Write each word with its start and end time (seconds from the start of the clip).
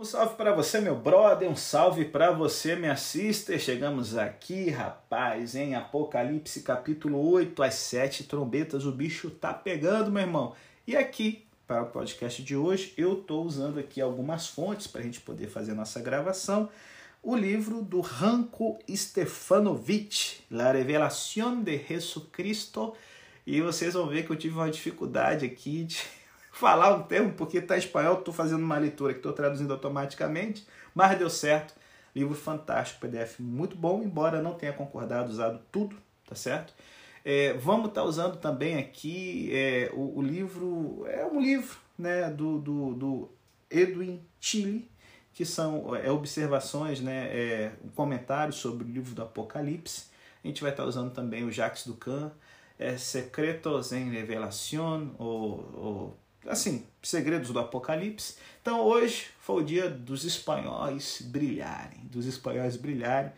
Um 0.00 0.04
salve 0.06 0.34
para 0.34 0.54
você, 0.54 0.80
meu 0.80 0.96
brother, 0.96 1.46
um 1.46 1.54
salve 1.54 2.06
para 2.06 2.30
você, 2.30 2.74
minha 2.74 2.96
sister. 2.96 3.60
Chegamos 3.60 4.16
aqui, 4.16 4.70
rapaz, 4.70 5.54
em 5.54 5.74
Apocalipse 5.74 6.62
capítulo 6.62 7.20
8, 7.32 7.62
às 7.62 7.74
sete 7.74 8.24
trombetas, 8.24 8.86
o 8.86 8.92
bicho 8.92 9.28
tá 9.28 9.52
pegando, 9.52 10.10
meu 10.10 10.22
irmão. 10.22 10.54
E 10.86 10.96
aqui, 10.96 11.44
para 11.66 11.82
o 11.82 11.86
podcast 11.90 12.42
de 12.42 12.56
hoje, 12.56 12.94
eu 12.96 13.14
tô 13.14 13.42
usando 13.42 13.78
aqui 13.78 14.00
algumas 14.00 14.46
fontes 14.46 14.86
para 14.86 15.02
a 15.02 15.04
gente 15.04 15.20
poder 15.20 15.48
fazer 15.48 15.74
nossa 15.74 16.00
gravação. 16.00 16.70
O 17.22 17.36
livro 17.36 17.82
do 17.82 18.00
Ranko 18.00 18.78
Stefanovic, 18.88 20.38
La 20.50 20.72
Revelación 20.72 21.62
de 21.62 21.76
Jesucristo. 21.76 22.94
E 23.46 23.60
vocês 23.60 23.92
vão 23.92 24.06
ver 24.06 24.24
que 24.24 24.32
eu 24.32 24.36
tive 24.36 24.54
uma 24.54 24.70
dificuldade 24.70 25.44
aqui 25.44 25.84
de 25.84 25.98
falar 26.60 26.94
um 26.94 27.02
termo, 27.02 27.32
porque 27.32 27.58
está 27.58 27.74
em 27.74 27.78
espanhol, 27.78 28.18
estou 28.18 28.34
fazendo 28.34 28.62
uma 28.62 28.76
leitura 28.76 29.14
que 29.14 29.18
estou 29.18 29.32
traduzindo 29.32 29.72
automaticamente, 29.72 30.66
mas 30.94 31.18
deu 31.18 31.30
certo. 31.30 31.74
Livro 32.14 32.34
fantástico, 32.34 33.00
PDF 33.00 33.38
muito 33.38 33.76
bom, 33.76 34.02
embora 34.02 34.42
não 34.42 34.54
tenha 34.54 34.72
concordado, 34.72 35.30
usado 35.30 35.60
tudo, 35.72 35.96
tá 36.28 36.34
certo? 36.34 36.74
É, 37.24 37.54
vamos 37.54 37.88
estar 37.88 38.02
tá 38.02 38.06
usando 38.06 38.36
também 38.36 38.76
aqui 38.78 39.50
é, 39.52 39.90
o, 39.94 40.18
o, 40.18 40.22
livro, 40.22 41.06
é 41.08 41.24
um 41.24 41.40
livro 41.40 41.78
né, 41.98 42.28
do, 42.30 42.58
do, 42.58 42.94
do 42.94 43.30
Edwin 43.70 44.20
Chile, 44.40 44.90
que 45.32 45.44
são 45.44 45.94
é, 45.94 46.10
observações, 46.10 47.00
né, 47.00 47.28
é, 47.30 47.72
um 47.84 47.88
comentário 47.88 48.52
sobre 48.52 48.84
o 48.84 48.88
livro 48.88 49.14
do 49.14 49.22
Apocalipse. 49.22 50.06
A 50.42 50.46
gente 50.46 50.62
vai 50.62 50.72
estar 50.72 50.82
tá 50.82 50.88
usando 50.88 51.12
também 51.12 51.44
o 51.44 51.52
Jacques 51.52 51.86
Ducan, 51.86 52.32
é, 52.78 52.96
Secretos 52.96 53.92
em 53.92 54.10
Revelación, 54.10 55.10
ou, 55.18 55.70
ou 55.74 56.19
assim, 56.46 56.86
segredos 57.02 57.50
do 57.50 57.58
Apocalipse. 57.58 58.36
Então 58.62 58.80
hoje 58.80 59.26
foi 59.38 59.62
o 59.62 59.64
dia 59.64 59.88
dos 59.88 60.24
espanhóis 60.24 61.22
brilharem, 61.22 62.00
dos 62.04 62.26
espanhóis 62.26 62.76
brilharem. 62.76 63.32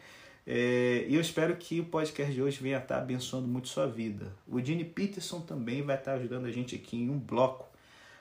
É, 0.46 1.04
e 1.09 1.15
eu 1.15 1.21
espero 1.21 1.57
que 1.57 1.80
o 1.80 1.85
podcast 1.85 2.32
de 2.32 2.43
hoje 2.43 2.60
venha 2.60 2.79
estar 2.79 2.99
abençoando 2.99 3.46
muito 3.46 3.68
sua 3.68 3.87
vida. 3.87 4.32
O 4.46 4.60
Gene 4.60 4.85
Peterson 4.85 5.40
também 5.40 5.82
vai 5.82 5.96
estar 5.96 6.15
ajudando 6.15 6.46
a 6.46 6.51
gente 6.51 6.74
aqui 6.74 6.96
em 6.96 7.10
um 7.10 7.18
bloco, 7.18 7.68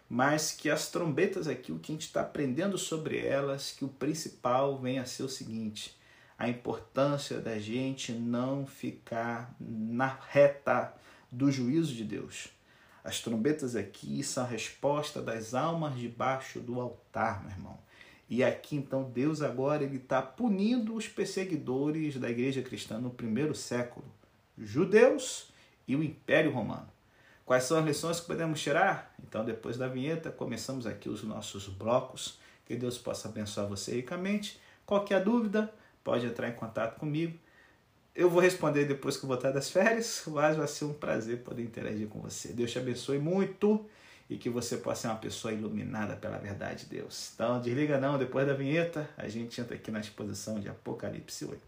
mas 0.07 0.51
que 0.51 0.69
as 0.69 0.89
trombetas 0.89 1.47
aqui, 1.47 1.71
o 1.71 1.79
que 1.79 1.91
a 1.91 1.95
gente 1.95 2.05
está 2.05 2.21
aprendendo 2.21 2.77
sobre 2.77 3.25
elas, 3.25 3.71
que 3.71 3.83
o 3.83 3.87
principal 3.87 4.77
venha 4.77 5.01
a 5.01 5.05
ser 5.05 5.23
o 5.23 5.29
seguinte: 5.29 5.97
a 6.37 6.47
importância 6.47 7.39
da 7.39 7.57
gente 7.57 8.11
não 8.11 8.67
ficar 8.67 9.55
na 9.59 10.19
reta 10.29 10.93
do 11.31 11.51
juízo 11.51 11.93
de 11.95 12.03
Deus 12.03 12.49
as 13.03 13.19
trombetas 13.19 13.75
aqui 13.75 14.23
são 14.23 14.43
a 14.43 14.47
resposta 14.47 15.21
das 15.21 15.53
almas 15.53 15.97
debaixo 15.97 16.59
do 16.59 16.79
altar, 16.79 17.41
meu 17.41 17.51
irmão. 17.51 17.79
E 18.29 18.43
aqui 18.43 18.75
então 18.75 19.03
Deus 19.03 19.41
agora 19.41 19.83
ele 19.83 19.97
está 19.97 20.21
punindo 20.21 20.95
os 20.95 21.07
perseguidores 21.07 22.17
da 22.17 22.29
igreja 22.29 22.61
cristã 22.61 22.97
no 22.97 23.09
primeiro 23.09 23.53
século, 23.53 24.05
judeus 24.57 25.51
e 25.87 25.95
o 25.95 26.03
Império 26.03 26.51
Romano. 26.51 26.87
Quais 27.45 27.65
são 27.65 27.79
as 27.79 27.85
lições 27.85 28.19
que 28.21 28.27
podemos 28.27 28.61
tirar? 28.61 29.13
Então, 29.21 29.43
depois 29.43 29.77
da 29.77 29.87
vinheta, 29.87 30.31
começamos 30.31 30.87
aqui 30.87 31.09
os 31.09 31.23
nossos 31.23 31.67
blocos. 31.67 32.39
Que 32.65 32.77
Deus 32.77 32.97
possa 32.97 33.27
abençoar 33.27 33.67
você 33.67 33.95
ricamente. 33.95 34.57
Qualquer 34.85 35.21
dúvida, 35.21 35.73
pode 36.01 36.25
entrar 36.25 36.47
em 36.47 36.53
contato 36.53 36.97
comigo. 36.97 37.37
Eu 38.13 38.29
vou 38.29 38.41
responder 38.41 38.83
depois 38.83 39.15
que 39.15 39.23
eu 39.23 39.27
voltar 39.29 39.51
das 39.51 39.71
férias, 39.71 40.23
mas 40.27 40.57
vai 40.57 40.67
ser 40.67 40.83
um 40.83 40.93
prazer 40.93 41.43
poder 41.43 41.63
interagir 41.63 42.09
com 42.09 42.19
você. 42.19 42.49
Deus 42.49 42.69
te 42.69 42.77
abençoe 42.77 43.17
muito 43.17 43.85
e 44.29 44.35
que 44.35 44.49
você 44.49 44.75
possa 44.75 45.03
ser 45.03 45.07
uma 45.07 45.15
pessoa 45.15 45.53
iluminada 45.53 46.17
pela 46.17 46.37
verdade 46.37 46.83
de 46.83 46.97
Deus. 46.97 47.31
Então, 47.33 47.61
desliga 47.61 47.97
não, 47.97 48.17
depois 48.17 48.45
da 48.45 48.53
vinheta, 48.53 49.09
a 49.15 49.29
gente 49.29 49.61
entra 49.61 49.75
aqui 49.75 49.91
na 49.91 50.01
exposição 50.01 50.59
de 50.59 50.67
Apocalipse 50.67 51.45
8. 51.45 51.61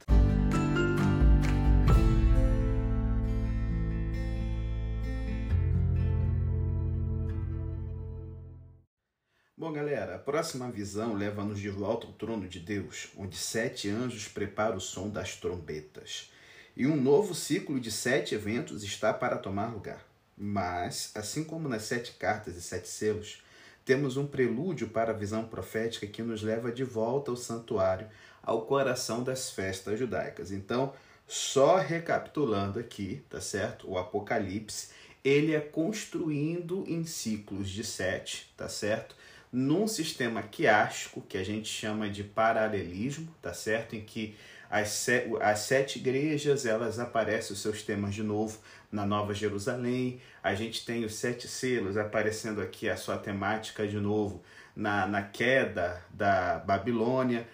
Bom, 9.56 9.72
galera, 9.72 10.16
a 10.16 10.20
próxima 10.20 10.70
visão 10.70 11.14
leva-nos 11.14 11.58
de 11.58 11.70
volta 11.70 12.06
ao 12.06 12.12
trono 12.12 12.50
de 12.50 12.60
Deus, 12.60 13.08
onde 13.18 13.38
sete 13.38 13.90
anjos 13.90 14.28
preparam 14.28 14.76
o 14.76 14.82
som 14.82 15.08
das 15.08 15.38
trombetas 15.38 16.34
e 16.76 16.88
um 16.88 16.96
novo 16.96 17.36
ciclo 17.36 17.80
de 17.80 17.92
sete 17.92 18.34
eventos 18.34 18.84
está 18.84 19.14
para 19.14 19.38
tomar 19.38 19.68
lugar. 19.68 20.04
Mas, 20.36 21.12
assim 21.14 21.44
como 21.44 21.70
nas 21.70 21.84
sete 21.84 22.14
cartas 22.14 22.56
e 22.56 22.62
sete 22.62 22.90
selos, 22.90 23.44
temos 23.86 24.18
um 24.18 24.26
prelúdio 24.26 24.88
para 24.88 25.12
a 25.12 25.16
visão 25.16 25.46
profética 25.46 26.08
que 26.08 26.24
nos 26.24 26.42
leva 26.42 26.72
de 26.72 26.84
volta 26.84 27.30
ao 27.30 27.38
santuário, 27.38 28.08
ao 28.42 28.66
coração 28.66 29.24
das 29.24 29.52
festas 29.52 30.00
judaicas. 30.00 30.52
Então, 30.52 30.94
só 31.28 31.78
recapitulando 31.78 32.80
aqui, 32.80 33.24
tá 33.30 33.40
certo? 33.40 33.90
O 33.90 33.98
Apocalipse, 33.98 34.90
ele 35.24 35.54
é 35.54 35.60
construindo 35.60 36.84
em 36.88 37.06
ciclos 37.06 37.70
de 37.70 37.84
sete, 37.84 38.52
tá 38.58 38.68
certo? 38.68 39.16
Num 39.52 39.88
sistema 39.88 40.42
quiástico, 40.42 41.22
que 41.22 41.38
a 41.38 41.44
gente 41.44 41.68
chama 41.68 42.10
de 42.10 42.24
paralelismo, 42.24 43.34
tá 43.42 43.54
certo? 43.54 43.96
Em 43.96 44.02
que 44.02 44.36
as, 44.70 44.90
se, 44.90 45.30
as 45.40 45.60
sete 45.60 46.00
igrejas, 46.00 46.66
elas 46.66 47.00
aparecem 47.00 47.54
os 47.54 47.62
seus 47.62 47.84
temas 47.84 48.16
de 48.16 48.24
novo 48.24 48.60
na 48.92 49.06
Nova 49.06 49.34
Jerusalém. 49.34 50.22
A 50.42 50.56
gente 50.56 50.86
tem 50.86 51.06
os 51.06 51.16
sete 51.16 51.48
selos 51.48 51.98
aparecendo 51.98 52.62
aqui 52.62 52.90
a 52.90 52.98
sua 52.98 53.18
temática 53.18 53.88
de 53.88 54.00
novo 54.00 54.42
na, 54.76 55.06
na 55.08 55.22
queda 55.22 56.02
da 56.12 56.60
Babilônia. 56.60 57.48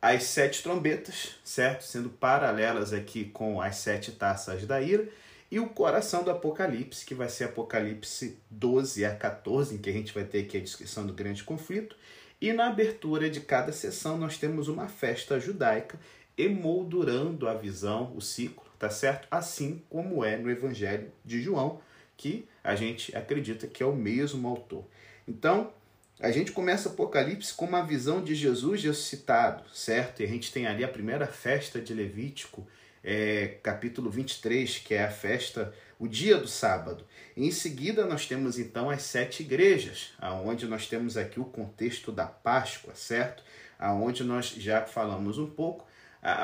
As 0.00 0.24
sete 0.24 0.62
trombetas, 0.62 1.36
certo? 1.44 1.82
Sendo 1.82 2.10
paralelas 2.10 2.92
aqui 2.92 3.26
com 3.26 3.60
as 3.60 3.76
sete 3.76 4.12
taças 4.12 4.66
da 4.66 4.80
ira. 4.80 5.08
E 5.50 5.60
o 5.60 5.68
coração 5.68 6.24
do 6.24 6.30
Apocalipse, 6.30 7.06
que 7.06 7.14
vai 7.14 7.28
ser 7.28 7.44
Apocalipse 7.44 8.38
12 8.50 9.04
a 9.04 9.14
14, 9.14 9.76
em 9.76 9.78
que 9.78 9.88
a 9.88 9.92
gente 9.92 10.12
vai 10.12 10.24
ter 10.24 10.40
aqui 10.40 10.56
a 10.56 10.60
descrição 10.60 11.06
do 11.06 11.12
grande 11.12 11.44
conflito. 11.44 11.96
E 12.40 12.52
na 12.52 12.66
abertura 12.66 13.30
de 13.30 13.40
cada 13.40 13.72
sessão 13.72 14.18
nós 14.18 14.36
temos 14.36 14.68
uma 14.68 14.88
festa 14.88 15.38
judaica 15.38 15.98
emoldurando 16.36 17.48
a 17.48 17.54
visão, 17.54 18.12
o 18.16 18.20
ciclo, 18.20 18.64
tá 18.78 18.90
certo? 18.90 19.28
Assim 19.30 19.82
como 19.88 20.24
é 20.24 20.36
no 20.36 20.50
Evangelho 20.50 21.10
de 21.24 21.40
João, 21.40 21.80
que 22.16 22.48
a 22.62 22.74
gente 22.74 23.16
acredita 23.16 23.66
que 23.66 23.82
é 23.82 23.86
o 23.86 23.94
mesmo 23.94 24.48
autor. 24.48 24.84
Então, 25.26 25.72
a 26.20 26.30
gente 26.30 26.52
começa 26.52 26.88
Apocalipse 26.88 27.52
com 27.52 27.64
uma 27.64 27.82
visão 27.82 28.22
de 28.22 28.34
Jesus 28.34 28.82
ressuscitado, 28.82 29.64
certo? 29.72 30.20
E 30.20 30.24
a 30.24 30.28
gente 30.28 30.52
tem 30.52 30.66
ali 30.66 30.84
a 30.84 30.88
primeira 30.88 31.26
festa 31.26 31.80
de 31.80 31.92
Levítico, 31.92 32.66
é, 33.02 33.58
capítulo 33.62 34.10
23, 34.10 34.78
que 34.78 34.94
é 34.94 35.04
a 35.04 35.10
festa, 35.10 35.74
o 35.98 36.08
dia 36.08 36.38
do 36.38 36.48
sábado. 36.48 37.04
em 37.36 37.50
seguida, 37.50 38.06
nós 38.06 38.26
temos 38.26 38.58
então 38.58 38.88
as 38.88 39.02
sete 39.02 39.42
igrejas, 39.42 40.12
aonde 40.18 40.66
nós 40.66 40.86
temos 40.86 41.16
aqui 41.16 41.40
o 41.40 41.44
contexto 41.44 42.12
da 42.12 42.26
Páscoa, 42.26 42.94
certo? 42.94 43.42
Aonde 43.78 44.22
nós 44.22 44.50
já 44.50 44.86
falamos 44.86 45.36
um 45.36 45.50
pouco 45.50 45.84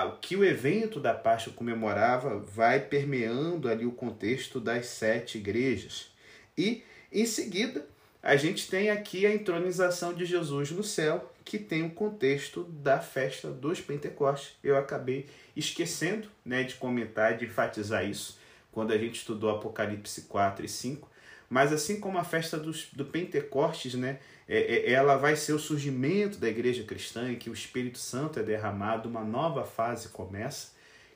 o 0.06 0.18
que 0.18 0.36
o 0.36 0.44
evento 0.44 1.00
da 1.00 1.14
Páscoa 1.14 1.54
comemorava 1.54 2.38
vai 2.38 2.80
permeando 2.80 3.68
ali 3.68 3.86
o 3.86 3.92
contexto 3.92 4.60
das 4.60 4.86
sete 4.86 5.38
igrejas. 5.38 6.10
E, 6.56 6.82
em 7.10 7.24
seguida, 7.24 7.86
a 8.22 8.36
gente 8.36 8.68
tem 8.68 8.90
aqui 8.90 9.24
a 9.24 9.34
entronização 9.34 10.12
de 10.12 10.26
Jesus 10.26 10.70
no 10.70 10.84
céu, 10.84 11.32
que 11.42 11.58
tem 11.58 11.82
o 11.82 11.90
contexto 11.90 12.64
da 12.64 13.00
festa 13.00 13.50
dos 13.50 13.80
Pentecostes. 13.80 14.54
Eu 14.62 14.76
acabei 14.76 15.26
esquecendo 15.56 16.28
né, 16.44 16.62
de 16.62 16.74
comentar, 16.74 17.38
de 17.38 17.46
enfatizar 17.46 18.06
isso, 18.06 18.38
quando 18.70 18.92
a 18.92 18.98
gente 18.98 19.16
estudou 19.16 19.50
Apocalipse 19.50 20.22
4 20.22 20.66
e 20.66 20.68
5. 20.68 21.08
Mas 21.48 21.72
assim 21.72 21.98
como 21.98 22.18
a 22.18 22.24
festa 22.24 22.58
dos, 22.58 22.88
do 22.92 23.06
Pentecostes, 23.06 23.94
né, 23.94 24.20
é, 24.52 24.58
é, 24.58 24.92
ela 24.92 25.16
vai 25.16 25.36
ser 25.36 25.52
o 25.52 25.60
surgimento 25.60 26.36
da 26.36 26.48
igreja 26.48 26.82
cristã 26.82 27.30
em 27.30 27.36
que 27.36 27.48
o 27.48 27.54
Espírito 27.54 27.98
Santo 27.98 28.40
é 28.40 28.42
derramado, 28.42 29.08
uma 29.08 29.22
nova 29.22 29.64
fase 29.64 30.08
começa. 30.08 30.72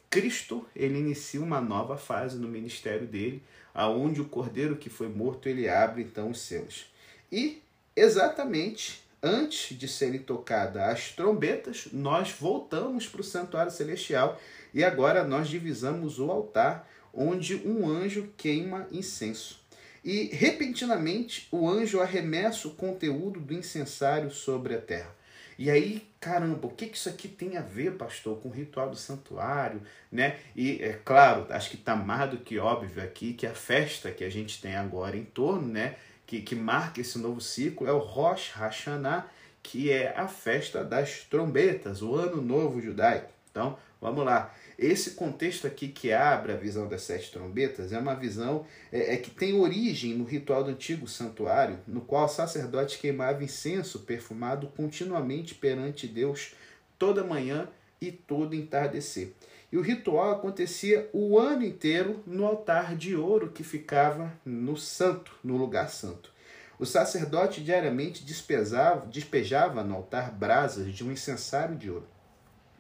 Cristo, 0.09 0.65
ele 0.77 1.01
inicia 1.01 1.41
uma 1.41 1.61
nova 1.61 1.97
fase 1.97 2.39
no 2.39 2.47
ministério 2.47 3.09
dele, 3.09 3.43
aonde 3.75 4.21
o 4.21 4.29
cordeiro 4.29 4.77
que 4.77 4.89
foi 4.89 5.09
morto, 5.09 5.49
ele 5.49 5.69
abre 5.69 6.03
então 6.03 6.31
os 6.31 6.39
céus. 6.39 6.87
E 7.33 7.61
exatamente 7.97 9.03
antes 9.21 9.77
de 9.77 9.89
serem 9.89 10.21
tocadas 10.21 10.83
as 10.83 11.11
trombetas, 11.11 11.89
nós 11.93 12.31
voltamos 12.31 13.09
para 13.09 13.23
o 13.23 13.25
santuário 13.25 13.73
celestial 13.73 14.41
e 14.73 14.85
agora 14.85 15.25
nós 15.25 15.49
divisamos 15.49 16.21
o 16.21 16.31
altar 16.31 16.89
onde 17.13 17.57
um 17.67 17.89
anjo 17.89 18.29
queima 18.37 18.87
incenso. 18.93 19.64
E 20.05 20.27
repentinamente 20.27 21.49
o 21.51 21.67
anjo 21.67 22.01
arremessa 22.01 22.69
o 22.69 22.75
conteúdo 22.75 23.41
do 23.41 23.55
incensário 23.55 24.31
sobre 24.31 24.75
a 24.75 24.81
terra. 24.81 25.15
E 25.59 25.71
aí, 25.71 26.07
caramba, 26.21 26.67
o 26.67 26.71
que, 26.71 26.89
que 26.89 26.97
isso 26.97 27.09
aqui 27.09 27.29
tem 27.29 27.57
a 27.57 27.63
ver, 27.63 27.93
pastor, 27.93 28.39
com 28.41 28.49
o 28.49 28.53
ritual 28.53 28.91
do 28.91 28.97
santuário, 28.97 29.81
né? 30.11 30.37
E 30.55 30.83
é 30.83 30.99
claro, 31.05 31.47
acho 31.51 31.71
que 31.71 31.77
está 31.77 31.95
mais 31.95 32.31
do 32.31 32.39
que 32.39 32.59
óbvio 32.59 33.03
aqui 33.03 33.33
que 33.33 33.47
a 33.47 33.55
festa 33.55 34.11
que 34.11 34.25
a 34.25 34.31
gente 34.31 34.61
tem 34.61 34.75
agora 34.75 35.17
em 35.17 35.25
torno, 35.25 35.69
né? 35.69 35.97
Que, 36.27 36.43
que 36.43 36.55
marca 36.55 37.01
esse 37.01 37.19
novo 37.19 37.41
ciclo 37.41 37.87
é 37.87 37.93
o 37.93 37.99
Rosh 37.99 38.51
Hashanah, 38.51 39.27
que 39.63 39.91
é 39.91 40.13
a 40.17 40.27
festa 40.27 40.85
das 40.85 41.21
trombetas, 41.21 42.03
o 42.03 42.15
Ano 42.15 42.43
Novo 42.43 42.81
Judaico. 42.81 43.31
Então, 43.51 43.79
vamos 44.01 44.25
lá. 44.25 44.53
Esse 44.79 45.13
contexto 45.13 45.67
aqui 45.67 45.89
que 45.89 46.13
abre 46.13 46.53
a 46.53 46.57
visão 46.57 46.89
das 46.89 47.03
sete 47.03 47.31
trombetas 47.31 47.93
é 47.93 47.99
uma 47.99 48.15
visão 48.15 48.67
é, 48.93 49.15
é, 49.15 49.17
que 49.17 49.31
tem 49.31 49.55
origem 49.55 50.15
no 50.15 50.25
ritual 50.25 50.65
do 50.65 50.71
antigo 50.71 51.07
santuário, 51.07 51.79
no 51.87 52.01
qual 52.01 52.25
o 52.25 52.29
sacerdote 52.29 52.99
queimava 52.99 53.45
incenso 53.45 54.01
perfumado 54.01 54.67
continuamente 54.77 55.55
perante 55.55 56.09
Deus 56.09 56.55
toda 56.99 57.23
manhã 57.23 57.69
e 58.01 58.11
todo 58.11 58.55
entardecer. 58.55 59.33
E 59.71 59.77
o 59.77 59.81
ritual 59.81 60.33
acontecia 60.33 61.09
o 61.13 61.39
ano 61.39 61.65
inteiro 61.65 62.23
no 62.27 62.45
altar 62.45 62.97
de 62.97 63.17
ouro 63.17 63.51
que 63.51 63.65
ficava 63.65 64.33
no 64.45 64.77
santo, 64.77 65.33
no 65.43 65.57
lugar 65.57 65.89
santo. 65.91 66.33
O 66.79 66.85
sacerdote 66.85 67.63
diariamente 67.63 68.25
despejava, 68.25 69.07
despejava 69.07 69.85
no 69.85 69.95
altar 69.95 70.33
brasas 70.33 70.93
de 70.93 71.05
um 71.05 71.13
incensário 71.13 71.77
de 71.77 71.91
ouro. 71.91 72.07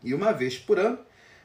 E 0.03 0.13
uma 0.13 0.33
vez 0.33 0.59
por 0.59 0.79
ano, 0.79 0.99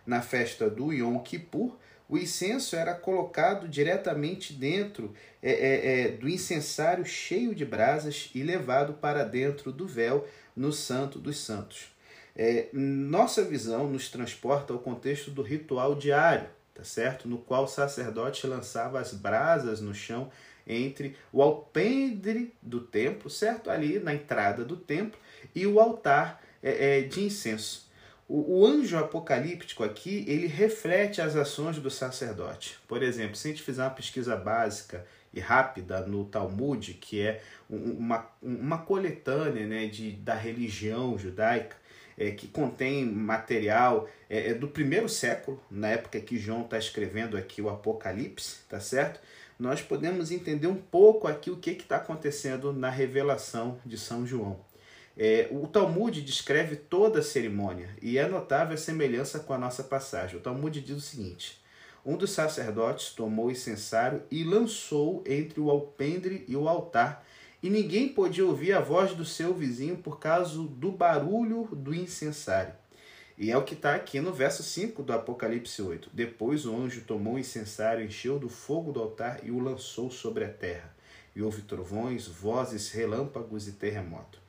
na 0.09 0.23
festa 0.23 0.67
do 0.67 0.91
Yom 0.91 1.19
Kippur, 1.19 1.77
o 2.09 2.17
incenso 2.17 2.75
era 2.75 2.95
colocado 2.95 3.67
diretamente 3.67 4.51
dentro 4.53 5.13
é, 5.41 5.51
é, 5.51 6.01
é, 6.01 6.07
do 6.09 6.27
incensário 6.27 7.06
cheio 7.06 7.53
de 7.53 7.63
brasas 7.63 8.31
e 8.33 8.41
levado 8.41 8.94
para 8.94 9.23
dentro 9.23 9.71
do 9.71 9.88
véu 9.88 10.27
no 10.56 10.73
Santo 10.73 11.19
dos 11.19 11.38
Santos. 11.38 11.91
É, 12.35 12.69
nossa 12.73 13.44
visão 13.44 13.88
nos 13.88 14.09
transporta 14.09 14.73
ao 14.73 14.79
contexto 14.79 15.29
do 15.29 15.44
ritual 15.44 15.94
diário, 15.94 16.50
tá 16.73 16.83
certo? 16.83 17.27
No 17.27 17.38
qual 17.38 17.65
o 17.65 17.67
sacerdote 17.67 18.47
lançava 18.47 19.00
as 19.00 19.13
brasas 19.13 19.79
no 19.79 19.94
chão 19.94 20.31
entre 20.65 21.15
o 21.31 21.44
alpendre 21.44 22.55
do 22.59 22.81
templo, 22.81 23.29
certo? 23.29 23.69
Ali 23.69 24.00
na 24.00 24.15
entrada 24.15 24.65
do 24.65 24.75
templo, 24.75 25.19
e 25.53 25.67
o 25.67 25.79
altar 25.79 26.41
é, 26.63 26.97
é, 26.97 27.01
de 27.01 27.23
incenso. 27.23 27.88
O, 28.29 28.59
o 28.59 28.65
anjo 28.65 28.95
apocalíptico 28.95 29.83
aqui, 29.83 30.23
ele 30.27 30.45
reflete 30.45 31.19
as 31.19 31.35
ações 31.35 31.79
do 31.79 31.89
sacerdote. 31.89 32.77
Por 32.87 33.01
exemplo, 33.01 33.35
se 33.35 33.47
a 33.47 33.51
gente 33.51 33.63
fizer 33.63 33.81
uma 33.81 33.89
pesquisa 33.89 34.35
básica 34.35 35.03
e 35.33 35.39
rápida 35.39 36.01
no 36.01 36.23
Talmud, 36.25 36.93
que 36.93 37.21
é 37.21 37.41
uma, 37.67 38.29
uma 38.39 38.77
coletânea 38.77 39.65
né, 39.65 39.87
de, 39.87 40.11
da 40.11 40.35
religião 40.35 41.17
judaica, 41.17 41.75
é, 42.15 42.29
que 42.29 42.47
contém 42.47 43.03
material 43.03 44.07
é, 44.29 44.51
é, 44.51 44.53
do 44.53 44.67
primeiro 44.67 45.09
século, 45.09 45.59
na 45.71 45.87
época 45.87 46.19
que 46.19 46.37
João 46.37 46.61
está 46.61 46.77
escrevendo 46.77 47.35
aqui 47.35 47.63
o 47.63 47.69
Apocalipse, 47.69 48.59
tá 48.69 48.79
certo? 48.79 49.19
Nós 49.57 49.81
podemos 49.81 50.29
entender 50.31 50.67
um 50.67 50.75
pouco 50.75 51.27
aqui 51.27 51.49
o 51.49 51.57
que 51.57 51.71
está 51.71 51.97
acontecendo 51.97 52.71
na 52.71 52.91
revelação 52.91 53.79
de 53.83 53.97
São 53.97 54.25
João. 54.25 54.59
É, 55.21 55.50
o 55.51 55.68
Talmud 55.68 56.21
descreve 56.21 56.77
toda 56.77 57.19
a 57.19 57.21
cerimônia 57.21 57.89
e 58.01 58.18
é 58.18 58.25
notável 58.25 58.74
a 58.74 58.77
semelhança 58.77 59.38
com 59.38 59.51
a 59.51 59.57
nossa 59.57 59.83
passagem. 59.83 60.38
O 60.38 60.42
Talmud 60.42 60.80
diz 60.80 60.95
o 60.95 61.01
seguinte: 61.01 61.62
Um 62.06 62.16
dos 62.16 62.31
sacerdotes 62.31 63.10
tomou 63.10 63.48
o 63.48 63.51
incensário 63.51 64.24
e 64.31 64.45
lançou 64.45 65.21
entre 65.27 65.60
o 65.60 65.69
alpendre 65.69 66.45
e 66.48 66.56
o 66.56 66.69
altar, 66.69 67.27
e 67.62 67.69
ninguém 67.69 68.07
podia 68.07 68.45
ouvir 68.45 68.71
a 68.71 68.80
voz 68.80 69.13
do 69.13 69.25
seu 69.25 69.54
vizinho 69.54 69.98
por 69.98 70.19
causa 70.19 70.57
do 70.57 70.89
barulho 70.89 71.68
do 71.74 71.94
incensário. 71.94 72.72
E 73.38 73.51
é 73.51 73.57
o 73.57 73.65
que 73.65 73.74
está 73.74 73.95
aqui 73.95 74.22
no 74.22 74.31
verso 74.31 74.63
5 74.63 75.04
do 75.04 75.12
Apocalipse 75.12 75.81
8. 75.81 76.12
Depois 76.13 76.65
o 76.65 76.74
anjo 76.74 77.01
tomou 77.01 77.33
o 77.33 77.39
incensário, 77.39 78.06
encheu 78.06 78.39
do 78.39 78.48
fogo 78.48 78.94
do 78.94 79.01
altar 79.01 79.42
e 79.44 79.51
o 79.51 79.60
lançou 79.60 80.10
sobre 80.10 80.45
a 80.45 80.50
terra. 80.50 80.95
E 81.36 81.42
houve 81.42 81.63
trovões, 81.63 82.25
vozes, 82.25 82.89
relâmpagos 82.92 83.68
e 83.68 83.74
terremoto. 83.74 84.48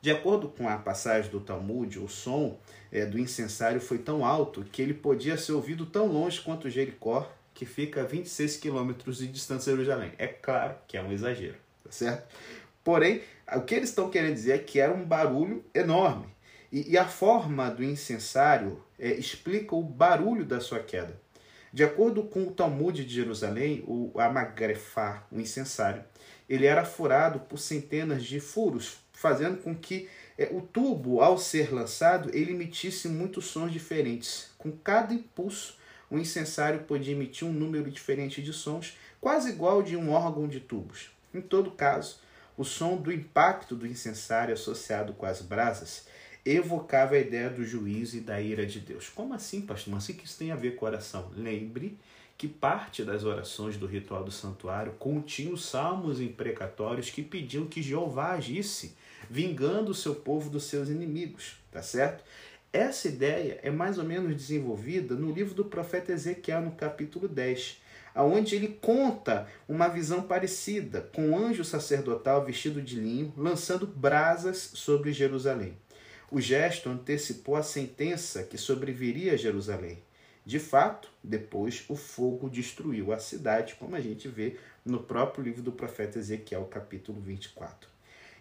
De 0.00 0.10
acordo 0.10 0.48
com 0.48 0.66
a 0.66 0.78
passagem 0.78 1.30
do 1.30 1.40
Talmud, 1.40 1.98
o 1.98 2.08
som 2.08 2.58
é, 2.90 3.04
do 3.04 3.18
incensário 3.18 3.80
foi 3.80 3.98
tão 3.98 4.24
alto 4.24 4.64
que 4.64 4.80
ele 4.80 4.94
podia 4.94 5.36
ser 5.36 5.52
ouvido 5.52 5.84
tão 5.84 6.06
longe 6.06 6.40
quanto 6.40 6.70
Jericó, 6.70 7.30
que 7.52 7.66
fica 7.66 8.00
a 8.00 8.04
26 8.04 8.56
quilômetros 8.56 9.18
de 9.18 9.26
distância 9.26 9.70
de 9.70 9.84
Jerusalém. 9.84 10.12
É 10.16 10.26
claro 10.26 10.74
que 10.88 10.96
é 10.96 11.02
um 11.02 11.12
exagero, 11.12 11.56
tá 11.84 11.92
certo? 11.92 12.34
Porém, 12.82 13.20
o 13.54 13.60
que 13.60 13.74
eles 13.74 13.90
estão 13.90 14.08
querendo 14.08 14.32
dizer 14.32 14.52
é 14.52 14.58
que 14.58 14.80
era 14.80 14.90
um 14.90 15.04
barulho 15.04 15.62
enorme. 15.74 16.26
E, 16.72 16.92
e 16.92 16.96
a 16.96 17.06
forma 17.06 17.68
do 17.68 17.84
incensário 17.84 18.82
é, 18.98 19.12
explica 19.12 19.74
o 19.74 19.82
barulho 19.82 20.46
da 20.46 20.60
sua 20.60 20.80
queda. 20.80 21.20
De 21.72 21.84
acordo 21.84 22.22
com 22.22 22.44
o 22.44 22.52
Talmud 22.52 23.04
de 23.04 23.14
Jerusalém, 23.14 23.84
o 23.86 24.18
Amagrefá, 24.18 25.24
o 25.30 25.38
incensário, 25.38 26.02
ele 26.48 26.66
era 26.66 26.84
furado 26.84 27.40
por 27.40 27.58
centenas 27.58 28.24
de 28.24 28.40
furos, 28.40 28.98
fazendo 29.20 29.58
com 29.58 29.74
que 29.74 30.08
é, 30.38 30.48
o 30.50 30.62
tubo, 30.62 31.20
ao 31.20 31.36
ser 31.36 31.74
lançado, 31.74 32.30
ele 32.34 32.52
emitisse 32.52 33.06
muitos 33.06 33.44
sons 33.44 33.70
diferentes. 33.70 34.48
Com 34.56 34.72
cada 34.72 35.12
impulso, 35.12 35.76
o 36.10 36.18
incensário 36.18 36.84
podia 36.84 37.12
emitir 37.12 37.46
um 37.46 37.52
número 37.52 37.90
diferente 37.90 38.40
de 38.40 38.50
sons, 38.50 38.96
quase 39.20 39.50
igual 39.50 39.82
de 39.82 39.94
um 39.94 40.10
órgão 40.10 40.48
de 40.48 40.58
tubos. 40.58 41.10
Em 41.34 41.42
todo 41.42 41.70
caso, 41.70 42.18
o 42.56 42.64
som 42.64 42.96
do 42.96 43.12
impacto 43.12 43.76
do 43.76 43.86
incensário 43.86 44.54
associado 44.54 45.12
com 45.12 45.26
as 45.26 45.42
brasas 45.42 46.06
evocava 46.42 47.16
a 47.16 47.18
ideia 47.18 47.50
do 47.50 47.62
juízo 47.62 48.16
e 48.16 48.20
da 48.20 48.40
ira 48.40 48.64
de 48.64 48.80
Deus. 48.80 49.10
Como 49.10 49.34
assim, 49.34 49.60
pastor? 49.60 49.92
Mas 49.92 50.08
o 50.08 50.14
que 50.14 50.24
isso 50.24 50.38
tem 50.38 50.50
a 50.50 50.56
ver 50.56 50.76
com 50.76 50.86
oração? 50.86 51.30
Lembre 51.36 51.98
que 52.38 52.48
parte 52.48 53.04
das 53.04 53.22
orações 53.22 53.76
do 53.76 53.84
ritual 53.84 54.24
do 54.24 54.30
santuário 54.30 54.94
continham 54.98 55.58
salmos 55.58 56.22
imprecatórios 56.22 57.10
que 57.10 57.22
pediam 57.22 57.66
que 57.66 57.82
Jeová 57.82 58.32
agisse 58.32 58.94
vingando 59.28 59.90
o 59.90 59.94
seu 59.94 60.14
povo 60.14 60.48
dos 60.48 60.64
seus 60.64 60.88
inimigos, 60.88 61.56
tá 61.70 61.82
certo? 61.82 62.24
Essa 62.72 63.08
ideia 63.08 63.58
é 63.62 63.70
mais 63.70 63.98
ou 63.98 64.04
menos 64.04 64.34
desenvolvida 64.36 65.14
no 65.14 65.32
livro 65.32 65.54
do 65.54 65.64
profeta 65.64 66.12
Ezequiel, 66.12 66.60
no 66.62 66.70
capítulo 66.70 67.26
10, 67.26 67.82
aonde 68.14 68.54
ele 68.54 68.78
conta 68.80 69.48
uma 69.68 69.88
visão 69.88 70.22
parecida, 70.22 71.08
com 71.12 71.30
um 71.30 71.38
anjo 71.38 71.64
sacerdotal 71.64 72.44
vestido 72.44 72.80
de 72.80 72.94
linho 72.94 73.32
lançando 73.36 73.86
brasas 73.86 74.70
sobre 74.74 75.12
Jerusalém. 75.12 75.76
O 76.30 76.40
gesto 76.40 76.88
antecipou 76.88 77.56
a 77.56 77.62
sentença 77.62 78.44
que 78.44 78.56
sobreviria 78.56 79.32
a 79.32 79.36
Jerusalém. 79.36 79.98
De 80.46 80.60
fato, 80.60 81.10
depois 81.22 81.84
o 81.88 81.96
fogo 81.96 82.48
destruiu 82.48 83.12
a 83.12 83.18
cidade, 83.18 83.74
como 83.74 83.96
a 83.96 84.00
gente 84.00 84.28
vê 84.28 84.56
no 84.84 85.00
próprio 85.02 85.42
livro 85.42 85.62
do 85.62 85.72
profeta 85.72 86.18
Ezequiel, 86.18 86.64
capítulo 86.66 87.20
24. 87.20 87.88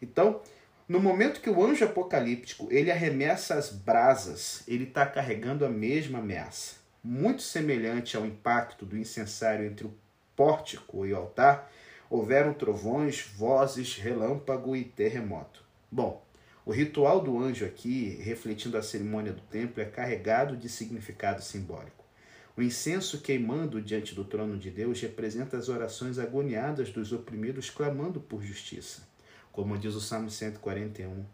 Então, 0.02 0.42
no 0.90 1.00
momento 1.00 1.40
que 1.40 1.52
o 1.52 1.64
anjo 1.64 1.86
apocalíptico 1.86 2.68
ele 2.72 2.90
arremessa 2.90 3.54
as 3.54 3.70
brasas, 3.72 4.64
ele 4.68 4.86
está 4.86 5.06
carregando 5.06 5.64
a 5.64 5.70
mesma 5.70 6.18
ameaça, 6.18 6.78
muito 7.04 7.44
semelhante 7.44 8.18
ao 8.18 8.26
impacto 8.26 8.88
do 8.88 8.98
incensário 8.98 9.68
entre 9.68 9.86
o 9.86 9.94
pórtico 10.36 11.06
e 11.06 11.14
o 11.14 11.16
altar. 11.16 11.72
Houveram 12.10 12.56
trovões, 12.56 13.22
vozes, 13.22 13.98
relâmpago 13.98 14.76
e 14.76 14.84
terremoto. 14.84 15.64
Bom, 15.92 16.26
o 16.66 16.72
ritual 16.72 17.22
do 17.22 17.38
anjo 17.38 17.66
aqui, 17.66 18.20
refletindo 18.24 18.76
a 18.76 18.82
cerimônia 18.82 19.32
do 19.32 19.42
templo, 19.42 19.84
é 19.84 19.86
carregado 19.86 20.58
de 20.58 20.68
significado 20.68 21.44
simbólico. 21.44 22.04
O 22.58 22.64
incenso 22.64 23.22
queimando 23.22 23.80
diante 23.80 24.16
do 24.16 24.26
trono 24.26 24.58
de 24.58 24.72
Deus 24.72 25.00
representa 25.02 25.56
as 25.56 25.70
orações 25.70 26.18
agoniadas 26.18 26.90
dos 26.90 27.14
oprimidos 27.14 27.70
clamando 27.70 28.20
por 28.20 28.42
justiça. 28.42 29.09
Como 29.52 29.78
diz 29.78 29.96
o 29.96 30.02
Salmo 30.02 30.30
141, 30.30 31.26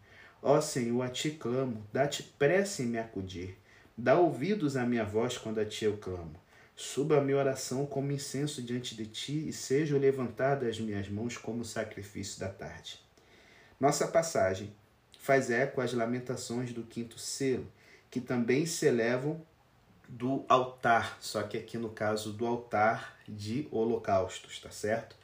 Ó 0.42 0.60
Senhor, 0.60 1.02
a 1.02 1.08
ti 1.08 1.30
clamo, 1.30 1.84
dá-te 1.92 2.22
pressa 2.22 2.82
em 2.82 2.86
me 2.86 2.98
acudir. 2.98 3.58
Dá 3.96 4.18
ouvidos 4.18 4.76
à 4.76 4.84
minha 4.84 5.04
voz 5.04 5.38
quando 5.38 5.58
a 5.58 5.64
ti 5.64 5.84
eu 5.84 5.96
clamo. 5.96 6.40
Suba 6.74 7.18
a 7.18 7.20
minha 7.20 7.38
oração 7.38 7.86
como 7.86 8.12
incenso 8.12 8.62
diante 8.62 8.94
de 8.94 9.06
ti 9.06 9.48
e 9.48 9.52
sejam 9.52 9.98
levantadas 9.98 10.68
as 10.68 10.78
minhas 10.78 11.08
mãos 11.08 11.38
como 11.38 11.64
sacrifício 11.64 12.38
da 12.38 12.48
tarde. 12.48 13.00
Nossa 13.80 14.06
passagem 14.06 14.72
faz 15.18 15.50
eco 15.50 15.80
às 15.80 15.92
lamentações 15.92 16.72
do 16.72 16.82
quinto 16.82 17.18
selo, 17.18 17.66
que 18.10 18.20
também 18.20 18.66
se 18.66 18.86
elevam 18.86 19.40
do 20.08 20.44
altar, 20.48 21.18
só 21.20 21.42
que 21.42 21.56
aqui 21.56 21.76
no 21.76 21.88
caso 21.88 22.32
do 22.32 22.46
altar 22.46 23.18
de 23.26 23.66
holocaustos, 23.72 24.60
tá 24.60 24.70
certo? 24.70 25.16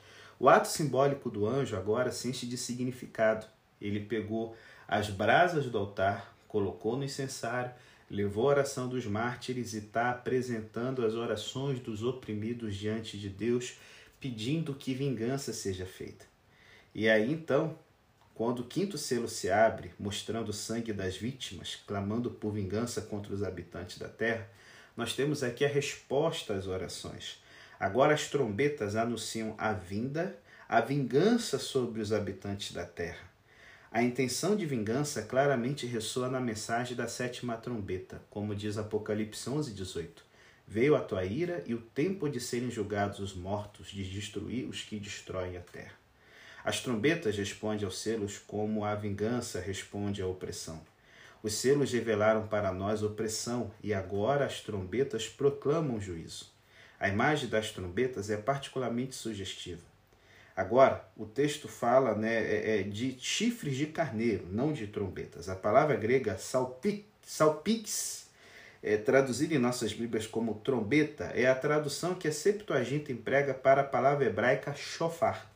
O 0.42 0.48
ato 0.48 0.66
simbólico 0.66 1.30
do 1.30 1.46
anjo 1.46 1.76
agora 1.76 2.10
se 2.10 2.28
enche 2.28 2.46
de 2.46 2.58
significado. 2.58 3.46
Ele 3.80 4.00
pegou 4.00 4.56
as 4.88 5.08
brasas 5.08 5.66
do 5.66 5.78
altar, 5.78 6.36
colocou 6.48 6.96
no 6.96 7.04
incensário, 7.04 7.70
levou 8.10 8.46
a 8.46 8.54
oração 8.54 8.88
dos 8.88 9.06
mártires 9.06 9.72
e 9.72 9.78
está 9.78 10.10
apresentando 10.10 11.06
as 11.06 11.14
orações 11.14 11.78
dos 11.78 12.02
oprimidos 12.02 12.74
diante 12.74 13.16
de 13.16 13.28
Deus, 13.28 13.74
pedindo 14.18 14.74
que 14.74 14.92
vingança 14.94 15.52
seja 15.52 15.86
feita. 15.86 16.26
E 16.92 17.08
aí 17.08 17.32
então, 17.32 17.78
quando 18.34 18.62
o 18.62 18.66
quinto 18.66 18.98
selo 18.98 19.28
se 19.28 19.48
abre, 19.48 19.92
mostrando 19.96 20.48
o 20.48 20.52
sangue 20.52 20.92
das 20.92 21.16
vítimas, 21.16 21.78
clamando 21.86 22.32
por 22.32 22.52
vingança 22.52 23.00
contra 23.00 23.32
os 23.32 23.44
habitantes 23.44 23.96
da 23.96 24.08
terra, 24.08 24.50
nós 24.96 25.14
temos 25.14 25.44
aqui 25.44 25.64
a 25.64 25.68
resposta 25.68 26.52
às 26.52 26.66
orações. 26.66 27.40
Agora 27.82 28.14
as 28.14 28.28
trombetas 28.28 28.94
anunciam 28.94 29.56
a 29.58 29.72
vinda, 29.72 30.38
a 30.68 30.80
vingança 30.80 31.58
sobre 31.58 32.00
os 32.00 32.12
habitantes 32.12 32.70
da 32.70 32.86
terra. 32.86 33.28
A 33.90 34.00
intenção 34.04 34.54
de 34.54 34.64
vingança 34.64 35.22
claramente 35.22 35.84
ressoa 35.84 36.28
na 36.28 36.38
mensagem 36.38 36.96
da 36.96 37.08
sétima 37.08 37.56
trombeta, 37.56 38.22
como 38.30 38.54
diz 38.54 38.78
Apocalipse 38.78 39.50
11, 39.50 39.74
18. 39.74 40.24
Veio 40.64 40.94
a 40.94 41.00
tua 41.00 41.24
ira 41.24 41.60
e 41.66 41.74
o 41.74 41.80
tempo 41.80 42.28
de 42.28 42.38
serem 42.38 42.70
julgados 42.70 43.18
os 43.18 43.34
mortos, 43.34 43.88
de 43.88 44.08
destruir 44.08 44.68
os 44.68 44.82
que 44.82 45.00
destroem 45.00 45.56
a 45.56 45.60
terra. 45.60 45.94
As 46.64 46.80
trombetas 46.80 47.36
respondem 47.36 47.84
aos 47.84 47.98
selos 47.98 48.38
como 48.38 48.84
a 48.84 48.94
vingança 48.94 49.58
responde 49.58 50.22
à 50.22 50.26
opressão. 50.28 50.80
Os 51.42 51.54
selos 51.54 51.92
revelaram 51.92 52.46
para 52.46 52.72
nós 52.72 53.02
opressão 53.02 53.72
e 53.82 53.92
agora 53.92 54.46
as 54.46 54.60
trombetas 54.60 55.28
proclamam 55.28 56.00
juízo. 56.00 56.52
A 57.02 57.08
imagem 57.08 57.48
das 57.48 57.72
trombetas 57.72 58.30
é 58.30 58.36
particularmente 58.36 59.16
sugestiva. 59.16 59.82
Agora, 60.54 61.04
o 61.16 61.26
texto 61.26 61.66
fala 61.66 62.14
né, 62.14 62.32
é, 62.32 62.78
é 62.78 62.82
de 62.84 63.18
chifres 63.18 63.76
de 63.76 63.86
carneiro, 63.86 64.46
não 64.48 64.72
de 64.72 64.86
trombetas. 64.86 65.48
A 65.48 65.56
palavra 65.56 65.96
grega 65.96 66.38
salpix, 66.38 68.28
é, 68.80 68.96
traduzida 68.96 69.52
em 69.52 69.58
nossas 69.58 69.92
Bíblias 69.92 70.28
como 70.28 70.54
trombeta, 70.60 71.24
é 71.34 71.48
a 71.48 71.56
tradução 71.56 72.14
que 72.14 72.28
a 72.28 72.32
Septuaginta 72.32 73.10
emprega 73.10 73.52
para 73.52 73.80
a 73.80 73.84
palavra 73.84 74.26
hebraica 74.26 74.72
shofar. 74.72 75.50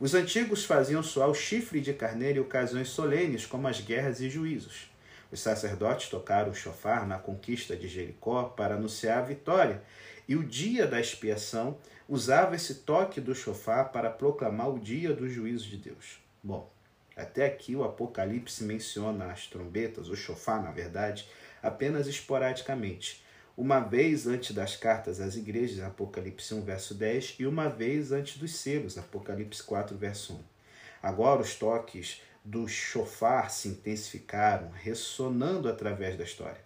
Os 0.00 0.14
antigos 0.14 0.64
faziam 0.64 1.02
soar 1.02 1.28
o 1.28 1.34
chifre 1.34 1.82
de 1.82 1.92
carneiro 1.92 2.38
em 2.38 2.42
ocasiões 2.42 2.88
solenes, 2.88 3.44
como 3.44 3.68
as 3.68 3.78
guerras 3.78 4.22
e 4.22 4.30
juízos. 4.30 4.90
Os 5.30 5.40
sacerdotes 5.40 6.08
tocaram 6.08 6.50
o 6.50 6.54
chofar 6.54 7.06
na 7.06 7.18
conquista 7.18 7.76
de 7.76 7.86
Jericó 7.88 8.44
para 8.44 8.76
anunciar 8.76 9.18
a 9.18 9.22
vitória, 9.22 9.82
e 10.28 10.36
o 10.36 10.44
dia 10.44 10.86
da 10.86 11.00
expiação 11.00 11.78
usava 12.06 12.54
esse 12.54 12.74
toque 12.74 13.20
do 13.20 13.34
chofar 13.34 13.90
para 13.90 14.10
proclamar 14.10 14.68
o 14.68 14.78
dia 14.78 15.14
do 15.14 15.28
juízo 15.28 15.68
de 15.68 15.78
Deus. 15.78 16.20
Bom, 16.42 16.70
até 17.16 17.46
aqui 17.46 17.74
o 17.74 17.82
Apocalipse 17.82 18.62
menciona 18.62 19.32
as 19.32 19.46
trombetas, 19.46 20.08
o 20.08 20.14
chofar, 20.14 20.62
na 20.62 20.70
verdade, 20.70 21.28
apenas 21.62 22.06
esporadicamente. 22.06 23.24
Uma 23.56 23.80
vez 23.80 24.26
antes 24.26 24.54
das 24.54 24.76
cartas 24.76 25.20
às 25.20 25.34
igrejas, 25.34 25.80
Apocalipse 25.80 26.54
1, 26.54 26.62
verso 26.62 26.94
10, 26.94 27.36
e 27.40 27.46
uma 27.46 27.68
vez 27.68 28.12
antes 28.12 28.38
dos 28.38 28.54
selos, 28.54 28.96
Apocalipse 28.96 29.62
4, 29.64 29.96
verso 29.96 30.34
1. 30.34 30.40
Agora 31.02 31.40
os 31.40 31.54
toques 31.54 32.22
do 32.44 32.68
chofar 32.68 33.50
se 33.50 33.68
intensificaram, 33.68 34.70
ressonando 34.70 35.68
através 35.68 36.16
da 36.16 36.22
história. 36.22 36.60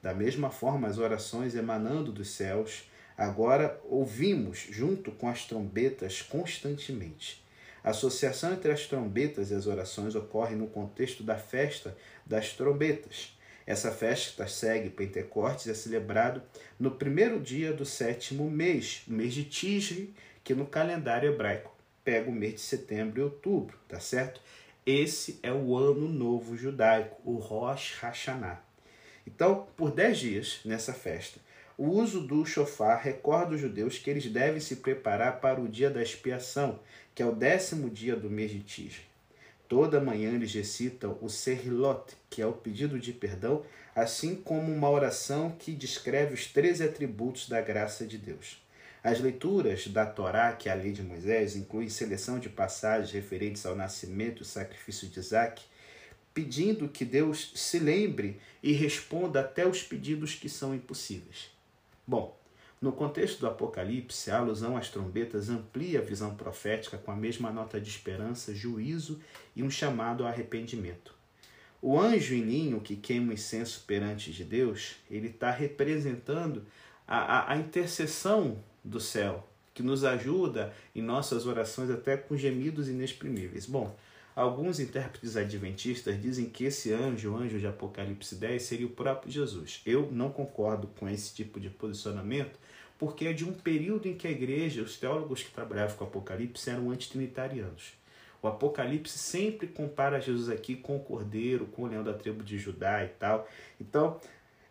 Da 0.00 0.14
mesma 0.14 0.48
forma, 0.48 0.86
as 0.86 0.98
orações 0.98 1.56
emanando 1.56 2.12
dos 2.12 2.30
céus 2.30 2.87
Agora 3.18 3.80
ouvimos 3.84 4.68
junto 4.70 5.10
com 5.10 5.28
as 5.28 5.44
trombetas 5.44 6.22
constantemente. 6.22 7.42
A 7.82 7.90
associação 7.90 8.52
entre 8.52 8.70
as 8.70 8.86
trombetas 8.86 9.50
e 9.50 9.54
as 9.54 9.66
orações 9.66 10.14
ocorre 10.14 10.54
no 10.54 10.68
contexto 10.68 11.24
da 11.24 11.36
festa 11.36 11.96
das 12.24 12.52
trombetas. 12.52 13.36
Essa 13.66 13.90
festa 13.90 14.46
segue 14.46 14.88
Pentecostes 14.88 15.66
e 15.66 15.70
é 15.72 15.74
celebrado 15.74 16.40
no 16.78 16.92
primeiro 16.92 17.40
dia 17.40 17.72
do 17.72 17.84
sétimo 17.84 18.48
mês, 18.48 19.02
o 19.08 19.12
mês 19.12 19.34
de 19.34 19.42
Tisri, 19.42 20.14
que 20.44 20.54
no 20.54 20.66
calendário 20.66 21.32
hebraico 21.32 21.76
pega 22.04 22.30
o 22.30 22.32
mês 22.32 22.54
de 22.54 22.60
setembro 22.60 23.20
e 23.20 23.24
outubro, 23.24 23.76
tá 23.88 23.98
certo? 23.98 24.40
Esse 24.86 25.40
é 25.42 25.52
o 25.52 25.76
ano 25.76 26.08
novo 26.08 26.56
judaico, 26.56 27.20
o 27.24 27.36
Rosh 27.36 27.98
Hashanah. 28.00 28.62
Então, 29.26 29.66
por 29.76 29.90
dez 29.90 30.18
dias 30.18 30.60
nessa 30.64 30.94
festa, 30.94 31.40
o 31.78 31.90
uso 31.90 32.20
do 32.20 32.44
shofar 32.44 33.00
recorda 33.00 33.54
os 33.54 33.60
judeus 33.60 33.98
que 33.98 34.10
eles 34.10 34.26
devem 34.26 34.58
se 34.60 34.76
preparar 34.76 35.40
para 35.40 35.60
o 35.60 35.68
dia 35.68 35.88
da 35.88 36.02
expiação, 36.02 36.80
que 37.14 37.22
é 37.22 37.26
o 37.26 37.30
décimo 37.30 37.88
dia 37.88 38.16
do 38.16 38.28
mês 38.28 38.50
de 38.50 38.58
Tige. 38.58 39.02
Toda 39.68 40.00
manhã 40.00 40.32
eles 40.32 40.52
recitam 40.52 41.16
o 41.22 41.28
Serrilot, 41.28 42.16
que 42.28 42.42
é 42.42 42.46
o 42.46 42.52
pedido 42.52 42.98
de 42.98 43.12
perdão, 43.12 43.64
assim 43.94 44.34
como 44.34 44.72
uma 44.72 44.90
oração 44.90 45.54
que 45.56 45.72
descreve 45.72 46.34
os 46.34 46.48
três 46.48 46.80
atributos 46.80 47.48
da 47.48 47.60
graça 47.60 48.04
de 48.04 48.18
Deus. 48.18 48.60
As 49.00 49.20
leituras 49.20 49.86
da 49.86 50.04
Torá, 50.04 50.52
que 50.54 50.68
é 50.68 50.72
a 50.72 50.74
lei 50.74 50.90
de 50.90 51.04
Moisés, 51.04 51.54
incluem 51.54 51.88
seleção 51.88 52.40
de 52.40 52.48
passagens 52.48 53.12
referentes 53.12 53.64
ao 53.64 53.76
nascimento 53.76 54.42
e 54.42 54.46
sacrifício 54.46 55.06
de 55.06 55.20
Isaac, 55.20 55.62
pedindo 56.34 56.88
que 56.88 57.04
Deus 57.04 57.52
se 57.54 57.78
lembre 57.78 58.40
e 58.60 58.72
responda 58.72 59.40
até 59.40 59.64
os 59.64 59.80
pedidos 59.80 60.34
que 60.34 60.48
são 60.48 60.74
impossíveis. 60.74 61.56
Bom, 62.08 62.34
no 62.80 62.90
contexto 62.90 63.40
do 63.40 63.46
Apocalipse, 63.48 64.30
a 64.30 64.38
alusão 64.38 64.78
às 64.78 64.88
trombetas 64.88 65.50
amplia 65.50 65.98
a 65.98 66.02
visão 66.02 66.34
profética 66.34 66.96
com 66.96 67.10
a 67.10 67.16
mesma 67.16 67.50
nota 67.50 67.78
de 67.78 67.90
esperança, 67.90 68.54
juízo 68.54 69.20
e 69.54 69.62
um 69.62 69.68
chamado 69.68 70.22
ao 70.22 70.30
arrependimento. 70.30 71.14
O 71.82 72.00
anjo 72.00 72.34
em 72.34 72.42
ninho 72.42 72.80
que 72.80 72.96
queima 72.96 73.30
o 73.30 73.34
incenso 73.34 73.84
perante 73.86 74.32
de 74.32 74.42
Deus, 74.42 74.96
ele 75.10 75.28
está 75.28 75.50
representando 75.50 76.64
a, 77.06 77.18
a, 77.18 77.52
a 77.52 77.56
intercessão 77.58 78.58
do 78.82 78.98
céu, 78.98 79.46
que 79.74 79.82
nos 79.82 80.02
ajuda 80.02 80.72
em 80.94 81.02
nossas 81.02 81.46
orações 81.46 81.90
até 81.90 82.16
com 82.16 82.38
gemidos 82.38 82.88
inexprimíveis. 82.88 83.66
Bom, 83.66 83.94
Alguns 84.38 84.78
intérpretes 84.78 85.36
adventistas 85.36 86.22
dizem 86.22 86.48
que 86.48 86.62
esse 86.62 86.92
anjo, 86.92 87.32
o 87.32 87.36
anjo 87.36 87.58
de 87.58 87.66
Apocalipse 87.66 88.36
10, 88.36 88.62
seria 88.62 88.86
o 88.86 88.90
próprio 88.90 89.32
Jesus. 89.32 89.82
Eu 89.84 90.12
não 90.12 90.30
concordo 90.30 90.86
com 90.86 91.08
esse 91.08 91.34
tipo 91.34 91.58
de 91.58 91.68
posicionamento, 91.68 92.56
porque 92.96 93.26
é 93.26 93.32
de 93.32 93.44
um 93.44 93.52
período 93.52 94.06
em 94.06 94.14
que 94.14 94.28
a 94.28 94.30
igreja, 94.30 94.80
os 94.80 94.96
teólogos 94.96 95.42
que 95.42 95.50
trabalhavam 95.50 95.96
com 95.96 96.04
o 96.04 96.06
Apocalipse 96.06 96.70
eram 96.70 96.88
antitrinitarianos. 96.92 97.94
O 98.40 98.46
Apocalipse 98.46 99.18
sempre 99.18 99.66
compara 99.66 100.20
Jesus 100.20 100.48
aqui 100.48 100.76
com 100.76 100.96
o 100.96 101.00
cordeiro, 101.00 101.66
com 101.66 101.82
o 101.82 101.86
leão 101.88 102.04
da 102.04 102.14
tribo 102.14 102.44
de 102.44 102.58
Judá 102.58 103.04
e 103.04 103.08
tal. 103.08 103.48
Então, 103.80 104.20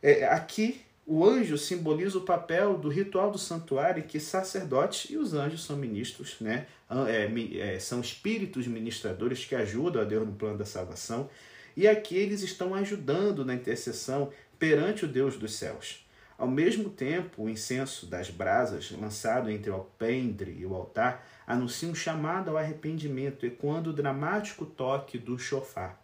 é, 0.02 0.24
aqui 0.28 0.80
o 1.10 1.24
anjo 1.24 1.58
simboliza 1.58 2.18
o 2.18 2.26
papel 2.26 2.78
do 2.78 2.90
ritual 2.90 3.32
do 3.32 3.38
santuário 3.38 4.04
que 4.04 4.20
sacerdotes 4.20 5.10
e 5.10 5.16
os 5.16 5.34
anjos 5.34 5.64
são 5.64 5.78
ministros, 5.78 6.36
né? 6.42 6.68
É, 7.08 7.76
é, 7.76 7.80
são 7.80 8.02
espíritos 8.02 8.68
ministradores 8.68 9.46
que 9.46 9.56
ajudam 9.56 10.02
a 10.02 10.06
Deus 10.06 10.28
no 10.28 10.34
plano 10.34 10.58
da 10.58 10.66
salvação. 10.66 11.30
E 11.78 11.88
aqui 11.88 12.18
eles 12.18 12.42
estão 12.42 12.76
ajudando 12.76 13.46
na 13.46 13.54
intercessão 13.54 14.32
perante 14.60 15.06
o 15.06 15.08
Deus 15.08 15.38
dos 15.38 15.56
céus. 15.56 16.06
Ao 16.38 16.48
mesmo 16.48 16.90
tempo, 16.90 17.44
o 17.44 17.50
incenso 17.50 18.06
das 18.06 18.30
brasas, 18.30 18.92
lançado 18.92 19.50
entre 19.50 19.72
o 19.72 19.76
alpendre 19.76 20.58
e 20.60 20.66
o 20.66 20.76
altar, 20.76 21.26
anuncia 21.48 21.88
um 21.88 21.96
chamado 21.96 22.52
ao 22.52 22.58
arrependimento, 22.58 23.46
ecoando 23.46 23.92
o 23.92 23.94
dramático 23.94 24.66
toque 24.66 25.18
do 25.18 25.40
chofar. 25.40 26.00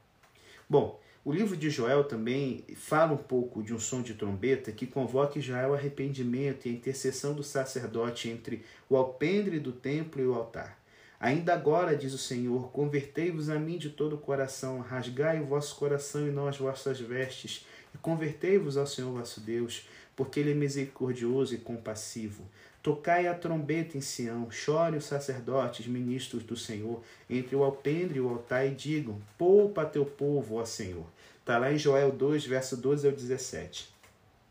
Bom, 0.69 0.99
o 1.25 1.31
livro 1.31 1.55
de 1.55 1.69
Joel 1.69 2.03
também 2.03 2.65
fala 2.75 3.13
um 3.13 3.17
pouco 3.17 3.63
de 3.63 3.73
um 3.73 3.79
som 3.79 4.01
de 4.01 4.13
trombeta 4.13 4.73
que 4.73 4.85
convoca 4.85 5.39
Israel 5.39 5.69
ao 5.69 5.75
arrependimento 5.75 6.65
e 6.65 6.69
a 6.69 6.73
intercessão 6.73 7.33
do 7.33 7.41
sacerdote 7.41 8.27
entre 8.27 8.65
o 8.89 8.97
alpendre 8.97 9.57
do 9.57 9.71
templo 9.71 10.21
e 10.21 10.27
o 10.27 10.33
altar. 10.33 10.77
Ainda 11.17 11.53
agora, 11.53 11.95
diz 11.95 12.13
o 12.13 12.17
Senhor, 12.17 12.69
convertei-vos 12.73 13.49
a 13.49 13.57
mim 13.57 13.77
de 13.77 13.89
todo 13.89 14.17
o 14.17 14.19
coração, 14.19 14.81
rasgai 14.81 15.39
o 15.39 15.45
vosso 15.45 15.77
coração 15.77 16.27
e 16.27 16.31
não 16.31 16.45
as 16.45 16.57
vossas 16.57 16.99
vestes, 16.99 17.65
e 17.95 17.97
convertei-vos 17.99 18.75
ao 18.75 18.85
Senhor 18.85 19.13
vosso 19.13 19.39
Deus, 19.39 19.87
porque 20.17 20.41
Ele 20.41 20.51
é 20.51 20.55
misericordioso 20.55 21.55
e 21.55 21.57
compassivo. 21.57 22.43
Tocai 22.81 23.27
a 23.27 23.33
trombeta 23.33 23.97
em 23.97 24.01
Sião, 24.01 24.51
chore 24.51 24.97
os 24.97 25.05
sacerdotes, 25.05 25.87
ministros 25.87 26.43
do 26.43 26.57
Senhor, 26.57 27.01
entre 27.29 27.55
o 27.55 27.63
alpendre 27.63 28.17
e 28.17 28.21
o 28.21 28.27
altar, 28.27 28.67
e 28.67 28.71
digam: 28.71 29.21
Poupa 29.37 29.85
teu 29.85 30.05
povo, 30.05 30.55
ó 30.55 30.65
Senhor. 30.65 31.05
Está 31.43 31.57
lá 31.57 31.73
em 31.73 31.77
Joel 31.77 32.09
2, 32.09 32.45
verso 32.45 32.77
12 32.77 33.05
ao 33.05 33.11
17. 33.11 33.93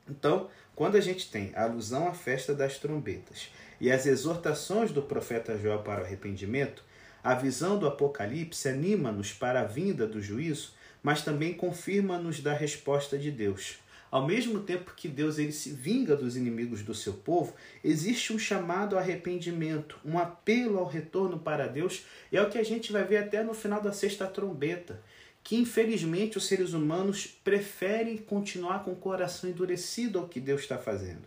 Então, 0.06 0.50
quando 0.76 0.96
a 0.96 1.00
gente 1.00 1.30
tem 1.30 1.50
a 1.54 1.62
alusão 1.62 2.06
à 2.06 2.12
festa 2.12 2.54
das 2.54 2.76
trombetas 2.76 3.48
e 3.80 3.90
as 3.90 4.04
exortações 4.04 4.92
do 4.92 5.00
profeta 5.00 5.56
Joel 5.56 5.78
para 5.78 6.02
o 6.02 6.04
arrependimento, 6.04 6.84
a 7.24 7.34
visão 7.34 7.78
do 7.78 7.86
Apocalipse 7.86 8.68
anima-nos 8.68 9.32
para 9.32 9.62
a 9.62 9.64
vinda 9.64 10.06
do 10.06 10.20
juízo, 10.20 10.74
mas 11.02 11.22
também 11.22 11.54
confirma-nos 11.54 12.40
da 12.40 12.52
resposta 12.52 13.16
de 13.16 13.30
Deus. 13.30 13.78
Ao 14.10 14.26
mesmo 14.26 14.60
tempo 14.60 14.92
que 14.94 15.08
Deus 15.08 15.38
ele 15.38 15.52
se 15.52 15.70
vinga 15.70 16.14
dos 16.14 16.36
inimigos 16.36 16.82
do 16.82 16.94
seu 16.94 17.14
povo, 17.14 17.54
existe 17.82 18.34
um 18.34 18.38
chamado 18.38 18.96
ao 18.96 19.00
arrependimento, 19.00 19.98
um 20.04 20.18
apelo 20.18 20.78
ao 20.78 20.86
retorno 20.86 21.38
para 21.38 21.66
Deus, 21.66 22.04
e 22.30 22.36
é 22.36 22.42
o 22.42 22.50
que 22.50 22.58
a 22.58 22.62
gente 22.62 22.92
vai 22.92 23.02
ver 23.02 23.16
até 23.16 23.42
no 23.42 23.54
final 23.54 23.80
da 23.80 23.94
sexta 23.94 24.26
trombeta, 24.26 25.00
que 25.42 25.56
infelizmente 25.56 26.38
os 26.38 26.46
seres 26.46 26.72
humanos 26.72 27.26
preferem 27.26 28.16
continuar 28.16 28.84
com 28.84 28.92
o 28.92 28.96
coração 28.96 29.50
endurecido 29.50 30.18
ao 30.18 30.28
que 30.28 30.40
Deus 30.40 30.62
está 30.62 30.78
fazendo. 30.78 31.22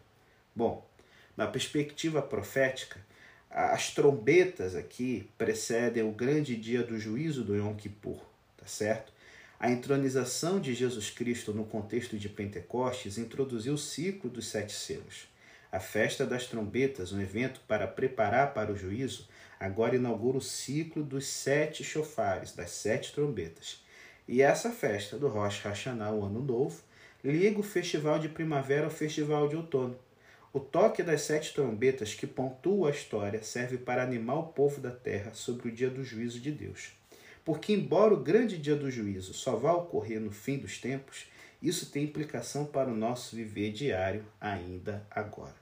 Bom, 0.55 0.87
na 1.35 1.47
perspectiva 1.47 2.21
profética, 2.21 2.99
as 3.49 3.93
trombetas 3.93 4.75
aqui 4.75 5.29
precedem 5.37 6.03
o 6.03 6.11
grande 6.11 6.55
dia 6.55 6.83
do 6.83 6.97
juízo 6.97 7.43
do 7.43 7.55
Yom 7.55 7.75
Kippur, 7.75 8.19
tá 8.57 8.65
certo? 8.65 9.13
A 9.59 9.71
entronização 9.71 10.59
de 10.59 10.73
Jesus 10.73 11.09
Cristo 11.09 11.53
no 11.53 11.65
contexto 11.65 12.17
de 12.17 12.27
Pentecostes 12.27 13.17
introduziu 13.17 13.73
o 13.73 13.77
ciclo 13.77 14.29
dos 14.29 14.47
sete 14.47 14.73
selos. 14.73 15.27
A 15.71 15.79
festa 15.79 16.25
das 16.25 16.47
trombetas, 16.47 17.11
um 17.11 17.21
evento 17.21 17.61
para 17.67 17.87
preparar 17.87 18.53
para 18.53 18.71
o 18.71 18.77
juízo, 18.77 19.27
agora 19.59 19.95
inaugura 19.95 20.37
o 20.37 20.41
ciclo 20.41 21.03
dos 21.03 21.25
sete 21.25 21.83
chofares, 21.83 22.53
das 22.53 22.71
sete 22.71 23.13
trombetas. 23.13 23.84
E 24.27 24.41
essa 24.41 24.71
festa 24.71 25.17
do 25.17 25.27
Rosh 25.27 25.61
Hashanah, 25.61 26.11
o 26.11 26.25
Ano 26.25 26.41
Novo, 26.41 26.81
liga 27.23 27.59
o 27.59 27.63
festival 27.63 28.17
de 28.17 28.27
primavera 28.27 28.85
ao 28.85 28.91
festival 28.91 29.47
de 29.47 29.55
outono. 29.55 29.97
O 30.51 30.59
toque 30.59 31.03
das 31.03 31.21
sete 31.21 31.53
trombetas 31.53 32.13
que 32.13 32.25
pontua 32.25 32.87
a 32.87 32.91
história 32.91 33.43
serve 33.43 33.77
para 33.77 34.01
animar 34.01 34.39
o 34.39 34.47
povo 34.47 34.81
da 34.81 34.89
terra 34.89 35.33
sobre 35.33 35.69
o 35.69 35.71
dia 35.71 35.89
do 35.89 36.03
juízo 36.03 36.39
de 36.39 36.51
Deus. 36.51 36.93
Porque, 37.43 37.73
embora 37.73 38.13
o 38.13 38.23
grande 38.23 38.57
dia 38.57 38.75
do 38.75 38.89
juízo 38.89 39.33
só 39.33 39.55
vá 39.55 39.73
ocorrer 39.73 40.19
no 40.19 40.31
fim 40.31 40.57
dos 40.57 40.79
tempos, 40.79 41.27
isso 41.61 41.91
tem 41.91 42.05
implicação 42.05 42.65
para 42.65 42.89
o 42.89 42.95
nosso 42.95 43.35
viver 43.35 43.71
diário 43.71 44.25
ainda 44.41 45.05
agora. 45.11 45.55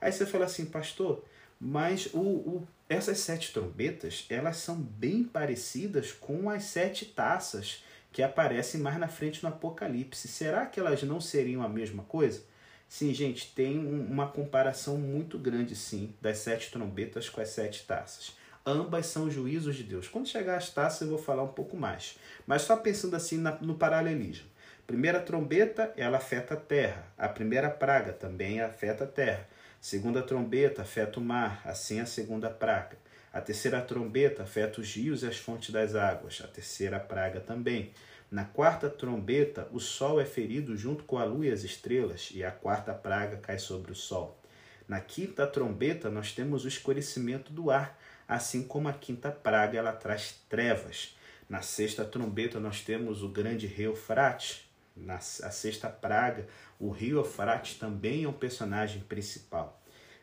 Aí 0.00 0.10
você 0.10 0.24
fala 0.24 0.46
assim, 0.46 0.64
pastor, 0.64 1.24
mas 1.60 2.06
o, 2.14 2.20
o, 2.20 2.68
essas 2.88 3.18
sete 3.18 3.52
trombetas 3.52 4.24
elas 4.30 4.56
são 4.58 4.76
bem 4.76 5.24
parecidas 5.24 6.12
com 6.12 6.48
as 6.48 6.64
sete 6.64 7.04
taças 7.04 7.82
que 8.12 8.22
aparecem 8.22 8.80
mais 8.80 8.98
na 8.98 9.08
frente 9.08 9.42
no 9.42 9.48
Apocalipse. 9.48 10.28
Será 10.28 10.66
que 10.66 10.80
elas 10.80 11.02
não 11.02 11.20
seriam 11.20 11.62
a 11.62 11.68
mesma 11.68 12.02
coisa? 12.04 12.42
Sim, 12.88 13.12
gente, 13.12 13.52
tem 13.54 13.78
uma 13.78 14.28
comparação 14.28 14.96
muito 14.96 15.38
grande, 15.38 15.76
sim, 15.76 16.14
das 16.20 16.38
sete 16.38 16.70
trombetas 16.70 17.28
com 17.28 17.40
as 17.40 17.50
sete 17.50 17.86
taças. 17.86 18.32
Ambas 18.64 19.06
são 19.06 19.30
juízos 19.30 19.76
de 19.76 19.82
Deus. 19.82 20.08
Quando 20.08 20.28
chegar 20.28 20.56
às 20.56 20.70
taças, 20.70 21.02
eu 21.02 21.08
vou 21.08 21.18
falar 21.18 21.42
um 21.42 21.52
pouco 21.52 21.76
mais. 21.76 22.18
Mas 22.46 22.62
só 22.62 22.76
pensando 22.76 23.14
assim 23.14 23.36
no 23.60 23.74
paralelismo. 23.74 24.48
Primeira 24.86 25.20
trombeta, 25.20 25.92
ela 25.98 26.16
afeta 26.16 26.54
a 26.54 26.56
terra. 26.56 27.06
A 27.16 27.28
primeira 27.28 27.68
praga 27.68 28.12
também 28.12 28.60
afeta 28.60 29.04
a 29.04 29.06
terra. 29.06 29.46
Segunda 29.80 30.22
trombeta 30.22 30.82
afeta 30.82 31.20
o 31.20 31.22
mar, 31.22 31.60
assim 31.64 32.00
a 32.00 32.06
segunda 32.06 32.48
praga. 32.48 32.96
A 33.32 33.40
terceira 33.40 33.80
trombeta 33.80 34.42
afeta 34.42 34.80
os 34.80 34.94
rios 34.94 35.22
e 35.22 35.26
as 35.26 35.36
fontes 35.36 35.70
das 35.70 35.94
águas, 35.94 36.40
a 36.42 36.48
terceira 36.48 36.98
praga 36.98 37.40
também. 37.40 37.92
Na 38.30 38.44
quarta 38.44 38.90
trombeta, 38.90 39.68
o 39.72 39.80
sol 39.80 40.20
é 40.20 40.24
ferido 40.24 40.76
junto 40.76 41.04
com 41.04 41.18
a 41.18 41.24
lua 41.24 41.46
e 41.46 41.50
as 41.50 41.64
estrelas, 41.64 42.30
e 42.34 42.44
a 42.44 42.50
quarta 42.50 42.92
praga 42.92 43.38
cai 43.38 43.58
sobre 43.58 43.92
o 43.92 43.94
sol. 43.94 44.38
Na 44.86 45.00
quinta 45.00 45.46
trombeta, 45.46 46.10
nós 46.10 46.32
temos 46.32 46.64
o 46.64 46.68
escurecimento 46.68 47.52
do 47.52 47.70
ar, 47.70 47.98
assim 48.26 48.62
como 48.62 48.88
a 48.88 48.92
quinta 48.92 49.30
praga 49.30 49.78
ela 49.78 49.92
traz 49.92 50.40
trevas. 50.48 51.16
Na 51.48 51.62
sexta 51.62 52.04
trombeta, 52.04 52.60
nós 52.60 52.82
temos 52.82 53.22
o 53.22 53.28
grande 53.28 53.66
rio 53.66 53.92
Eufrates. 53.92 54.68
Na 54.96 55.20
sexta 55.20 55.88
praga, 55.88 56.46
o 56.78 56.90
rio 56.90 57.18
Eufrates 57.18 57.78
também 57.78 58.24
é 58.24 58.28
um 58.28 58.32
personagem 58.32 59.00
principal. 59.02 59.80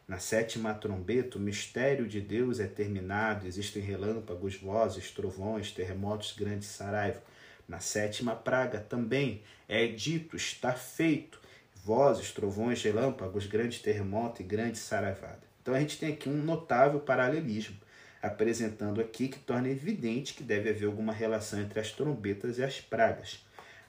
Na 0.07 0.19
sétima 0.19 0.73
trombeta, 0.73 1.37
o 1.37 1.41
mistério 1.41 2.07
de 2.07 2.21
Deus 2.21 2.59
é 2.59 2.67
terminado, 2.67 3.47
existem 3.47 3.81
relâmpagos, 3.81 4.55
vozes, 4.55 5.09
trovões, 5.11 5.71
terremotos, 5.71 6.35
grandes 6.37 6.67
saraiva. 6.67 7.23
Na 7.67 7.79
sétima 7.79 8.35
praga 8.35 8.79
também 8.79 9.41
é 9.67 9.87
dito, 9.87 10.35
está 10.35 10.73
feito, 10.73 11.41
vozes, 11.83 12.31
trovões, 12.31 12.83
relâmpagos, 12.83 13.47
grande 13.47 13.79
terremoto 13.79 14.41
e 14.41 14.45
grande 14.45 14.77
saraivada. 14.77 15.41
Então 15.61 15.73
a 15.73 15.79
gente 15.79 15.97
tem 15.97 16.13
aqui 16.13 16.29
um 16.29 16.43
notável 16.43 16.99
paralelismo 16.99 17.77
apresentando 18.25 18.99
aqui 18.99 19.27
que 19.27 19.39
torna 19.39 19.69
evidente 19.69 20.33
que 20.33 20.43
deve 20.43 20.69
haver 20.69 20.87
alguma 20.87 21.13
relação 21.13 21.61
entre 21.61 21.79
as 21.79 21.91
trombetas 21.91 22.57
e 22.57 22.63
as 22.63 22.81
pragas. 22.81 23.44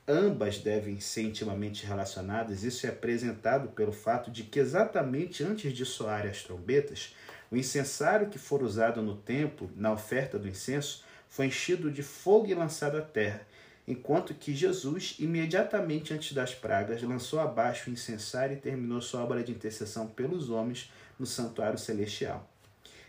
Ambas 0.09 0.59
devem 0.59 1.01
ser 1.01 1.23
intimamente 1.23 1.85
relacionadas, 1.85 2.63
isso 2.63 2.87
é 2.87 2.91
apresentado 2.91 3.71
pelo 3.71 3.91
fato 3.91 4.31
de 4.31 4.45
que 4.45 4.61
exatamente 4.61 5.43
antes 5.43 5.73
de 5.73 5.85
soarem 5.85 6.31
as 6.31 6.45
trombetas, 6.45 7.17
o 7.51 7.57
incensário 7.57 8.29
que 8.29 8.39
for 8.39 8.63
usado 8.63 9.03
no 9.03 9.17
templo, 9.17 9.69
na 9.75 9.93
oferta 9.93 10.39
do 10.39 10.47
incenso, 10.47 11.03
foi 11.29 11.47
enchido 11.47 11.91
de 11.91 12.05
fogo 12.05 12.47
e 12.47 12.55
lançado 12.55 12.97
à 12.97 13.03
terra, 13.03 13.41
enquanto 13.85 14.33
que 14.33 14.55
Jesus, 14.55 15.17
imediatamente 15.19 16.15
antes 16.15 16.33
das 16.33 16.55
pragas, 16.55 17.03
lançou 17.03 17.41
abaixo 17.41 17.91
o 17.91 17.93
incensário 17.93 18.57
e 18.57 18.61
terminou 18.61 19.01
sua 19.01 19.25
obra 19.25 19.43
de 19.43 19.51
intercessão 19.51 20.07
pelos 20.07 20.51
homens 20.51 20.89
no 21.19 21.27
santuário 21.27 21.79
celestial. 21.81 22.49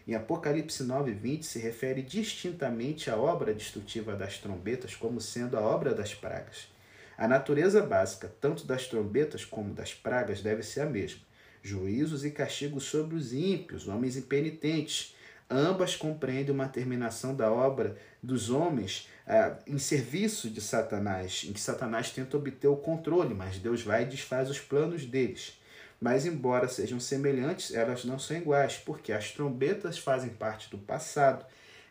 Em 0.07 0.15
Apocalipse 0.15 0.83
9:20 0.83 1.43
se 1.43 1.59
refere 1.59 2.01
distintamente 2.01 3.11
à 3.11 3.17
obra 3.17 3.53
destrutiva 3.53 4.15
das 4.15 4.39
trombetas 4.39 4.95
como 4.95 5.21
sendo 5.21 5.57
a 5.57 5.61
obra 5.61 5.93
das 5.93 6.15
pragas. 6.15 6.75
A 7.17 7.27
natureza 7.27 7.81
básica, 7.81 8.31
tanto 8.39 8.65
das 8.65 8.85
trombetas 8.87 9.43
como 9.43 9.73
das 9.73 9.93
pragas, 9.93 10.41
deve 10.41 10.61
ser 10.61 10.81
a 10.81 10.85
mesma: 10.85 11.21
juízos 11.63 12.23
e 12.23 12.29
castigos 12.29 12.83
sobre 12.83 13.15
os 13.15 13.33
ímpios, 13.33 13.87
homens 13.87 14.15
impenitentes. 14.15 15.15
Ambas 15.49 15.95
compreendem 15.95 16.53
uma 16.53 16.67
terminação 16.67 17.33
da 17.33 17.49
obra 17.49 17.97
dos 18.21 18.49
homens 18.49 19.07
ah, 19.25 19.57
em 19.65 19.77
serviço 19.77 20.49
de 20.49 20.59
Satanás, 20.59 21.45
em 21.47 21.53
que 21.53 21.59
Satanás 21.59 22.11
tenta 22.11 22.35
obter 22.35 22.67
o 22.67 22.75
controle, 22.75 23.33
mas 23.33 23.57
Deus 23.57 23.81
vai 23.81 24.03
e 24.03 24.07
desfaz 24.07 24.49
os 24.49 24.59
planos 24.59 25.05
deles. 25.05 25.57
Mas, 26.01 26.25
embora 26.25 26.67
sejam 26.67 26.99
semelhantes, 26.99 27.73
elas 27.73 28.03
não 28.03 28.19
são 28.19 28.37
iguais, 28.37 28.77
porque 28.77 29.11
as 29.11 29.31
trombetas 29.31 29.97
fazem 29.97 30.29
parte 30.29 30.69
do 30.69 30.77
passado 30.77 31.45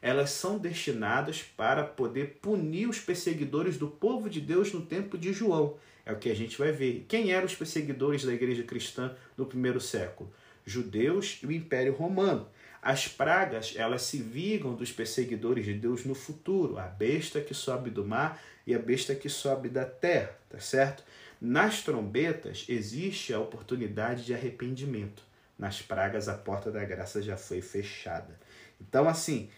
elas 0.06 0.30
são 0.30 0.56
destinadas 0.56 1.42
para 1.42 1.82
poder 1.82 2.38
punir 2.40 2.88
os 2.88 3.00
perseguidores 3.00 3.76
do 3.76 3.88
povo 3.88 4.30
de 4.30 4.40
Deus 4.40 4.72
no 4.72 4.80
tempo 4.80 5.18
de 5.18 5.32
João. 5.32 5.78
É 6.04 6.12
o 6.12 6.16
que 6.16 6.30
a 6.30 6.34
gente 6.34 6.56
vai 6.56 6.70
ver. 6.70 7.06
Quem 7.08 7.32
eram 7.32 7.44
os 7.44 7.56
perseguidores 7.56 8.24
da 8.24 8.32
igreja 8.32 8.62
cristã 8.62 9.16
no 9.36 9.46
primeiro 9.46 9.80
século? 9.80 10.32
Judeus 10.64 11.40
e 11.42 11.46
o 11.46 11.50
Império 11.50 11.92
Romano. 11.92 12.48
As 12.80 13.08
pragas, 13.08 13.74
elas 13.74 14.02
se 14.02 14.18
vigam 14.18 14.76
dos 14.76 14.92
perseguidores 14.92 15.64
de 15.64 15.74
Deus 15.74 16.04
no 16.04 16.14
futuro, 16.14 16.78
a 16.78 16.86
besta 16.86 17.40
que 17.40 17.52
sobe 17.52 17.90
do 17.90 18.04
mar 18.04 18.40
e 18.64 18.76
a 18.76 18.78
besta 18.78 19.12
que 19.12 19.28
sobe 19.28 19.68
da 19.68 19.84
terra, 19.84 20.38
tá 20.48 20.60
certo? 20.60 21.02
Nas 21.40 21.82
trombetas 21.82 22.64
existe 22.68 23.34
a 23.34 23.40
oportunidade 23.40 24.24
de 24.24 24.32
arrependimento. 24.32 25.24
Nas 25.58 25.82
pragas 25.82 26.28
a 26.28 26.34
porta 26.34 26.70
da 26.70 26.84
graça 26.84 27.20
já 27.20 27.36
foi 27.36 27.60
fechada. 27.60 28.38
Então 28.80 29.08
assim, 29.08 29.50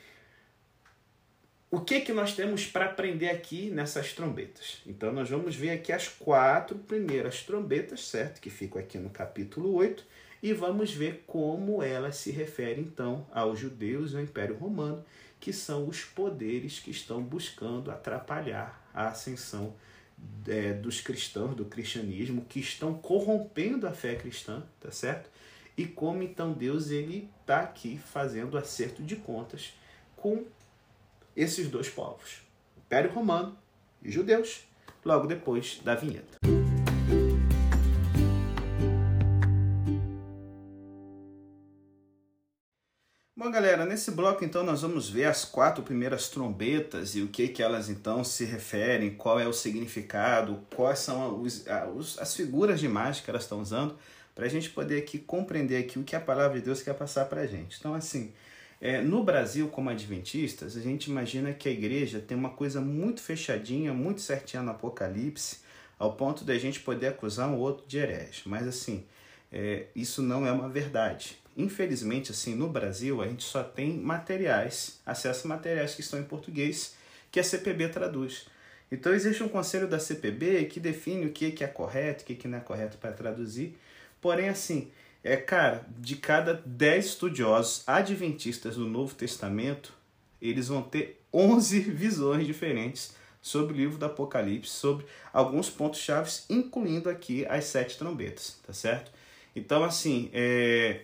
o 1.70 1.80
que 1.80 2.00
que 2.00 2.12
nós 2.12 2.34
temos 2.34 2.66
para 2.66 2.86
aprender 2.86 3.28
aqui 3.28 3.68
nessas 3.70 4.14
trombetas? 4.14 4.80
Então 4.86 5.12
nós 5.12 5.28
vamos 5.28 5.54
ver 5.54 5.70
aqui 5.70 5.92
as 5.92 6.08
quatro 6.08 6.78
primeiras 6.78 7.42
trombetas, 7.42 8.08
certo? 8.08 8.40
Que 8.40 8.48
ficam 8.48 8.80
aqui 8.80 8.96
no 8.96 9.10
capítulo 9.10 9.74
8, 9.74 10.02
e 10.42 10.52
vamos 10.54 10.92
ver 10.92 11.24
como 11.26 11.82
elas 11.82 12.16
se 12.16 12.30
referem 12.30 12.84
então 12.84 13.26
aos 13.32 13.58
judeus 13.58 14.12
e 14.12 14.16
ao 14.16 14.22
Império 14.22 14.56
Romano, 14.56 15.04
que 15.38 15.52
são 15.52 15.86
os 15.86 16.02
poderes 16.04 16.78
que 16.78 16.90
estão 16.90 17.22
buscando 17.22 17.90
atrapalhar 17.90 18.88
a 18.94 19.08
ascensão 19.08 19.74
é, 20.46 20.72
dos 20.72 21.00
cristãos, 21.00 21.54
do 21.54 21.64
cristianismo, 21.64 22.46
que 22.48 22.60
estão 22.60 22.94
corrompendo 22.94 23.86
a 23.86 23.92
fé 23.92 24.14
cristã, 24.14 24.62
tá 24.80 24.90
certo? 24.90 25.30
E 25.76 25.86
como 25.86 26.22
então 26.22 26.52
Deus 26.52 26.90
ele 26.90 27.28
está 27.40 27.60
aqui 27.60 27.98
fazendo 27.98 28.56
acerto 28.56 29.02
de 29.02 29.16
contas 29.16 29.74
com 30.16 30.44
esses 31.38 31.70
dois 31.70 31.88
povos, 31.88 32.42
Império 32.76 33.12
Romano 33.12 33.56
e 34.02 34.10
judeus, 34.10 34.64
logo 35.04 35.28
depois 35.28 35.80
da 35.84 35.94
vinheta. 35.94 36.36
Bom, 43.36 43.52
galera, 43.52 43.86
nesse 43.86 44.10
bloco 44.10 44.44
então 44.44 44.64
nós 44.64 44.82
vamos 44.82 45.08
ver 45.08 45.26
as 45.26 45.44
quatro 45.44 45.84
primeiras 45.84 46.28
trombetas 46.28 47.14
e 47.14 47.22
o 47.22 47.28
que 47.28 47.46
que 47.46 47.62
elas 47.62 47.88
então 47.88 48.24
se 48.24 48.44
referem, 48.44 49.14
qual 49.14 49.38
é 49.38 49.46
o 49.46 49.52
significado, 49.52 50.66
quais 50.74 50.98
são 50.98 51.40
os, 51.40 51.64
as 52.18 52.34
figuras 52.34 52.80
de 52.80 52.86
imagem 52.86 53.22
que 53.22 53.30
elas 53.30 53.44
estão 53.44 53.60
usando, 53.60 53.96
para 54.34 54.46
a 54.46 54.48
gente 54.48 54.70
poder 54.70 54.98
aqui 54.98 55.20
compreender 55.20 55.76
aqui 55.76 56.00
o 56.00 56.02
que 56.02 56.16
a 56.16 56.20
palavra 56.20 56.58
de 56.58 56.64
Deus 56.64 56.82
quer 56.82 56.94
passar 56.94 57.26
para 57.26 57.42
a 57.42 57.46
gente. 57.46 57.76
Então, 57.78 57.94
assim, 57.94 58.32
é, 58.80 59.00
no 59.02 59.24
Brasil, 59.24 59.68
como 59.68 59.90
adventistas, 59.90 60.76
a 60.76 60.80
gente 60.80 61.10
imagina 61.10 61.52
que 61.52 61.68
a 61.68 61.72
igreja 61.72 62.20
tem 62.20 62.36
uma 62.36 62.50
coisa 62.50 62.80
muito 62.80 63.20
fechadinha, 63.20 63.92
muito 63.92 64.20
certinha 64.20 64.62
no 64.62 64.70
Apocalipse, 64.70 65.58
ao 65.98 66.12
ponto 66.12 66.44
da 66.44 66.56
gente 66.56 66.80
poder 66.80 67.08
acusar 67.08 67.48
um 67.48 67.56
outro 67.56 67.84
de 67.88 67.98
herege. 67.98 68.42
Mas 68.46 68.68
assim, 68.68 69.04
é, 69.52 69.86
isso 69.96 70.22
não 70.22 70.46
é 70.46 70.52
uma 70.52 70.68
verdade. 70.68 71.38
Infelizmente, 71.56 72.30
assim, 72.30 72.54
no 72.54 72.68
Brasil, 72.68 73.20
a 73.20 73.26
gente 73.26 73.42
só 73.42 73.64
tem 73.64 73.98
materiais, 73.98 75.00
acesso 75.04 75.48
a 75.48 75.48
materiais 75.48 75.96
que 75.96 76.00
estão 76.00 76.20
em 76.20 76.24
português, 76.24 76.94
que 77.32 77.40
a 77.40 77.44
CPB 77.44 77.88
traduz. 77.88 78.46
Então 78.92 79.12
existe 79.12 79.42
um 79.42 79.48
conselho 79.48 79.88
da 79.88 79.98
CPB 79.98 80.66
que 80.66 80.78
define 80.78 81.26
o 81.26 81.32
que 81.32 81.62
é 81.62 81.66
correto, 81.66 82.22
o 82.22 82.26
que 82.26 82.46
não 82.46 82.58
é 82.58 82.60
correto 82.60 82.96
para 82.96 83.12
traduzir. 83.12 83.76
Porém, 84.20 84.48
assim, 84.48 84.88
é, 85.22 85.36
cara, 85.36 85.86
de 85.98 86.16
cada 86.16 86.54
10 86.54 87.06
estudiosos 87.06 87.82
adventistas 87.86 88.76
do 88.76 88.86
Novo 88.86 89.14
Testamento, 89.14 89.92
eles 90.40 90.68
vão 90.68 90.82
ter 90.82 91.20
11 91.32 91.80
visões 91.90 92.46
diferentes 92.46 93.14
sobre 93.40 93.72
o 93.72 93.76
livro 93.76 93.98
do 93.98 94.06
Apocalipse, 94.06 94.70
sobre 94.70 95.06
alguns 95.32 95.70
pontos 95.70 96.00
chaves, 96.00 96.44
incluindo 96.48 97.08
aqui 97.08 97.46
as 97.46 97.64
sete 97.64 97.96
trombetas, 97.96 98.58
tá 98.66 98.72
certo? 98.72 99.10
Então, 99.54 99.82
assim, 99.84 100.30
é, 100.32 101.02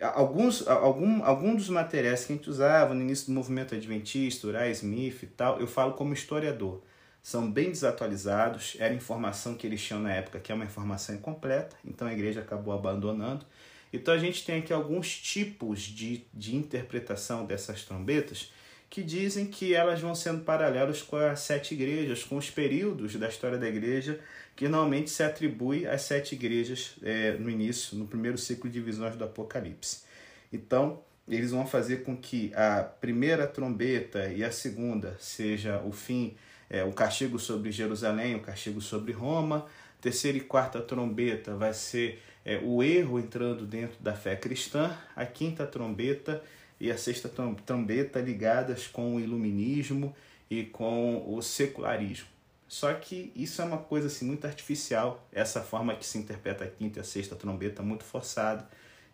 alguns, 0.00 0.66
algum, 0.66 1.24
algum 1.24 1.54
dos 1.54 1.68
materiais 1.68 2.24
que 2.24 2.32
a 2.32 2.36
gente 2.36 2.50
usava 2.50 2.94
no 2.94 3.00
início 3.00 3.26
do 3.26 3.32
movimento 3.32 3.74
adventista, 3.74 4.46
Uriah 4.46 4.70
Smith 4.70 5.22
e 5.22 5.26
tal, 5.26 5.60
eu 5.60 5.66
falo 5.66 5.94
como 5.94 6.12
historiador. 6.12 6.82
São 7.22 7.50
bem 7.50 7.70
desatualizados. 7.70 8.76
Era 8.78 8.94
informação 8.94 9.54
que 9.54 9.66
eles 9.66 9.82
tinham 9.82 10.00
na 10.00 10.12
época, 10.12 10.40
que 10.40 10.52
é 10.52 10.54
uma 10.54 10.64
informação 10.64 11.14
incompleta, 11.14 11.76
então 11.84 12.06
a 12.06 12.12
igreja 12.12 12.40
acabou 12.40 12.74
abandonando. 12.74 13.44
Então 13.92 14.12
a 14.12 14.18
gente 14.18 14.44
tem 14.44 14.58
aqui 14.58 14.72
alguns 14.72 15.16
tipos 15.16 15.80
de, 15.80 16.26
de 16.32 16.54
interpretação 16.54 17.46
dessas 17.46 17.84
trombetas 17.84 18.52
que 18.90 19.02
dizem 19.02 19.46
que 19.46 19.74
elas 19.74 20.00
vão 20.00 20.14
sendo 20.14 20.44
paralelas 20.44 21.02
com 21.02 21.16
as 21.16 21.40
sete 21.40 21.74
igrejas, 21.74 22.24
com 22.24 22.36
os 22.36 22.50
períodos 22.50 23.14
da 23.16 23.28
história 23.28 23.58
da 23.58 23.68
igreja, 23.68 24.18
que 24.56 24.66
normalmente 24.66 25.10
se 25.10 25.22
atribui 25.22 25.86
às 25.86 26.02
sete 26.02 26.34
igrejas 26.34 26.94
é, 27.02 27.32
no 27.32 27.50
início, 27.50 27.96
no 27.96 28.06
primeiro 28.06 28.38
ciclo 28.38 28.68
de 28.70 28.80
visões 28.80 29.14
do 29.14 29.24
Apocalipse. 29.24 30.02
Então, 30.50 31.02
eles 31.28 31.50
vão 31.50 31.66
fazer 31.66 32.02
com 32.02 32.16
que 32.16 32.52
a 32.54 32.82
primeira 32.82 33.46
trombeta 33.46 34.28
e 34.32 34.42
a 34.42 34.50
segunda 34.50 35.16
seja 35.20 35.82
o 35.82 35.92
fim, 35.92 36.34
é, 36.70 36.84
o 36.84 36.92
castigo 36.92 37.38
sobre 37.38 37.72
Jerusalém, 37.72 38.34
o 38.34 38.40
castigo 38.40 38.80
sobre 38.80 39.12
Roma. 39.12 39.66
Terceira 40.00 40.38
e 40.38 40.40
quarta 40.40 40.80
trombeta 40.80 41.56
vai 41.56 41.72
ser 41.74 42.22
é, 42.44 42.60
o 42.62 42.82
erro 42.82 43.18
entrando 43.18 43.66
dentro 43.66 43.96
da 44.00 44.14
fé 44.14 44.36
cristã. 44.36 44.96
A 45.16 45.26
quinta 45.26 45.66
trombeta 45.66 46.42
e 46.80 46.90
a 46.90 46.98
sexta 46.98 47.28
trombeta 47.64 48.20
ligadas 48.20 48.86
com 48.86 49.16
o 49.16 49.20
iluminismo 49.20 50.14
e 50.50 50.64
com 50.64 51.24
o 51.26 51.42
secularismo. 51.42 52.28
Só 52.68 52.92
que 52.92 53.32
isso 53.34 53.62
é 53.62 53.64
uma 53.64 53.78
coisa 53.78 54.08
assim, 54.08 54.26
muito 54.26 54.46
artificial, 54.46 55.26
essa 55.32 55.62
forma 55.62 55.94
que 55.96 56.04
se 56.04 56.18
interpreta 56.18 56.64
a 56.64 56.68
quinta 56.68 56.98
e 56.98 57.00
a 57.00 57.04
sexta 57.04 57.34
trombeta, 57.34 57.82
muito 57.82 58.04
forçada. 58.04 58.68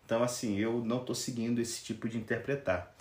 Então, 0.05 0.21
assim, 0.21 0.59
eu 0.59 0.83
não 0.83 0.99
estou 0.99 1.15
seguindo 1.15 1.59
esse 1.59 1.81
tipo 1.81 2.07
de 2.09 2.17
interpretar. 2.17 2.93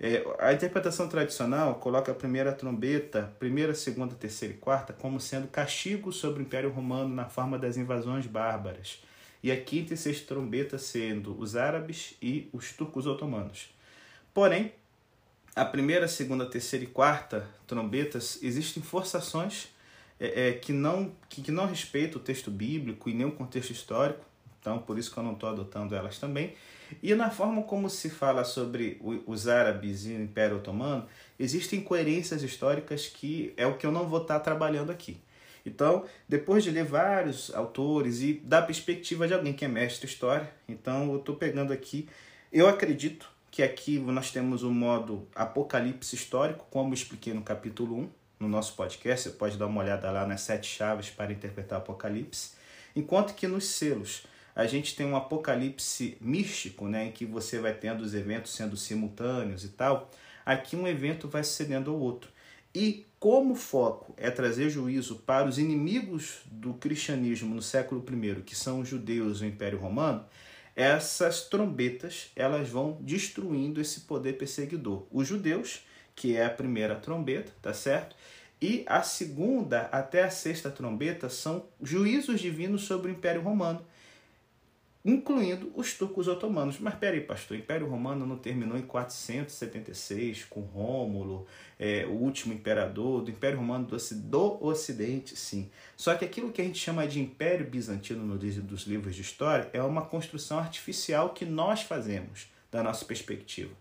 É, 0.00 0.24
a 0.38 0.52
interpretação 0.54 1.08
tradicional 1.08 1.74
coloca 1.74 2.10
a 2.10 2.14
primeira 2.14 2.52
trombeta, 2.52 3.34
primeira, 3.38 3.74
segunda, 3.74 4.14
terceira 4.14 4.54
e 4.54 4.56
quarta, 4.56 4.94
como 4.94 5.20
sendo 5.20 5.46
castigo 5.46 6.10
sobre 6.10 6.42
o 6.42 6.46
Império 6.46 6.70
Romano 6.70 7.14
na 7.14 7.26
forma 7.26 7.58
das 7.58 7.76
invasões 7.76 8.26
bárbaras. 8.26 9.02
E 9.42 9.52
a 9.52 9.60
quinta 9.60 9.92
e 9.92 9.96
sexta 9.98 10.26
trombeta 10.28 10.78
sendo 10.78 11.38
os 11.38 11.54
árabes 11.54 12.14
e 12.22 12.48
os 12.50 12.72
turcos 12.72 13.06
otomanos. 13.06 13.68
Porém, 14.32 14.72
a 15.54 15.66
primeira, 15.66 16.08
segunda, 16.08 16.46
terceira 16.46 16.84
e 16.84 16.88
quarta 16.88 17.46
trombetas 17.66 18.38
existem 18.42 18.82
forçações 18.82 19.68
é, 20.18 20.48
é, 20.48 20.52
que, 20.52 20.72
não, 20.72 21.12
que, 21.28 21.42
que 21.42 21.50
não 21.50 21.66
respeitam 21.66 22.18
o 22.18 22.24
texto 22.24 22.50
bíblico 22.50 23.10
e 23.10 23.14
nem 23.14 23.26
o 23.26 23.32
contexto 23.32 23.70
histórico, 23.70 24.24
então 24.58 24.78
por 24.78 24.98
isso 24.98 25.12
que 25.12 25.18
eu 25.18 25.22
não 25.22 25.32
estou 25.32 25.48
adotando 25.48 25.94
elas 25.94 26.18
também. 26.18 26.54
E 27.02 27.14
na 27.14 27.30
forma 27.30 27.62
como 27.62 27.88
se 27.88 28.10
fala 28.10 28.44
sobre 28.44 29.00
os 29.26 29.48
árabes 29.48 30.06
e 30.06 30.10
o 30.10 30.22
Império 30.22 30.56
Otomano, 30.56 31.06
existem 31.38 31.80
incoerências 31.80 32.42
históricas 32.42 33.06
que 33.06 33.52
é 33.56 33.66
o 33.66 33.76
que 33.76 33.86
eu 33.86 33.92
não 33.92 34.08
vou 34.08 34.22
estar 34.22 34.40
trabalhando 34.40 34.90
aqui. 34.90 35.20
Então, 35.64 36.04
depois 36.28 36.64
de 36.64 36.70
ler 36.70 36.84
vários 36.84 37.54
autores 37.54 38.22
e 38.22 38.34
da 38.34 38.62
perspectiva 38.62 39.28
de 39.28 39.34
alguém 39.34 39.52
que 39.52 39.64
é 39.64 39.68
mestre 39.68 40.06
história, 40.06 40.50
então 40.68 41.12
eu 41.12 41.18
estou 41.18 41.36
pegando 41.36 41.72
aqui, 41.72 42.08
eu 42.52 42.68
acredito 42.68 43.30
que 43.50 43.62
aqui 43.62 43.98
nós 43.98 44.30
temos 44.30 44.62
o 44.62 44.70
modo 44.70 45.26
apocalipse 45.34 46.14
histórico, 46.14 46.66
como 46.70 46.94
expliquei 46.94 47.34
no 47.34 47.42
capítulo 47.42 47.98
1, 47.98 48.10
no 48.40 48.48
nosso 48.48 48.74
podcast, 48.74 49.28
você 49.28 49.36
pode 49.36 49.58
dar 49.58 49.66
uma 49.66 49.82
olhada 49.82 50.10
lá 50.10 50.26
nas 50.26 50.40
sete 50.40 50.66
chaves 50.66 51.10
para 51.10 51.32
interpretar 51.32 51.78
o 51.78 51.82
apocalipse, 51.82 52.52
enquanto 52.96 53.34
que 53.34 53.46
nos 53.46 53.66
selos 53.66 54.24
a 54.60 54.66
gente 54.66 54.94
tem 54.94 55.06
um 55.06 55.16
apocalipse 55.16 56.18
místico, 56.20 56.86
né, 56.86 57.06
em 57.06 57.12
que 57.12 57.24
você 57.24 57.58
vai 57.58 57.72
tendo 57.72 58.02
os 58.02 58.14
eventos 58.14 58.52
sendo 58.52 58.76
simultâneos 58.76 59.64
e 59.64 59.68
tal, 59.68 60.10
aqui 60.44 60.76
um 60.76 60.86
evento 60.86 61.26
vai 61.26 61.42
sucedendo 61.42 61.90
ao 61.90 61.98
outro. 61.98 62.30
E 62.74 63.06
como 63.18 63.54
o 63.54 63.56
foco 63.56 64.12
é 64.18 64.30
trazer 64.30 64.68
juízo 64.68 65.16
para 65.16 65.48
os 65.48 65.58
inimigos 65.58 66.40
do 66.44 66.74
cristianismo 66.74 67.54
no 67.54 67.62
século 67.62 68.04
I, 68.06 68.42
que 68.42 68.54
são 68.54 68.80
os 68.80 68.88
judeus 68.88 69.40
e 69.40 69.44
o 69.44 69.46
Império 69.46 69.78
Romano, 69.78 70.26
essas 70.76 71.48
trombetas 71.48 72.30
elas 72.36 72.68
vão 72.68 72.98
destruindo 73.00 73.80
esse 73.80 74.00
poder 74.00 74.34
perseguidor. 74.34 75.06
Os 75.10 75.26
judeus, 75.26 75.86
que 76.14 76.36
é 76.36 76.44
a 76.44 76.50
primeira 76.50 76.96
trombeta, 76.96 77.50
tá 77.62 77.72
certo? 77.72 78.14
E 78.60 78.84
a 78.86 79.00
segunda 79.00 79.88
até 79.90 80.22
a 80.22 80.30
sexta 80.30 80.70
trombeta 80.70 81.30
são 81.30 81.64
juízos 81.82 82.42
divinos 82.42 82.82
sobre 82.82 83.10
o 83.10 83.14
Império 83.14 83.40
Romano, 83.40 83.82
incluindo 85.04 85.72
os 85.74 85.94
turcos 85.94 86.28
otomanos. 86.28 86.78
Mas 86.78 86.94
peraí, 86.94 87.20
pastor, 87.20 87.56
o 87.56 87.60
Império 87.60 87.88
Romano 87.88 88.26
não 88.26 88.36
terminou 88.36 88.76
em 88.76 88.82
476 88.82 90.44
com 90.44 90.60
Rômulo, 90.60 91.46
é, 91.78 92.04
o 92.06 92.12
último 92.12 92.52
imperador 92.52 93.22
do 93.22 93.30
Império 93.30 93.58
Romano 93.58 93.86
do, 93.86 93.96
do 93.96 94.64
Ocidente, 94.64 95.36
sim. 95.36 95.70
Só 95.96 96.14
que 96.14 96.24
aquilo 96.24 96.52
que 96.52 96.60
a 96.60 96.64
gente 96.64 96.78
chama 96.78 97.06
de 97.06 97.20
Império 97.20 97.68
Bizantino 97.68 98.24
no 98.24 98.36
dos 98.38 98.82
livros 98.82 99.14
de 99.14 99.22
história 99.22 99.70
é 99.72 99.82
uma 99.82 100.02
construção 100.02 100.58
artificial 100.58 101.30
que 101.30 101.44
nós 101.44 101.82
fazemos 101.82 102.48
da 102.70 102.82
nossa 102.82 103.04
perspectiva. 103.04 103.72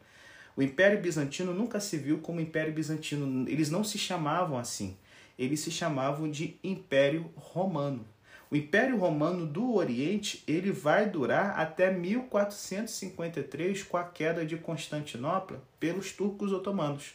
O 0.56 0.62
Império 0.62 1.00
Bizantino 1.02 1.54
nunca 1.54 1.80
se 1.80 1.98
viu 1.98 2.20
como 2.20 2.42
Império 2.42 2.74
Bizantino, 2.74 3.48
eles 3.48 3.70
não 3.70 3.84
se 3.84 3.98
chamavam 3.98 4.58
assim. 4.58 4.98
Eles 5.38 5.62
se 5.62 5.72
chamavam 5.72 6.30
de 6.30 6.58
Império 6.62 7.32
Romano. 7.36 8.06
O 8.52 8.56
Império 8.56 8.98
Romano 8.98 9.46
do 9.46 9.76
Oriente 9.76 10.44
ele 10.48 10.72
vai 10.72 11.08
durar 11.08 11.60
até 11.60 11.92
1453 11.92 13.84
com 13.84 13.96
a 13.96 14.04
queda 14.04 14.44
de 14.44 14.58
Constantinopla 14.58 15.62
pelos 15.80 16.12
turcos 16.12 16.52
otomanos. 16.52 17.14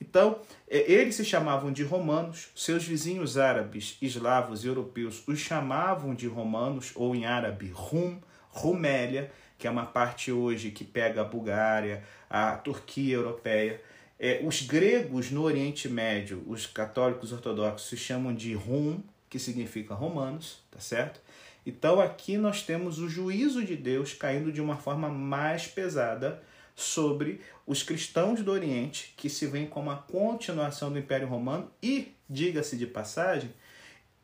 Então, 0.00 0.40
é, 0.68 0.90
eles 0.90 1.14
se 1.14 1.24
chamavam 1.24 1.72
de 1.72 1.84
romanos, 1.84 2.48
seus 2.56 2.84
vizinhos 2.84 3.38
árabes, 3.38 3.96
eslavos 4.02 4.64
e 4.64 4.66
europeus 4.66 5.22
os 5.28 5.38
chamavam 5.38 6.12
de 6.12 6.26
romanos, 6.26 6.90
ou 6.96 7.14
em 7.14 7.24
árabe, 7.24 7.70
Rum, 7.72 8.18
Rumélia, 8.48 9.30
que 9.56 9.68
é 9.68 9.70
uma 9.70 9.86
parte 9.86 10.32
hoje 10.32 10.72
que 10.72 10.84
pega 10.84 11.20
a 11.20 11.24
Bulgária, 11.24 12.02
a 12.28 12.56
Turquia 12.56 13.14
europeia. 13.14 13.80
É, 14.18 14.40
os 14.44 14.62
gregos 14.62 15.30
no 15.30 15.42
Oriente 15.42 15.88
Médio, 15.88 16.42
os 16.48 16.66
católicos 16.66 17.32
ortodoxos, 17.32 17.88
se 17.88 17.96
chamam 17.96 18.34
de 18.34 18.54
Rum, 18.54 19.00
que 19.34 19.38
significa 19.40 19.94
romanos, 19.94 20.60
tá 20.70 20.78
certo? 20.78 21.20
Então 21.66 22.00
aqui 22.00 22.38
nós 22.38 22.62
temos 22.62 23.00
o 23.00 23.08
juízo 23.08 23.64
de 23.64 23.74
Deus 23.74 24.14
caindo 24.14 24.52
de 24.52 24.60
uma 24.60 24.76
forma 24.76 25.08
mais 25.08 25.66
pesada 25.66 26.40
sobre 26.76 27.40
os 27.66 27.82
cristãos 27.82 28.42
do 28.42 28.52
Oriente, 28.52 29.12
que 29.16 29.28
se 29.28 29.48
veem 29.48 29.66
como 29.66 29.90
a 29.90 29.96
continuação 29.96 30.92
do 30.92 31.00
Império 31.00 31.26
Romano 31.26 31.68
e, 31.82 32.14
diga-se 32.30 32.76
de 32.76 32.86
passagem, 32.86 33.52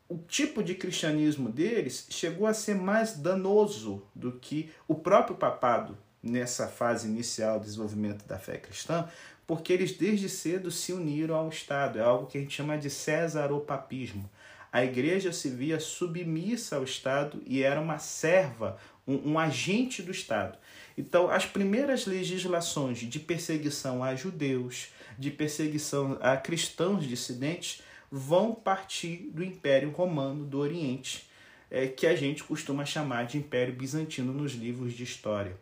o 0.07 0.17
tipo 0.17 0.63
de 0.63 0.75
cristianismo 0.75 1.49
deles 1.49 2.07
chegou 2.09 2.47
a 2.47 2.53
ser 2.53 2.75
mais 2.75 3.17
danoso 3.17 4.05
do 4.15 4.31
que 4.31 4.69
o 4.87 4.95
próprio 4.95 5.35
papado 5.35 5.97
nessa 6.23 6.69
fase 6.69 7.09
inicial 7.09 7.59
do 7.59 7.65
desenvolvimento 7.65 8.25
da 8.25 8.39
fé 8.39 8.57
cristã, 8.57 9.09
porque 9.45 9.73
eles 9.73 9.91
desde 9.91 10.29
cedo 10.29 10.71
se 10.71 10.93
uniram 10.93 11.35
ao 11.35 11.49
Estado. 11.49 11.99
É 11.99 12.01
algo 12.01 12.27
que 12.27 12.37
a 12.37 12.41
gente 12.41 12.55
chama 12.55 12.77
de 12.77 12.89
cesaropapismo 12.89 14.29
a 14.71 14.83
igreja 14.83 15.33
se 15.33 15.49
via 15.49 15.79
submissa 15.79 16.77
ao 16.77 16.83
Estado 16.83 17.41
e 17.45 17.61
era 17.61 17.79
uma 17.79 17.99
serva, 17.99 18.77
um, 19.05 19.31
um 19.31 19.39
agente 19.39 20.01
do 20.01 20.11
Estado. 20.11 20.57
Então, 20.97 21.29
as 21.29 21.45
primeiras 21.45 22.05
legislações 22.05 22.99
de 22.99 23.19
perseguição 23.19 24.03
a 24.03 24.15
judeus, 24.15 24.89
de 25.17 25.29
perseguição 25.29 26.17
a 26.21 26.37
cristãos 26.37 27.05
dissidentes, 27.05 27.81
vão 28.09 28.53
partir 28.53 29.29
do 29.33 29.43
Império 29.43 29.89
Romano 29.89 30.45
do 30.45 30.59
Oriente, 30.59 31.29
é, 31.69 31.87
que 31.87 32.05
a 32.05 32.15
gente 32.15 32.43
costuma 32.43 32.85
chamar 32.85 33.25
de 33.25 33.37
Império 33.37 33.73
Bizantino 33.73 34.33
nos 34.33 34.53
livros 34.53 34.93
de 34.93 35.03
história. 35.03 35.55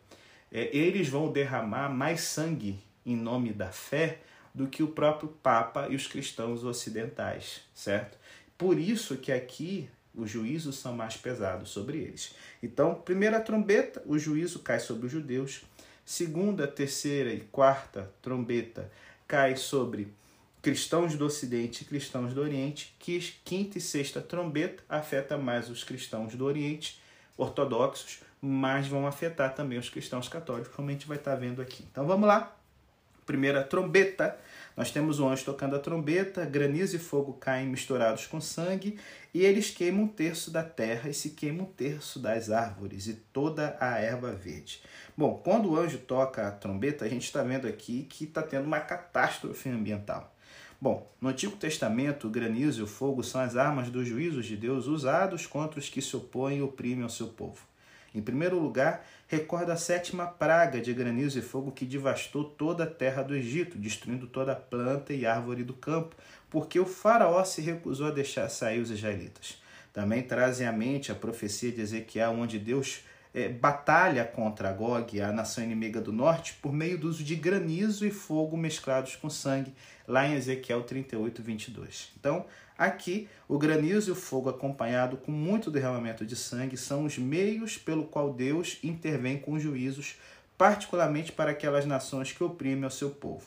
É, 0.52 0.76
eles 0.76 1.08
vão 1.08 1.30
derramar 1.30 1.88
mais 1.88 2.22
sangue 2.22 2.78
em 3.06 3.16
nome 3.16 3.52
da 3.52 3.70
fé 3.70 4.18
do 4.52 4.66
que 4.66 4.82
o 4.82 4.88
próprio 4.88 5.28
Papa 5.28 5.86
e 5.88 5.94
os 5.94 6.08
cristãos 6.08 6.64
ocidentais, 6.64 7.62
certo? 7.72 8.18
Por 8.60 8.78
isso 8.78 9.16
que 9.16 9.32
aqui 9.32 9.88
os 10.14 10.30
juízos 10.30 10.76
são 10.76 10.92
mais 10.92 11.16
pesados 11.16 11.70
sobre 11.70 11.96
eles. 11.96 12.34
Então, 12.62 12.94
primeira 12.94 13.40
trombeta, 13.40 14.02
o 14.04 14.18
juízo 14.18 14.58
cai 14.58 14.78
sobre 14.78 15.06
os 15.06 15.12
judeus. 15.12 15.62
Segunda, 16.04 16.68
terceira 16.68 17.32
e 17.32 17.40
quarta 17.40 18.12
trombeta 18.20 18.92
cai 19.26 19.56
sobre 19.56 20.12
cristãos 20.60 21.14
do 21.14 21.24
Ocidente 21.24 21.84
e 21.84 21.86
cristãos 21.86 22.34
do 22.34 22.42
Oriente. 22.42 22.94
Quinta 23.42 23.78
e 23.78 23.80
sexta 23.80 24.20
trombeta 24.20 24.82
afeta 24.90 25.38
mais 25.38 25.70
os 25.70 25.82
cristãos 25.82 26.34
do 26.34 26.44
Oriente, 26.44 27.00
ortodoxos, 27.38 28.20
mas 28.42 28.86
vão 28.86 29.06
afetar 29.06 29.54
também 29.54 29.78
os 29.78 29.88
cristãos 29.88 30.28
católicos, 30.28 30.74
como 30.74 30.90
a 30.90 30.92
gente 30.92 31.08
vai 31.08 31.16
estar 31.16 31.34
vendo 31.34 31.62
aqui. 31.62 31.82
Então 31.90 32.06
vamos 32.06 32.28
lá. 32.28 32.54
Primeira 33.24 33.64
trombeta 33.64 34.38
nós 34.76 34.90
temos 34.90 35.20
o 35.20 35.28
anjo 35.28 35.44
tocando 35.44 35.76
a 35.76 35.78
trombeta, 35.78 36.44
granizo 36.44 36.96
e 36.96 36.98
fogo 36.98 37.34
caem 37.34 37.68
misturados 37.68 38.26
com 38.26 38.40
sangue, 38.40 38.98
e 39.34 39.44
eles 39.44 39.70
queimam 39.70 40.04
um 40.04 40.08
terço 40.08 40.50
da 40.50 40.62
terra 40.62 41.08
e 41.10 41.14
se 41.14 41.30
queimam 41.30 41.66
um 41.66 41.72
terço 41.72 42.18
das 42.18 42.50
árvores 42.50 43.06
e 43.06 43.14
toda 43.14 43.76
a 43.80 43.98
erva 43.98 44.32
verde. 44.32 44.82
Bom, 45.16 45.40
quando 45.44 45.70
o 45.70 45.76
anjo 45.76 45.98
toca 45.98 46.48
a 46.48 46.50
trombeta, 46.50 47.04
a 47.04 47.08
gente 47.08 47.24
está 47.24 47.42
vendo 47.42 47.66
aqui 47.66 48.06
que 48.08 48.24
está 48.24 48.42
tendo 48.42 48.64
uma 48.64 48.80
catástrofe 48.80 49.68
ambiental. 49.68 50.34
Bom, 50.80 51.10
no 51.20 51.28
Antigo 51.28 51.56
Testamento, 51.56 52.26
o 52.26 52.30
granizo 52.30 52.80
e 52.80 52.84
o 52.84 52.86
fogo 52.86 53.22
são 53.22 53.40
as 53.40 53.54
armas 53.54 53.90
dos 53.90 54.08
juízos 54.08 54.46
de 54.46 54.56
Deus 54.56 54.86
usados 54.86 55.46
contra 55.46 55.78
os 55.78 55.90
que 55.90 56.00
se 56.00 56.16
opõem 56.16 56.58
e 56.58 56.62
oprimem 56.62 57.02
ao 57.02 57.10
seu 57.10 57.28
povo. 57.28 57.69
Em 58.14 58.20
primeiro 58.20 58.58
lugar, 58.58 59.06
recorda 59.28 59.72
a 59.72 59.76
sétima 59.76 60.26
praga 60.26 60.80
de 60.80 60.92
granizo 60.92 61.38
e 61.38 61.42
fogo 61.42 61.70
que 61.70 61.84
devastou 61.84 62.44
toda 62.44 62.84
a 62.84 62.86
terra 62.86 63.22
do 63.22 63.34
Egito, 63.34 63.78
destruindo 63.78 64.26
toda 64.26 64.52
a 64.52 64.56
planta 64.56 65.12
e 65.12 65.24
árvore 65.24 65.62
do 65.62 65.74
campo, 65.74 66.16
porque 66.48 66.80
o 66.80 66.86
faraó 66.86 67.44
se 67.44 67.60
recusou 67.60 68.08
a 68.08 68.10
deixar 68.10 68.48
sair 68.48 68.80
os 68.80 68.90
israelitas. 68.90 69.60
Também 69.92 70.22
trazem 70.22 70.66
à 70.66 70.72
mente 70.72 71.12
a 71.12 71.14
profecia 71.14 71.70
de 71.70 71.80
Ezequiel, 71.80 72.32
onde 72.32 72.58
Deus 72.58 73.04
é, 73.32 73.48
batalha 73.48 74.24
contra 74.24 74.72
Gog, 74.72 75.20
a 75.20 75.32
nação 75.32 75.62
inimiga 75.62 76.00
do 76.00 76.12
norte, 76.12 76.54
por 76.54 76.72
meio 76.72 76.98
do 76.98 77.08
uso 77.08 77.22
de 77.22 77.36
granizo 77.36 78.06
e 78.06 78.10
fogo 78.10 78.56
mesclados 78.56 79.16
com 79.16 79.30
sangue, 79.30 79.72
lá 80.06 80.26
em 80.26 80.34
Ezequiel 80.34 80.82
38, 80.82 81.42
22. 81.42 82.12
Então, 82.18 82.44
aqui, 82.80 83.28
o 83.46 83.58
granizo 83.58 84.08
e 84.08 84.12
o 84.12 84.16
fogo, 84.16 84.48
acompanhado 84.48 85.18
com 85.18 85.30
muito 85.30 85.70
derramamento 85.70 86.24
de 86.24 86.34
sangue, 86.34 86.78
são 86.78 87.04
os 87.04 87.18
meios 87.18 87.76
pelo 87.76 88.04
qual 88.04 88.32
Deus 88.32 88.78
intervém 88.82 89.38
com 89.38 89.58
juízos, 89.58 90.16
particularmente 90.56 91.30
para 91.30 91.50
aquelas 91.50 91.84
nações 91.84 92.32
que 92.32 92.42
oprimem 92.42 92.86
o 92.86 92.90
seu 92.90 93.10
povo. 93.10 93.46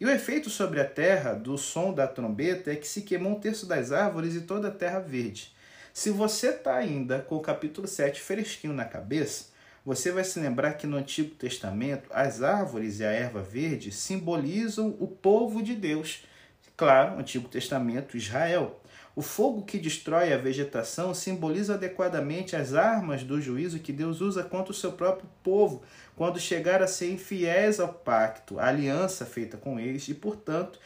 E 0.00 0.06
o 0.06 0.10
efeito 0.10 0.48
sobre 0.48 0.80
a 0.80 0.84
terra 0.84 1.34
do 1.34 1.58
som 1.58 1.92
da 1.92 2.06
trombeta 2.06 2.72
é 2.72 2.76
que 2.76 2.86
se 2.86 3.02
queimou 3.02 3.32
um 3.32 3.40
terço 3.40 3.66
das 3.66 3.90
árvores 3.90 4.36
e 4.36 4.42
toda 4.42 4.68
a 4.68 4.72
terra 4.72 5.00
verde. 5.00 5.52
Se 5.92 6.10
você 6.10 6.50
está 6.50 6.76
ainda 6.76 7.18
com 7.18 7.36
o 7.36 7.40
capítulo 7.40 7.88
7 7.88 8.20
fresquinho 8.20 8.72
na 8.72 8.84
cabeça, 8.84 9.46
você 9.84 10.12
vai 10.12 10.22
se 10.22 10.38
lembrar 10.38 10.74
que 10.74 10.86
no 10.86 10.96
Antigo 10.96 11.34
Testamento 11.34 12.08
as 12.12 12.40
árvores 12.40 13.00
e 13.00 13.04
a 13.04 13.10
erva 13.10 13.42
verde 13.42 13.90
simbolizam 13.90 14.96
o 15.00 15.08
povo 15.08 15.60
de 15.62 15.74
Deus. 15.74 16.24
Claro, 16.80 17.20
Antigo 17.20 17.46
Testamento, 17.46 18.16
Israel. 18.16 18.80
O 19.14 19.20
fogo 19.20 19.66
que 19.66 19.76
destrói 19.76 20.32
a 20.32 20.38
vegetação 20.38 21.12
simboliza 21.12 21.74
adequadamente 21.74 22.56
as 22.56 22.72
armas 22.72 23.22
do 23.22 23.38
juízo 23.38 23.80
que 23.80 23.92
Deus 23.92 24.22
usa 24.22 24.42
contra 24.42 24.72
o 24.72 24.74
seu 24.74 24.92
próprio 24.92 25.28
povo, 25.42 25.82
quando 26.16 26.40
chegar 26.40 26.82
a 26.82 26.86
ser 26.86 27.12
infiéis 27.12 27.78
ao 27.78 27.92
pacto, 27.92 28.58
à 28.58 28.68
aliança 28.68 29.26
feita 29.26 29.58
com 29.58 29.78
eles, 29.78 30.08
e, 30.08 30.14
portanto, 30.14 30.80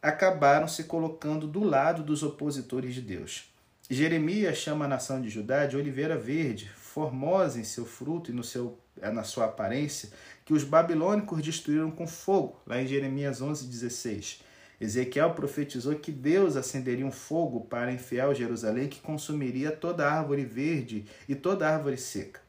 acabaram 0.00 0.66
se 0.66 0.84
colocando 0.84 1.46
do 1.46 1.62
lado 1.62 2.02
dos 2.02 2.22
opositores 2.22 2.94
de 2.94 3.02
Deus. 3.02 3.52
Jeremias 3.90 4.56
chama 4.56 4.86
a 4.86 4.88
nação 4.88 5.20
de 5.20 5.28
Judá 5.28 5.66
de 5.66 5.76
oliveira 5.76 6.16
verde, 6.16 6.70
formosa 6.74 7.60
em 7.60 7.64
seu 7.64 7.84
fruto 7.84 8.30
e 8.30 8.34
no 8.34 8.42
seu, 8.42 8.78
na 9.12 9.22
sua 9.22 9.44
aparência, 9.44 10.08
que 10.46 10.54
os 10.54 10.64
babilônicos 10.64 11.42
destruíram 11.42 11.90
com 11.90 12.06
fogo, 12.06 12.58
lá 12.66 12.80
em 12.80 12.86
Jeremias 12.86 13.42
11,16. 13.42 14.45
Ezequiel 14.80 15.32
profetizou 15.32 15.94
que 15.94 16.12
Deus 16.12 16.56
acenderia 16.56 17.06
um 17.06 17.12
fogo 17.12 17.62
para 17.62 17.92
enfiar 17.92 18.34
Jerusalém 18.34 18.88
que 18.88 19.00
consumiria 19.00 19.70
toda 19.70 20.10
árvore 20.10 20.44
verde 20.44 21.06
e 21.28 21.34
toda 21.34 21.68
árvore 21.68 21.96
seca. 21.96 22.40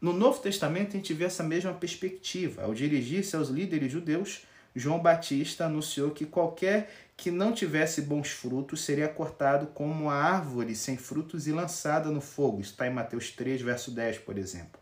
No 0.00 0.12
Novo 0.12 0.40
Testamento, 0.40 0.90
a 0.90 0.96
gente 0.96 1.12
vê 1.12 1.24
essa 1.24 1.42
mesma 1.42 1.74
perspectiva. 1.74 2.62
Ao 2.62 2.72
dirigir-se 2.72 3.34
aos 3.34 3.48
líderes 3.48 3.90
judeus, 3.90 4.46
João 4.74 5.00
Batista 5.00 5.66
anunciou 5.66 6.12
que 6.12 6.24
qualquer 6.24 6.90
que 7.16 7.32
não 7.32 7.52
tivesse 7.52 8.02
bons 8.02 8.30
frutos 8.30 8.84
seria 8.84 9.08
cortado 9.08 9.66
como 9.66 9.92
uma 10.04 10.14
árvore 10.14 10.76
sem 10.76 10.96
frutos 10.96 11.48
e 11.48 11.52
lançada 11.52 12.10
no 12.10 12.20
fogo. 12.20 12.60
Isso 12.60 12.70
está 12.70 12.86
em 12.86 12.92
Mateus 12.92 13.32
3, 13.32 13.60
verso 13.60 13.90
10, 13.90 14.18
por 14.18 14.38
exemplo. 14.38 14.80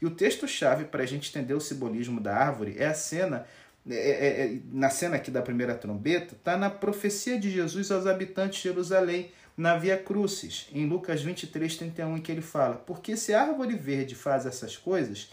E 0.00 0.06
o 0.06 0.10
texto-chave 0.10 0.86
para 0.86 1.02
a 1.02 1.06
gente 1.06 1.28
entender 1.28 1.54
o 1.54 1.60
simbolismo 1.60 2.20
da 2.20 2.34
árvore 2.34 2.76
é 2.78 2.86
a 2.86 2.94
cena, 2.94 3.46
é, 3.88 3.94
é, 3.94 4.46
é, 4.46 4.58
na 4.72 4.88
cena 4.88 5.16
aqui 5.16 5.30
da 5.30 5.42
primeira 5.42 5.74
trombeta, 5.74 6.34
está 6.34 6.56
na 6.56 6.70
profecia 6.70 7.38
de 7.38 7.50
Jesus 7.50 7.90
aos 7.90 8.06
habitantes 8.06 8.58
de 8.58 8.68
Jerusalém, 8.68 9.30
na 9.56 9.76
Via 9.76 9.96
Crucis, 9.96 10.68
em 10.72 10.86
Lucas 10.86 11.22
23, 11.22 11.76
31, 11.76 12.16
em 12.16 12.20
que 12.20 12.32
ele 12.32 12.40
fala: 12.42 12.76
Porque 12.76 13.16
se 13.16 13.32
a 13.34 13.42
árvore 13.42 13.76
verde 13.76 14.14
faz 14.14 14.46
essas 14.46 14.76
coisas, 14.76 15.30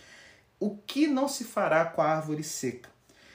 o 0.60 0.78
que 0.78 1.08
não 1.08 1.28
se 1.28 1.44
fará 1.44 1.86
com 1.86 2.02
a 2.02 2.10
árvore 2.10 2.44
seca? 2.44 2.90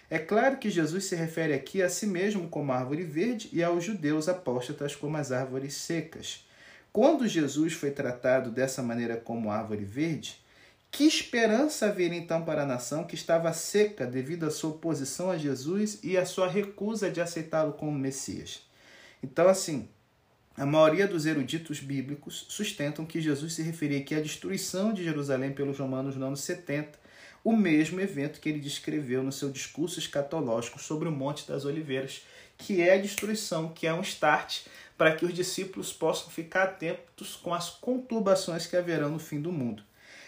É 0.09 0.18
claro 0.18 0.59
que 0.59 0.70
Jesus 0.70 1.07
se 1.07 1.16
refere 1.16 1.52
aqui 1.52 1.83
a 1.83 1.88
si 1.88 2.07
mesmo 2.07 2.48
como 2.48 2.72
árvore 2.72 3.02
verde 3.02 3.48
e 3.52 3.64
aos 3.64 3.83
judeus 3.83 4.29
apóstatas 4.29 4.94
como 4.94 5.16
as 5.16 5.33
árvores 5.33 5.74
secas. 5.74 6.46
Quando 6.92 7.26
Jesus 7.26 7.72
foi 7.72 7.90
tratado 7.90 8.50
dessa 8.50 8.83
maneira 8.83 9.16
como 9.16 9.50
árvore 9.50 9.85
verde, 9.85 10.40
que 10.96 11.04
esperança 11.04 11.85
haveria 11.85 12.18
então 12.18 12.42
para 12.42 12.62
a 12.62 12.66
nação 12.66 13.04
que 13.04 13.14
estava 13.14 13.52
seca 13.52 14.06
devido 14.06 14.46
à 14.46 14.50
sua 14.50 14.70
oposição 14.70 15.30
a 15.30 15.37
Jesus 15.37 15.98
e 16.02 16.16
à 16.16 16.24
sua 16.24 16.48
recusa 16.48 17.11
de 17.11 17.20
aceitá-lo 17.20 17.74
como 17.74 17.92
Messias? 17.92 18.62
Então, 19.22 19.46
assim, 19.46 19.90
a 20.56 20.64
maioria 20.64 21.06
dos 21.06 21.26
eruditos 21.26 21.80
bíblicos 21.80 22.46
sustentam 22.48 23.04
que 23.04 23.20
Jesus 23.20 23.52
se 23.52 23.62
referia 23.62 23.98
aqui 23.98 24.14
à 24.14 24.22
destruição 24.22 24.90
de 24.90 25.04
Jerusalém 25.04 25.52
pelos 25.52 25.78
romanos 25.78 26.16
no 26.16 26.28
ano 26.28 26.37
70 26.37 26.98
o 27.44 27.54
mesmo 27.54 28.00
evento 28.00 28.40
que 28.40 28.48
ele 28.48 28.59
descreveu 28.59 29.22
no 29.22 29.30
seu 29.30 29.50
discurso 29.50 29.98
escatológico 29.98 30.80
sobre 30.80 31.11
o 31.11 31.12
Monte 31.12 31.46
das 31.46 31.66
Oliveiras, 31.66 32.22
que 32.56 32.80
é 32.80 32.94
a 32.94 32.98
destruição, 32.98 33.68
que 33.68 33.87
é 33.87 33.92
um 33.92 34.00
start 34.00 34.62
para 34.96 35.14
que 35.14 35.26
os 35.26 35.35
discípulos 35.35 35.92
possam 35.92 36.30
ficar 36.30 36.62
atentos 36.62 37.37
com 37.37 37.52
as 37.52 37.68
conturbações 37.68 38.66
que 38.66 38.78
haverão 38.78 39.11
no 39.11 39.18
fim 39.18 39.42
do 39.42 39.52
mundo. 39.52 39.82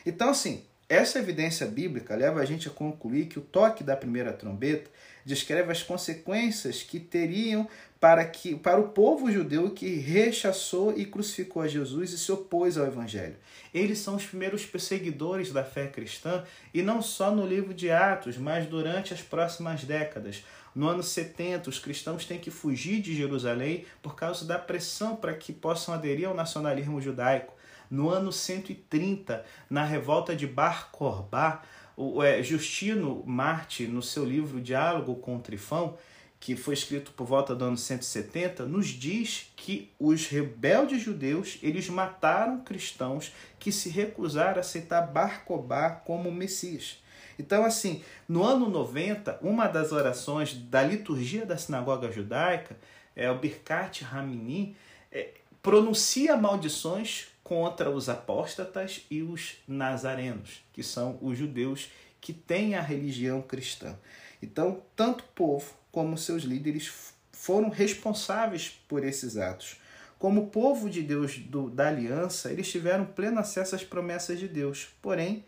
Então, 0.09 0.31
assim, 0.31 0.65
essa 0.89 1.19
evidência 1.19 1.67
bíblica 1.67 2.17
leva 2.17 2.41
a 2.41 2.45
gente 2.47 2.67
a 2.67 2.71
concluir 2.71 3.27
que 3.27 3.39
o 3.39 3.43
toque 3.43 3.85
da 3.85 3.95
primeira 3.95 4.33
trombeta 4.33 4.91
descreve 5.23 5.71
as 5.71 5.83
consequências 5.83 6.83
que 6.83 6.99
teriam 6.99 7.69
para, 8.01 8.25
que, 8.25 8.57
para 8.57 8.81
o 8.81 8.89
povo 8.89 9.31
judeu 9.31 9.71
que 9.73 9.97
rechaçou 9.97 10.97
e 10.97 11.05
crucificou 11.05 11.61
a 11.61 11.69
Jesus 11.69 12.15
e 12.15 12.17
se 12.17 12.33
opôs 12.33 12.79
ao 12.79 12.87
Evangelho. 12.87 13.37
Eles 13.75 13.99
são 13.99 14.17
os 14.17 14.25
primeiros 14.25 14.65
perseguidores 14.65 15.53
da 15.53 15.63
fé 15.63 15.89
cristã, 15.89 16.43
e 16.73 16.81
não 16.81 17.03
só 17.03 17.31
no 17.31 17.47
livro 17.47 17.75
de 17.75 17.91
Atos, 17.91 18.39
mas 18.39 18.65
durante 18.65 19.13
as 19.13 19.21
próximas 19.21 19.85
décadas. 19.85 20.43
No 20.75 20.89
ano 20.89 21.03
70, 21.03 21.69
os 21.69 21.79
cristãos 21.79 22.25
têm 22.25 22.39
que 22.39 22.51
fugir 22.51 23.03
de 23.03 23.15
Jerusalém 23.15 23.85
por 24.01 24.17
causa 24.17 24.47
da 24.47 24.59
pressão 24.59 25.17
para 25.17 25.35
que 25.35 25.53
possam 25.53 25.93
aderir 25.93 26.27
ao 26.27 26.35
nacionalismo 26.35 26.99
judaico. 26.99 27.58
No 27.91 28.11
ano 28.11 28.33
130, 28.33 29.45
na 29.69 29.85
revolta 29.85 30.35
de 30.35 30.47
Bar 30.47 30.91
Corbá, 30.91 31.63
o 31.97 32.23
é, 32.23 32.43
Justino 32.43 33.25
Marte, 33.27 33.87
no 33.87 34.03
seu 34.03 34.25
livro 34.25 34.61
Diálogo 34.61 35.17
com 35.17 35.39
Trifão, 35.41 35.97
que 36.41 36.55
foi 36.55 36.75
escrito 36.75 37.11
por 37.13 37.27
volta 37.27 37.55
do 37.55 37.65
ano 37.65 37.77
170, 37.77 38.65
nos 38.65 38.87
diz 38.87 39.51
que 39.57 39.91
os 39.99 40.27
rebeldes 40.27 41.03
judeus 41.03 41.59
eles 41.63 41.89
mataram 41.89 42.61
cristãos 42.61 43.33
que 43.59 43.73
se 43.73 43.89
recusaram 43.89 44.59
a 44.59 44.61
aceitar 44.61 45.03
Bar 45.03 45.45
Corbá 45.45 45.91
como 45.91 46.31
Messias. 46.31 47.03
Então, 47.39 47.65
assim, 47.65 48.03
no 48.29 48.45
ano 48.45 48.69
90, 48.69 49.39
uma 49.43 49.67
das 49.67 49.93
orações 49.93 50.55
da 50.55 50.83
liturgia 50.83 51.47
da 51.47 51.57
sinagoga 51.57 52.11
judaica, 52.11 52.77
é 53.15 53.31
o 53.31 53.39
Birkat 53.39 54.05
Hamini, 54.05 54.77
é, 55.11 55.31
pronuncia 55.63 56.37
maldições 56.37 57.29
contra 57.49 57.89
os 57.89 58.11
apóstatas 58.11 59.07
e 59.11 59.23
os 59.23 59.57
nazarenos, 59.67 60.63
que 60.71 60.83
são 60.83 61.19
os 61.23 61.39
judeus 61.39 61.91
que 62.21 62.31
têm 62.31 62.75
a 62.75 62.83
religião 62.83 63.41
cristã. 63.41 63.97
Então, 64.43 64.83
tanto 64.95 65.25
o 65.25 65.29
povo 65.29 65.73
como 65.91 66.19
seus 66.19 66.43
líderes 66.43 66.93
foram 67.33 67.71
responsáveis 67.71 68.79
por 68.87 69.03
esses 69.03 69.39
atos. 69.39 69.81
Como 70.19 70.49
povo 70.49 70.91
de 70.91 71.01
Deus 71.01 71.39
do, 71.39 71.71
da 71.71 71.89
aliança, 71.89 72.53
eles 72.53 72.71
tiveram 72.71 73.07
pleno 73.07 73.41
acesso 73.41 73.75
às 73.75 73.83
promessas 73.83 74.39
de 74.39 74.47
Deus. 74.47 74.91
Porém, 75.01 75.43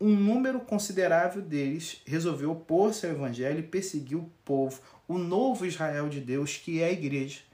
um 0.00 0.16
número 0.16 0.58
considerável 0.58 1.40
deles 1.40 2.02
resolveu 2.04 2.50
opor-se 2.50 3.06
ao 3.06 3.12
evangelho 3.12 3.60
e 3.60 3.62
perseguir 3.62 4.18
o 4.18 4.28
povo, 4.44 4.80
o 5.06 5.16
novo 5.16 5.64
Israel 5.64 6.08
de 6.08 6.20
Deus, 6.20 6.56
que 6.56 6.82
é 6.82 6.86
a 6.86 6.92
igreja. 6.92 7.45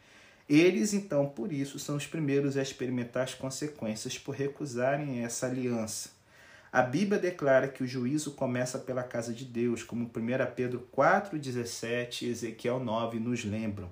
Eles, 0.54 0.92
então, 0.92 1.24
por 1.24 1.50
isso, 1.50 1.78
são 1.78 1.96
os 1.96 2.06
primeiros 2.06 2.58
a 2.58 2.62
experimentar 2.62 3.22
as 3.22 3.32
consequências 3.32 4.18
por 4.18 4.34
recusarem 4.34 5.24
essa 5.24 5.46
aliança. 5.46 6.10
A 6.70 6.82
Bíblia 6.82 7.18
declara 7.18 7.68
que 7.68 7.82
o 7.82 7.86
juízo 7.86 8.32
começa 8.32 8.78
pela 8.78 9.02
casa 9.02 9.32
de 9.32 9.46
Deus, 9.46 9.82
como 9.82 10.04
1 10.04 10.10
Pedro 10.54 10.86
4,17 10.94 12.26
e 12.26 12.28
Ezequiel 12.28 12.80
9 12.80 13.18
nos 13.18 13.46
lembram. 13.46 13.90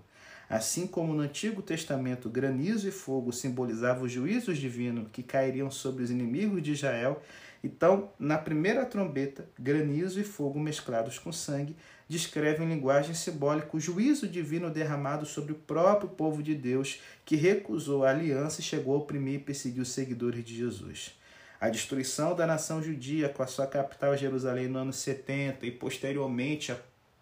Assim 0.50 0.86
como 0.86 1.14
no 1.14 1.22
Antigo 1.22 1.62
Testamento 1.62 2.28
granizo 2.28 2.86
e 2.86 2.90
fogo 2.90 3.32
simbolizavam 3.32 4.04
os 4.04 4.12
juízos 4.12 4.58
divinos 4.58 5.08
que 5.10 5.22
cairiam 5.22 5.70
sobre 5.70 6.02
os 6.02 6.10
inimigos 6.10 6.62
de 6.62 6.72
Israel, 6.72 7.22
então, 7.62 8.10
na 8.18 8.38
primeira 8.38 8.86
trombeta, 8.86 9.46
granizo 9.58 10.18
e 10.18 10.24
fogo 10.24 10.58
mesclados 10.58 11.18
com 11.18 11.30
sangue 11.30 11.76
descrevem 12.08 12.66
em 12.66 12.74
linguagem 12.74 13.14
simbólica 13.14 13.76
o 13.76 13.80
juízo 13.80 14.26
divino 14.26 14.70
derramado 14.70 15.26
sobre 15.26 15.52
o 15.52 15.56
próprio 15.56 16.08
povo 16.08 16.42
de 16.42 16.54
Deus 16.54 17.00
que 17.24 17.36
recusou 17.36 18.04
a 18.04 18.10
aliança 18.10 18.60
e 18.60 18.64
chegou 18.64 18.94
a 18.94 18.98
oprimir 18.98 19.34
e 19.34 19.38
perseguir 19.38 19.82
os 19.82 19.92
seguidores 19.92 20.44
de 20.44 20.56
Jesus. 20.56 21.14
A 21.60 21.68
destruição 21.68 22.34
da 22.34 22.46
nação 22.46 22.82
judia 22.82 23.28
com 23.28 23.42
a 23.42 23.46
sua 23.46 23.66
capital 23.66 24.16
Jerusalém 24.16 24.66
no 24.66 24.78
ano 24.78 24.92
70 24.92 25.66
e 25.66 25.70
posteriormente 25.70 26.72
a 26.72 26.78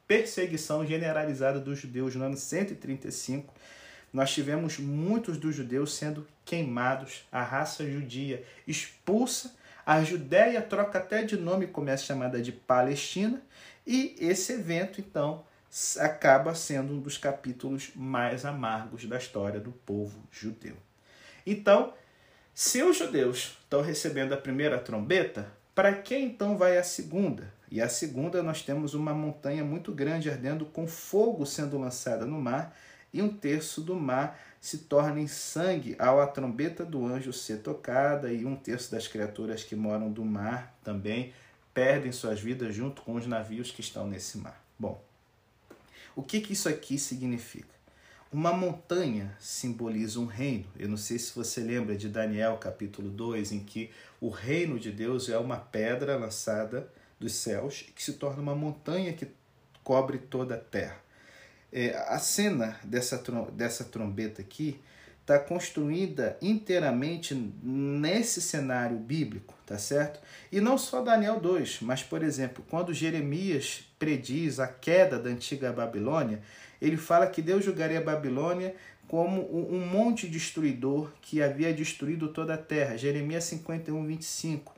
perseguição 0.07 0.87
generalizada 0.87 1.59
dos 1.59 1.81
judeus 1.81 2.15
no 2.15 2.25
ano 2.25 2.37
135, 2.37 3.53
nós 4.11 4.33
tivemos 4.33 4.79
muitos 4.79 5.37
dos 5.37 5.55
judeus 5.55 5.95
sendo 5.95 6.27
queimados, 6.45 7.27
a 7.31 7.43
raça 7.43 7.85
judia 7.91 8.43
expulsa, 8.67 9.55
a 9.89 10.05
Judéia 10.05 10.61
troca 10.61 10.99
até 10.99 11.23
de 11.23 11.39
nome 11.39 11.67
começa 11.67 12.05
chamada 12.05 12.43
de 12.43 12.53
Palestina, 12.53 13.41
e 13.87 14.15
esse 14.19 14.53
evento, 14.53 15.01
então, 15.01 15.47
acaba 15.99 16.55
sendo 16.55 16.93
um 16.93 17.01
dos 17.01 17.17
capítulos 17.17 17.93
mais 17.97 18.45
amargos 18.45 19.07
da 19.07 19.17
história 19.17 19.59
do 19.59 19.73
povo 19.73 20.21
judeu. 20.31 20.77
Então, 21.47 21.95
se 22.53 22.83
os 22.83 22.99
judeus 22.99 23.57
estão 23.63 23.81
recebendo 23.81 24.35
a 24.35 24.37
primeira 24.37 24.79
trombeta, 24.79 25.51
para 25.75 25.95
que 25.95 26.15
então 26.15 26.59
vai 26.59 26.77
a 26.77 26.85
segunda? 26.85 27.51
E 27.71 27.81
a 27.81 27.89
segunda 27.89 28.43
nós 28.43 28.61
temos 28.61 28.93
uma 28.93 29.15
montanha 29.15 29.65
muito 29.65 29.91
grande 29.91 30.29
ardendo 30.29 30.67
com 30.67 30.87
fogo 30.87 31.47
sendo 31.47 31.79
lançada 31.79 32.27
no 32.27 32.39
mar, 32.39 32.77
e 33.11 33.23
um 33.23 33.31
terço 33.31 33.81
do 33.81 33.95
mar 33.95 34.39
se 34.61 34.79
torna 34.79 35.21
em 35.21 35.27
sangue 35.27 35.95
ao 35.99 36.21
a 36.21 36.27
trombeta 36.27 36.85
do 36.85 37.07
anjo 37.07 37.33
ser 37.33 37.59
tocada, 37.59 38.33
e 38.33 38.45
um 38.45 38.57
terço 38.57 38.91
das 38.91 39.07
criaturas 39.07 39.63
que 39.63 39.77
moram 39.77 40.11
do 40.11 40.25
mar 40.25 40.77
também 40.83 41.33
perdem 41.73 42.11
suas 42.11 42.41
vidas 42.41 42.75
junto 42.75 43.03
com 43.03 43.15
os 43.15 43.27
navios 43.27 43.71
que 43.71 43.81
estão 43.81 44.07
nesse 44.07 44.39
mar. 44.39 44.65
Bom, 44.79 45.03
o 46.17 46.23
que, 46.23 46.41
que 46.41 46.53
isso 46.53 46.69
aqui 46.69 46.99
significa? 46.99 47.79
Uma 48.31 48.53
montanha 48.53 49.35
simboliza 49.39 50.21
um 50.21 50.27
reino. 50.27 50.67
Eu 50.79 50.89
não 50.89 50.97
sei 50.99 51.19
se 51.19 51.35
você 51.35 51.61
lembra 51.61 51.97
de 51.97 52.09
Daniel 52.09 52.59
capítulo 52.59 53.09
2, 53.09 53.53
em 53.53 53.61
que 53.61 53.91
o 54.21 54.29
reino 54.29 54.79
de 54.79 54.91
Deus 54.93 55.29
é 55.29 55.39
uma 55.39 55.57
pedra 55.57 56.17
lançada 56.17 56.93
dos 57.19 57.33
céus 57.33 57.87
que 57.95 58.03
se 58.03 58.15
torna 58.15 58.43
uma 58.43 58.55
montanha 58.55 59.13
que 59.13 59.29
cobre 59.83 60.19
toda 60.19 60.57
a 60.57 60.59
terra. 60.59 61.01
É, 61.73 61.97
a 62.09 62.19
cena 62.19 62.79
dessa, 62.83 63.23
dessa 63.53 63.85
trombeta 63.85 64.41
aqui 64.41 64.81
está 65.21 65.39
construída 65.39 66.39
inteiramente 66.41 67.35
nesse 67.63 68.41
cenário 68.41 68.97
bíblico, 68.97 69.55
tá 69.67 69.77
certo? 69.77 70.19
E 70.51 70.59
não 70.59 70.79
só 70.79 71.03
Daniel 71.03 71.39
2, 71.39 71.81
mas, 71.83 72.03
por 72.03 72.23
exemplo, 72.23 72.65
quando 72.71 72.95
Jeremias 72.95 73.85
prediz 73.99 74.59
a 74.59 74.67
queda 74.67 75.19
da 75.19 75.29
antiga 75.29 75.71
Babilônia, 75.71 76.41
ele 76.81 76.97
fala 76.97 77.27
que 77.27 77.43
Deus 77.43 77.63
julgaria 77.63 77.99
a 77.99 78.03
Babilônia 78.03 78.75
como 79.07 79.43
um 79.71 79.87
monte 79.87 80.29
destruidor 80.29 81.11
que 81.21 81.43
havia 81.43 81.75
destruído 81.75 82.29
toda 82.29 82.55
a 82.55 82.59
terra. 82.59 82.97
Jeremias 82.97 83.45
51, 83.45 84.07
25. 84.07 84.75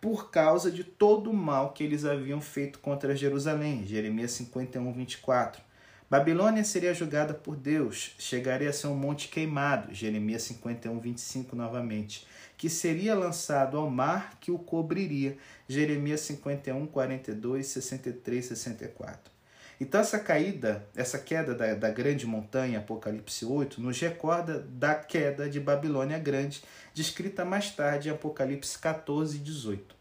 Por 0.00 0.30
causa 0.30 0.70
de 0.70 0.84
todo 0.84 1.30
o 1.30 1.34
mal 1.34 1.72
que 1.72 1.82
eles 1.84 2.04
haviam 2.04 2.40
feito 2.40 2.78
contra 2.78 3.16
Jerusalém. 3.16 3.86
Jeremias 3.86 4.32
51, 4.32 4.92
24. 4.92 5.65
Babilônia 6.08 6.62
seria 6.62 6.94
julgada 6.94 7.34
por 7.34 7.56
Deus, 7.56 8.14
chegaria 8.16 8.70
a 8.70 8.72
ser 8.72 8.86
um 8.86 8.94
monte 8.94 9.26
queimado, 9.26 9.92
Jeremias 9.92 10.42
51, 10.42 11.00
25 11.00 11.56
novamente, 11.56 12.24
que 12.56 12.70
seria 12.70 13.12
lançado 13.12 13.76
ao 13.76 13.90
mar 13.90 14.38
que 14.40 14.52
o 14.52 14.58
cobriria, 14.58 15.36
Jeremias 15.68 16.20
51, 16.20 16.86
42, 16.86 17.66
63, 17.66 18.44
64. 18.44 19.32
Então 19.80 20.00
essa 20.00 20.20
caída, 20.20 20.86
essa 20.94 21.18
queda 21.18 21.56
da, 21.56 21.74
da 21.74 21.90
grande 21.90 22.24
montanha, 22.24 22.78
Apocalipse 22.78 23.44
8, 23.44 23.80
nos 23.80 23.98
recorda 24.00 24.60
da 24.60 24.94
queda 24.94 25.50
de 25.50 25.58
Babilônia 25.58 26.20
Grande, 26.20 26.62
descrita 26.94 27.44
mais 27.44 27.72
tarde 27.72 28.08
em 28.08 28.12
Apocalipse 28.12 28.78
14 28.78 29.38
e 29.38 29.40
18. 29.40 29.95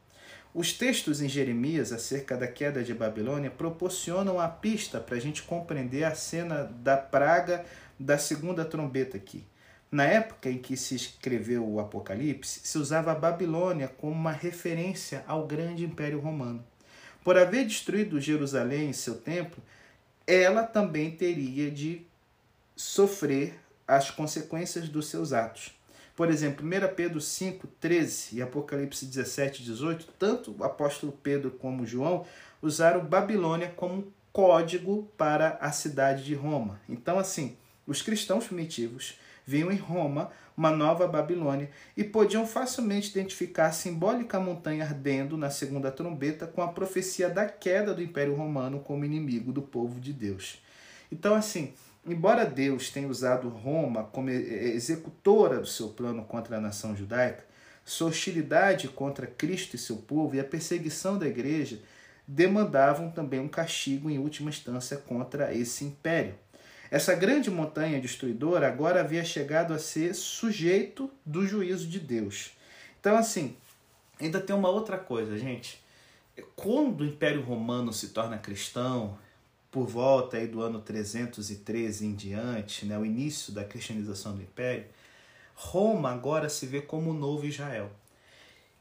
Os 0.56 0.72
textos 0.72 1.22
em 1.22 1.28
Jeremias 1.28 1.92
acerca 1.92 2.38
da 2.38 2.48
queda 2.48 2.82
de 2.82 2.94
Babilônia 2.94 3.52
proporcionam 3.52 4.40
a 4.40 4.48
pista 4.48 5.02
para 5.02 5.18
a 5.18 5.20
gente 5.20 5.44
compreender 5.44 6.06
a 6.06 6.16
cena 6.16 6.64
da 6.64 6.96
praga 6.96 7.66
da 8.00 8.18
segunda 8.18 8.64
trombeta 8.64 9.18
aqui. 9.18 9.44
Na 9.92 10.06
época 10.06 10.50
em 10.50 10.58
que 10.58 10.78
se 10.78 10.96
escreveu 10.96 11.68
o 11.68 11.78
Apocalipse, 11.78 12.62
se 12.64 12.78
usava 12.78 13.12
a 13.12 13.16
Babilônia 13.16 13.90
como 13.90 14.14
uma 14.14 14.32
referência 14.32 15.26
ao 15.28 15.46
grande 15.46 15.84
Império 15.84 16.22
Romano. 16.22 16.66
Por 17.22 17.38
haver 17.38 17.66
destruído 17.66 18.22
Jerusalém 18.22 18.92
e 18.92 18.94
seu 18.94 19.16
templo, 19.16 19.62
ela 20.26 20.64
também 20.64 21.12
teria 21.12 21.70
de 21.70 22.08
sofrer 22.78 23.60
as 23.86 24.10
consequências 24.10 24.88
dos 24.88 25.10
seus 25.10 25.34
atos. 25.34 25.75
Por 26.16 26.30
exemplo, 26.30 26.66
1 26.66 26.96
Pedro 26.96 27.20
5, 27.20 27.68
13 27.80 28.38
e 28.38 28.42
Apocalipse 28.42 29.06
17, 29.06 29.64
18, 29.64 30.08
tanto 30.18 30.56
o 30.58 30.64
apóstolo 30.64 31.12
Pedro 31.12 31.52
como 31.52 31.86
João 31.86 32.26
usaram 32.62 33.04
Babilônia 33.04 33.74
como 33.76 34.14
código 34.32 35.10
para 35.18 35.58
a 35.62 35.72
cidade 35.72 36.24
de 36.24 36.34
Roma. 36.34 36.80
Então, 36.88 37.20
assim, 37.20 37.58
os 37.86 38.02
cristãos 38.02 38.48
primitivos 38.48 39.20
viam 39.46 39.72
em 39.72 39.78
Roma 39.78 40.32
uma 40.58 40.72
nova 40.72 41.08
Babilônia 41.08 41.70
e 41.98 42.04
podiam 42.04 42.48
facilmente 42.48 43.12
identificar 43.12 43.68
a 43.68 43.72
simbólica 43.72 44.40
montanha 44.40 44.86
ardendo 44.86 45.38
na 45.38 45.50
segunda 45.50 45.92
trombeta 45.92 46.48
com 46.48 46.62
a 46.62 46.70
profecia 46.70 47.30
da 47.30 47.46
queda 47.46 47.94
do 47.94 48.02
Império 48.02 48.36
Romano 48.36 48.80
como 48.80 49.04
inimigo 49.04 49.52
do 49.52 49.62
povo 49.62 50.00
de 50.00 50.14
Deus. 50.14 50.62
Então, 51.12 51.36
assim, 51.36 51.74
Embora 52.06 52.46
Deus 52.46 52.92
tenha 52.92 53.08
usado 53.08 53.50
Roma 53.50 54.04
como 54.04 54.30
executora 54.30 55.60
do 55.60 55.66
seu 55.66 55.90
plano 55.90 56.24
contra 56.24 56.58
a 56.58 56.62
nação 56.62 56.96
judaica, 56.96 57.44
sua 57.84 58.10
hostilidade 58.10 58.88
contra 58.88 59.26
Cristo 59.26 59.76
e 59.76 59.80
seu 59.80 59.98
povo 59.98 60.36
e 60.36 60.40
a 60.40 60.44
perseguição 60.44 61.18
da 61.18 61.28
igreja 61.28 61.80
demandavam 62.28 63.10
também 63.10 63.40
um 63.40 63.48
castigo 63.48 64.10
em 64.10 64.20
última 64.20 64.50
instância 64.50 64.98
contra 64.98 65.54
esse 65.54 65.84
império. 65.84 66.36
Essa 66.92 67.16
grande 67.16 67.50
montanha 67.50 68.00
destruidora 68.00 68.68
agora 68.68 69.02
havia 69.02 69.24
chegado 69.24 69.74
a 69.74 69.80
ser 69.80 70.14
sujeito 70.14 71.10
do 71.26 71.46
juízo 71.46 71.88
de 71.88 72.00
Deus. 72.00 72.52
Então, 73.00 73.18
assim, 73.18 73.56
ainda 74.20 74.40
tem 74.40 74.56
uma 74.56 74.70
outra 74.70 74.98
coisa, 74.98 75.38
gente. 75.38 75.84
Quando 76.56 77.02
o 77.02 77.06
Império 77.06 77.42
Romano 77.42 77.92
se 77.92 78.10
torna 78.10 78.38
cristão, 78.38 79.18
por 79.76 79.88
volta 79.88 80.38
aí 80.38 80.48
do 80.48 80.62
ano 80.62 80.80
313 80.80 82.06
em 82.06 82.16
diante, 82.16 82.86
né, 82.86 82.98
o 82.98 83.06
início 83.06 83.52
da 83.52 83.66
cristianização 83.66 84.34
do 84.34 84.42
Império, 84.42 84.86
Roma 85.54 86.12
agora 86.12 86.48
se 86.48 86.66
vê 86.66 86.82
como 86.82 87.12
o 87.12 87.14
novo 87.14 87.46
Israel. 87.46 87.92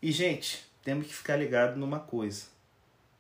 E, 0.00 0.12
gente, 0.12 0.64
temos 0.85 1.09
que 1.09 1.12
ficar 1.12 1.35
ligado 1.35 1.76
numa 1.76 1.98
coisa. 1.98 2.44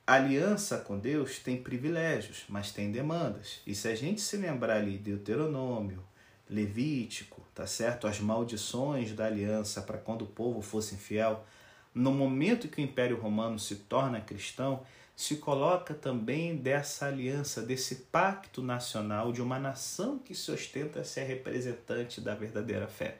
Aliança 0.06 0.78
com 0.78 0.96
Deus 0.96 1.40
tem 1.40 1.60
privilégios, 1.60 2.44
mas 2.48 2.70
tem 2.70 2.92
demandas. 2.92 3.60
E 3.66 3.74
se 3.74 3.88
a 3.88 3.94
gente 3.96 4.20
se 4.20 4.36
lembrar 4.36 4.76
ali 4.76 4.92
de 4.92 5.10
Deuteronômio, 5.10 6.00
Levítico, 6.48 7.42
tá 7.52 7.66
certo? 7.66 8.06
As 8.06 8.20
maldições 8.20 9.12
da 9.14 9.26
aliança 9.26 9.82
para 9.82 9.98
quando 9.98 10.22
o 10.22 10.28
povo 10.28 10.62
fosse 10.62 10.94
infiel, 10.94 11.44
no 11.92 12.12
momento 12.12 12.68
que 12.68 12.80
o 12.80 12.84
Império 12.84 13.18
Romano 13.18 13.58
se 13.58 13.74
torna 13.74 14.20
cristão, 14.20 14.84
se 15.16 15.36
coloca 15.36 15.94
também 15.94 16.56
dessa 16.56 17.06
aliança, 17.06 17.62
desse 17.62 17.96
pacto 18.10 18.62
nacional 18.62 19.32
de 19.32 19.40
uma 19.40 19.58
nação 19.58 20.18
que 20.18 20.34
se 20.34 20.50
ostenta 20.50 21.04
ser 21.04 21.24
representante 21.24 22.20
da 22.20 22.34
verdadeira 22.34 22.88
fé. 22.88 23.18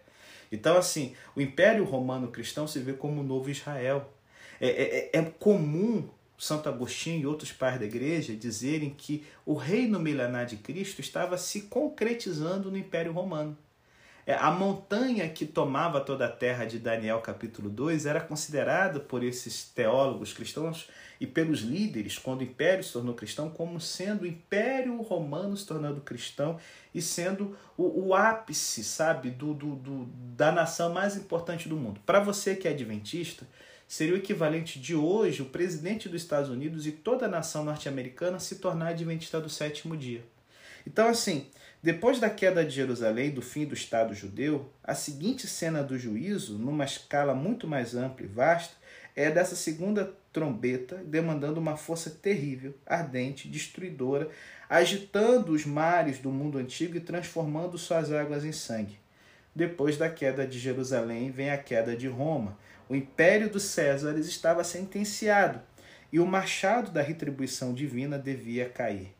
Então, 0.51 0.77
assim, 0.77 1.15
o 1.37 1.41
Império 1.41 1.85
Romano 1.85 2.29
Cristão 2.29 2.67
se 2.67 2.79
vê 2.81 2.93
como 2.93 3.21
o 3.21 3.25
novo 3.25 3.51
Israel. 3.51 4.13
É, 4.61 4.69
é, 4.69 5.11
é, 5.13 5.19
é 5.19 5.23
comum 5.23 6.09
Santo 6.37 6.69
Agostinho 6.69 7.23
e 7.23 7.27
outros 7.27 7.53
pais 7.53 7.79
da 7.79 7.87
igreja 7.87 8.35
dizerem 8.35 8.91
que 8.91 9.25
o 9.47 9.55
reino 9.55 9.99
milenar 10.01 10.47
de 10.47 10.57
Cristo 10.57 11.01
estava 11.01 11.39
se 11.39 11.63
concretizando 11.63 12.71
no 12.71 12.77
Império 12.77 13.13
Romano. 13.13 13.57
É, 14.27 14.35
a 14.35 14.51
montanha 14.51 15.29
que 15.29 15.45
tomava 15.45 16.01
toda 16.01 16.25
a 16.25 16.31
terra 16.31 16.65
de 16.65 16.79
Daniel 16.79 17.21
capítulo 17.21 17.69
2 17.69 18.07
era 18.07 18.21
considerada 18.21 18.99
por 18.99 19.23
esses 19.23 19.65
teólogos 19.65 20.33
cristãos 20.33 20.89
e 21.21 21.27
pelos 21.27 21.61
líderes, 21.61 22.19
quando 22.19 22.41
o 22.41 22.45
império 22.45 22.83
se 22.83 22.93
tornou 22.93 23.15
cristão, 23.15 23.51
como 23.51 23.79
sendo 23.79 24.23
o 24.23 24.27
império 24.27 25.01
romano 25.03 25.55
se 25.57 25.67
tornando 25.67 26.01
cristão 26.01 26.59
e 26.95 27.03
sendo 27.03 27.57
o, 27.77 28.07
o 28.07 28.15
ápice, 28.15 28.83
sabe, 28.83 29.31
do, 29.31 29.53
do, 29.53 29.77
do, 29.77 30.05
da 30.35 30.51
nação 30.51 30.93
mais 30.93 31.17
importante 31.17 31.69
do 31.69 31.77
mundo. 31.77 32.01
Para 32.07 32.21
você 32.21 32.57
que 32.57 32.67
é 32.67 32.71
adventista, 32.71 33.47
seria 33.87 34.15
o 34.15 34.19
equivalente 34.19 34.79
de 34.79 34.95
hoje 34.95 35.43
o 35.43 35.47
presidente 35.47 36.09
dos 36.09 36.23
Estados 36.23 36.49
Unidos 36.49 36.87
e 36.87 36.93
toda 36.93 37.27
a 37.27 37.29
nação 37.29 37.63
norte-americana 37.63 38.41
se 38.41 38.57
tornar 38.57 38.89
adventista 38.89 39.39
do 39.39 39.51
sétimo 39.51 39.95
dia. 39.95 40.25
Então, 40.87 41.09
assim, 41.09 41.47
depois 41.85 42.19
da 42.19 42.31
queda 42.31 42.65
de 42.65 42.75
Jerusalém, 42.75 43.31
do 43.31 43.43
fim 43.43 43.67
do 43.67 43.75
Estado 43.75 44.15
judeu, 44.15 44.73
a 44.83 44.95
seguinte 44.95 45.47
cena 45.47 45.83
do 45.83 45.99
juízo, 45.99 46.57
numa 46.57 46.87
escala 46.87 47.35
muito 47.35 47.69
mais 47.69 47.95
ampla 47.95 48.25
e 48.25 48.27
vasta, 48.27 48.75
é 49.15 49.31
dessa 49.31 49.55
segunda 49.55 50.11
trombeta, 50.33 50.97
demandando 51.05 51.61
uma 51.61 51.77
força 51.77 52.09
terrível, 52.09 52.75
ardente, 52.87 53.49
destruidora, 53.49 54.31
agitando 54.67 55.53
os 55.53 55.67
mares 55.67 56.19
do 56.19 56.31
mundo 56.31 56.57
antigo 56.57 56.97
e 56.97 57.01
transformando 57.01 57.77
suas 57.77 58.11
águas 58.11 58.47
em 58.47 58.53
sangue. 58.53 58.99
Depois 59.55 59.99
da 59.99 60.09
queda 60.09 60.47
de 60.47 60.59
Jerusalém 60.59 61.31
vem 61.31 61.51
a 61.51 61.59
queda 61.59 61.95
de 61.95 62.09
Roma. 62.09 62.57
O 62.89 62.97
império 62.97 63.51
dos 63.51 63.65
Césares 63.65 64.27
estava 64.27 64.65
sentenciado 64.65 65.61
e 66.11 66.19
o 66.19 66.25
machado 66.25 66.91
da 66.91 67.03
retribuição 67.03 67.75
divina 67.75 68.19
devia 68.19 68.71
cair. 68.71 69.15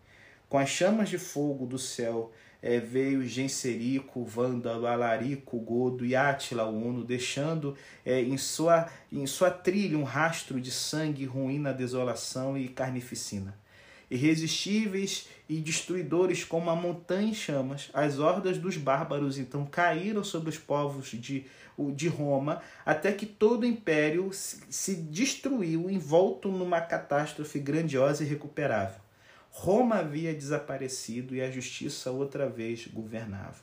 Com 0.49 0.57
as 0.57 0.71
chamas 0.71 1.11
de 1.11 1.19
fogo 1.19 1.67
do 1.67 1.79
céu 1.79 2.33
é, 2.65 2.81
veio 2.81 3.23
Genserico, 3.29 4.25
Vândalo, 4.25 4.87
Alarico, 4.87 5.61
Godo 5.61 6.07
e 6.07 6.17
Átila, 6.17 6.65
o 6.65 6.75
Uno, 6.75 7.05
deixando 7.05 7.77
é, 8.07 8.23
em, 8.23 8.39
sua, 8.39 8.89
em 9.13 9.27
sua 9.27 9.51
trilha 9.51 9.99
um 9.99 10.03
rastro 10.03 10.59
de 10.59 10.71
sangue, 10.71 11.27
ruína, 11.27 11.75
desolação 11.75 12.57
e 12.57 12.67
carnificina. 12.69 13.55
Irresistíveis 14.11 15.29
e 15.47 15.57
destruidores 15.61 16.43
como 16.43 16.71
a 16.71 16.75
montanha 16.75 17.29
em 17.29 17.35
chamas, 17.35 17.91
as 17.93 18.19
hordas 18.19 18.57
dos 18.57 18.79
bárbaros 18.79 19.37
então 19.37 19.67
caíram 19.67 20.25
sobre 20.25 20.49
os 20.49 20.57
povos 20.57 21.11
de, 21.11 21.45
de 21.95 22.09
Roma, 22.09 22.63
até 22.87 23.13
que 23.13 23.27
todo 23.27 23.65
o 23.65 23.67
império 23.67 24.31
se 24.33 24.95
destruiu, 24.95 25.91
envolto 25.91 26.49
numa 26.51 26.81
catástrofe 26.81 27.59
grandiosa 27.59 28.25
e 28.25 28.27
recuperável. 28.27 29.04
Roma 29.57 30.01
havia 30.01 30.35
desaparecido 30.35 31.35
e 31.35 31.41
a 31.41 31.49
justiça 31.49 32.11
outra 32.11 32.49
vez 32.49 32.89
governava. 32.89 33.63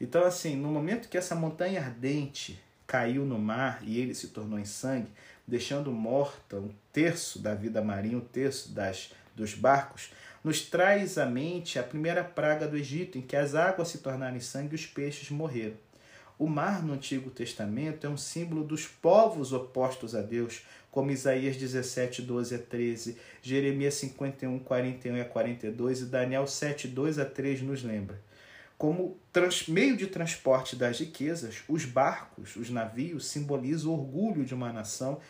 Então, 0.00 0.24
assim, 0.24 0.54
no 0.54 0.68
momento 0.68 1.08
que 1.08 1.18
essa 1.18 1.34
montanha 1.34 1.80
ardente 1.80 2.62
caiu 2.86 3.26
no 3.26 3.40
mar 3.40 3.80
e 3.82 3.98
ele 3.98 4.14
se 4.14 4.28
tornou 4.28 4.56
em 4.56 4.64
sangue, 4.64 5.10
deixando 5.46 5.90
morta 5.90 6.56
um 6.58 6.70
terço 6.92 7.40
da 7.40 7.54
vida 7.54 7.82
marinha, 7.82 8.16
um 8.16 8.20
terço 8.20 8.72
das, 8.72 9.12
dos 9.34 9.52
barcos, 9.52 10.12
nos 10.44 10.62
traz 10.62 11.18
à 11.18 11.26
mente 11.26 11.76
a 11.76 11.82
primeira 11.82 12.22
praga 12.22 12.66
do 12.66 12.76
Egito, 12.76 13.18
em 13.18 13.22
que 13.22 13.36
as 13.36 13.56
águas 13.56 13.88
se 13.88 13.98
tornaram 13.98 14.36
em 14.36 14.40
sangue 14.40 14.72
e 14.72 14.76
os 14.76 14.86
peixes 14.86 15.28
morreram. 15.28 15.76
O 16.42 16.48
mar 16.48 16.82
no 16.82 16.94
Antigo 16.94 17.30
Testamento 17.30 18.04
é 18.04 18.10
um 18.10 18.16
símbolo 18.16 18.64
dos 18.64 18.84
povos 18.84 19.52
opostos 19.52 20.12
a 20.12 20.20
Deus, 20.20 20.62
como 20.90 21.12
Isaías 21.12 21.56
17, 21.56 22.20
12 22.20 22.56
a 22.56 22.58
13, 22.58 23.16
Jeremias 23.40 23.94
51, 23.94 24.58
41 24.58 25.20
a 25.20 25.24
42 25.24 26.00
e 26.00 26.06
Daniel 26.06 26.44
7, 26.44 26.88
2 26.88 27.20
a 27.20 27.24
3 27.24 27.62
nos 27.62 27.84
lembra. 27.84 28.20
Como 28.76 29.16
trans, 29.32 29.68
meio 29.68 29.96
de 29.96 30.08
transporte 30.08 30.74
das 30.74 30.98
riquezas, 30.98 31.62
os 31.68 31.84
barcos, 31.84 32.56
os 32.56 32.68
navios, 32.70 33.26
simbolizam 33.26 33.92
o 33.92 33.94
orgulho 33.94 34.44
de 34.44 34.52
uma 34.52 34.72
nação 34.72 35.20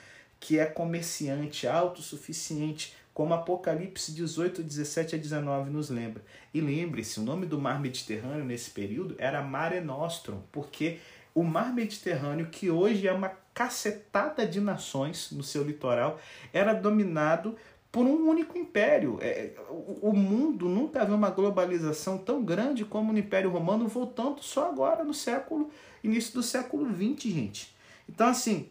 que 0.41 0.59
é 0.59 0.65
comerciante, 0.65 1.67
autossuficiente, 1.67 2.97
como 3.15 3.35
Apocalipse 3.35 4.13
18, 4.13 4.63
17 4.63 5.17
a 5.17 5.19
19 5.19 5.71
nos 5.71 5.91
lembra. 5.91 6.23
E 6.53 6.61
lembre-se, 6.61 7.21
o 7.21 7.23
nome 7.23 7.47
do 7.47 7.61
mar 7.61 7.81
Mediterrâneo 7.81 8.45
nesse 8.45 8.71
período 8.71 9.15
era 9.19 9.43
Mare 9.43 9.81
Nostrum, 9.81 10.41
porque 10.51 10.99
o 11.35 11.43
mar 11.43 11.73
Mediterrâneo, 11.75 12.47
que 12.47 12.71
hoje 12.71 13.07
é 13.07 13.13
uma 13.13 13.31
cacetada 13.55 14.47
de 14.47 14.61
nações 14.61 15.31
no 15.31 15.43
seu 15.43 15.63
litoral, 15.63 16.19
era 16.53 16.73
dominado 16.73 17.57
por 17.91 18.07
um 18.07 18.29
único 18.29 18.57
império. 18.57 19.19
É, 19.21 19.53
o 20.01 20.15
mundo 20.15 20.67
nunca 20.67 21.05
viu 21.05 21.15
uma 21.15 21.31
globalização 21.31 22.17
tão 22.17 22.43
grande 22.43 22.85
como 22.85 23.13
no 23.13 23.19
Império 23.19 23.51
Romano, 23.51 23.87
voltando 23.87 24.43
só 24.43 24.71
agora 24.71 25.05
no 25.05 25.13
século, 25.13 25.71
início 26.03 26.33
do 26.33 26.43
século 26.43 26.87
XX, 26.91 27.31
gente. 27.31 27.75
Então, 28.09 28.27
assim, 28.29 28.71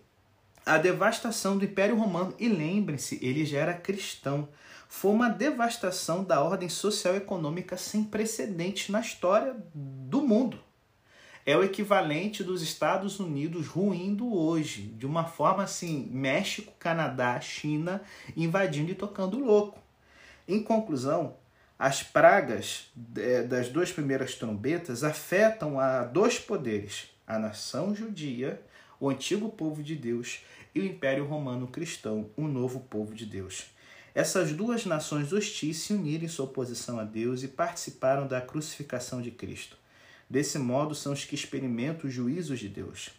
a 0.65 0.77
devastação 0.77 1.57
do 1.57 1.65
Império 1.65 1.95
Romano, 1.95 2.33
e 2.39 2.47
lembrem-se, 2.47 3.19
ele 3.21 3.45
já 3.45 3.59
era 3.59 3.73
cristão, 3.73 4.47
foi 4.87 5.11
uma 5.11 5.29
devastação 5.29 6.23
da 6.23 6.41
ordem 6.41 6.69
social 6.69 7.13
e 7.13 7.17
econômica 7.17 7.77
sem 7.77 8.03
precedentes 8.03 8.89
na 8.89 8.99
história 8.99 9.55
do 9.73 10.21
mundo 10.21 10.59
é 11.45 11.55
o 11.57 11.63
equivalente 11.63 12.43
dos 12.43 12.61
Estados 12.61 13.19
Unidos 13.19 13.67
ruindo 13.67 14.33
hoje, 14.33 14.83
de 14.83 15.05
uma 15.05 15.25
forma 15.25 15.63
assim, 15.63 16.07
México, 16.11 16.73
Canadá, 16.77 17.39
China 17.39 18.01
invadindo 18.37 18.91
e 18.91 18.95
tocando 18.95 19.39
louco. 19.39 19.79
Em 20.47 20.61
conclusão, 20.61 21.35
as 21.77 22.03
pragas 22.03 22.91
é, 23.17 23.41
das 23.41 23.69
duas 23.69 23.91
primeiras 23.91 24.35
trombetas 24.35 25.03
afetam 25.03 25.79
a 25.79 26.03
dois 26.03 26.37
poderes: 26.37 27.09
a 27.25 27.39
nação 27.39 27.95
judia, 27.95 28.61
o 29.01 29.09
antigo 29.09 29.49
povo 29.49 29.81
de 29.81 29.95
Deus, 29.95 30.41
e 30.75 30.79
o 30.79 30.85
Império 30.85 31.25
Romano 31.25 31.67
Cristão, 31.67 32.29
o 32.37 32.47
novo 32.47 32.81
povo 32.81 33.15
de 33.15 33.25
Deus. 33.25 33.65
Essas 34.13 34.53
duas 34.53 34.85
nações 34.85 35.33
hostis 35.33 35.77
se 35.77 35.93
uniram 35.93 36.25
em 36.25 36.27
sua 36.27 36.45
oposição 36.45 36.99
a 36.99 37.03
Deus 37.03 37.41
e 37.41 37.47
participaram 37.47 38.27
da 38.27 38.39
crucificação 38.39 39.19
de 39.19 39.31
Cristo. 39.31 39.75
Desse 40.29 40.59
modo, 40.59 40.93
são 40.93 41.13
os 41.13 41.25
que 41.25 41.33
experimentam 41.33 42.07
os 42.07 42.13
juízos 42.13 42.59
de 42.59 42.69
Deus. 42.69 43.09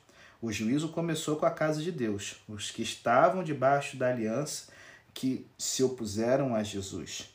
O 0.41 0.53
juízo 0.53 0.89
começou 0.89 1.35
com 1.37 1.47
a 1.47 1.51
casa 1.51 1.83
de 1.83 1.91
Deus, 1.91 2.37
os 2.49 2.71
que 2.71 2.83
estavam 2.83 3.43
debaixo 3.43 3.97
da 3.97 4.09
aliança 4.09 4.73
que 5.13 5.47
se 5.59 5.83
opuseram 5.83 6.55
a 6.55 6.63
Jesus. 6.63 7.29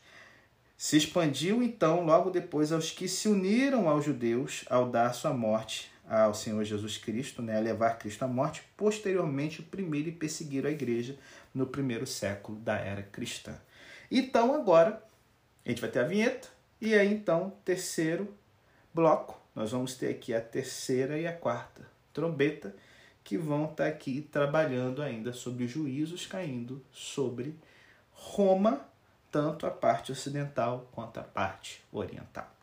Se 0.77 0.95
expandiu 0.95 1.61
então 1.61 2.05
logo 2.05 2.29
depois 2.29 2.71
aos 2.71 2.91
que 2.91 3.09
se 3.09 3.27
uniram 3.27 3.89
aos 3.89 4.05
judeus 4.05 4.63
ao 4.69 4.89
dar 4.89 5.13
sua 5.13 5.33
morte 5.33 5.91
ao 6.07 6.33
Senhor 6.33 6.63
Jesus 6.63 6.97
Cristo, 6.97 7.41
né, 7.41 7.57
a 7.57 7.61
levar 7.61 7.97
Cristo 7.97 8.23
à 8.23 8.27
morte, 8.27 8.63
posteriormente 8.75 9.61
primeiro 9.61 10.09
e 10.09 10.13
perseguiram 10.13 10.69
a 10.69 10.73
igreja 10.73 11.17
no 11.53 11.67
primeiro 11.67 12.07
século 12.07 12.57
da 12.59 12.77
era 12.77 13.03
cristã. 13.03 13.55
Então 14.09 14.53
agora 14.53 15.03
a 15.65 15.69
gente 15.69 15.81
vai 15.81 15.89
ter 15.89 15.99
a 15.99 16.07
vinheta 16.07 16.47
e 16.79 16.93
aí 16.93 17.11
então 17.11 17.53
terceiro 17.65 18.33
bloco 18.93 19.37
nós 19.57 19.71
vamos 19.71 19.95
ter 19.95 20.09
aqui 20.09 20.35
a 20.35 20.39
terceira 20.39 21.17
e 21.17 21.25
a 21.25 21.33
quarta 21.33 21.97
trombeta, 22.13 22.75
que 23.23 23.37
vão 23.37 23.63
estar 23.63 23.85
tá 23.85 23.87
aqui 23.87 24.21
trabalhando 24.21 25.01
ainda 25.01 25.33
sobre 25.33 25.67
juízos 25.67 26.25
caindo 26.25 26.83
sobre 26.91 27.55
Roma, 28.11 28.81
tanto 29.31 29.65
a 29.65 29.71
parte 29.71 30.11
ocidental 30.11 30.87
quanto 30.91 31.19
a 31.19 31.23
parte 31.23 31.83
oriental. 31.91 32.56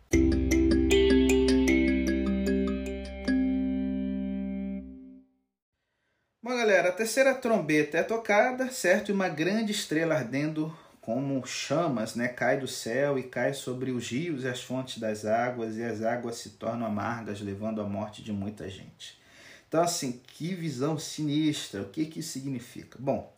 Galera, 6.65 6.89
a 6.89 6.93
terceira 6.93 7.35
trombeta 7.35 7.99
é 7.99 8.03
tocada, 8.03 8.71
certo? 8.71 9.11
E 9.11 9.13
uma 9.13 9.29
grande 9.29 9.71
estrela 9.71 10.15
ardendo 10.15 10.75
como 10.99 11.47
chamas, 11.47 12.15
né, 12.15 12.27
cai 12.27 12.59
do 12.59 12.67
céu 12.67 13.19
e 13.19 13.25
cai 13.25 13.53
sobre 13.53 13.91
os 13.91 14.09
rios 14.09 14.45
e 14.45 14.49
as 14.49 14.63
fontes 14.63 14.97
das 14.97 15.27
águas, 15.27 15.77
e 15.77 15.85
as 15.85 16.01
águas 16.01 16.37
se 16.37 16.51
tornam 16.51 16.87
amargas, 16.87 17.43
levando 17.43 17.83
à 17.83 17.85
morte 17.85 18.23
de 18.23 18.33
muita 18.33 18.67
gente. 18.71 19.21
Então, 19.69 19.83
assim, 19.83 20.23
que 20.27 20.55
visão 20.55 20.99
sinistra. 20.99 21.83
O 21.83 21.91
que, 21.91 22.07
que 22.07 22.21
isso 22.21 22.33
significa? 22.33 22.97
Bom, 22.99 23.31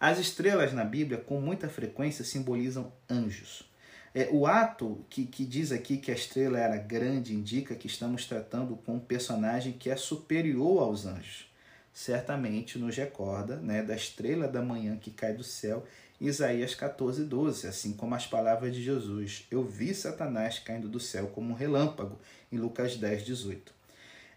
as 0.00 0.18
estrelas 0.18 0.72
na 0.72 0.84
Bíblia, 0.84 1.18
com 1.18 1.40
muita 1.40 1.68
frequência, 1.68 2.24
simbolizam 2.24 2.92
anjos. 3.08 3.70
É, 4.12 4.28
o 4.32 4.48
ato 4.48 5.04
que, 5.08 5.26
que 5.26 5.44
diz 5.44 5.70
aqui 5.70 5.96
que 5.96 6.10
a 6.10 6.14
estrela 6.14 6.58
era 6.58 6.76
grande 6.76 7.36
indica 7.36 7.76
que 7.76 7.86
estamos 7.86 8.26
tratando 8.26 8.74
com 8.74 8.94
um 8.94 9.00
personagem 9.00 9.74
que 9.74 9.90
é 9.90 9.96
superior 9.96 10.82
aos 10.82 11.06
anjos. 11.06 11.53
Certamente 11.94 12.76
nos 12.76 12.96
recorda 12.96 13.56
né, 13.56 13.80
da 13.80 13.94
estrela 13.94 14.48
da 14.48 14.60
manhã 14.60 14.96
que 14.96 15.12
cai 15.12 15.32
do 15.32 15.44
céu 15.44 15.86
Isaías 16.20 16.74
14, 16.74 17.24
12, 17.24 17.66
assim 17.68 17.92
como 17.92 18.14
as 18.14 18.26
palavras 18.26 18.74
de 18.74 18.82
Jesus: 18.82 19.46
Eu 19.50 19.64
vi 19.64 19.94
Satanás 19.94 20.58
caindo 20.58 20.88
do 20.88 20.98
céu 20.98 21.28
como 21.28 21.52
um 21.52 21.56
relâmpago, 21.56 22.18
em 22.50 22.56
Lucas 22.56 22.96
10, 22.96 23.24
18. 23.24 23.72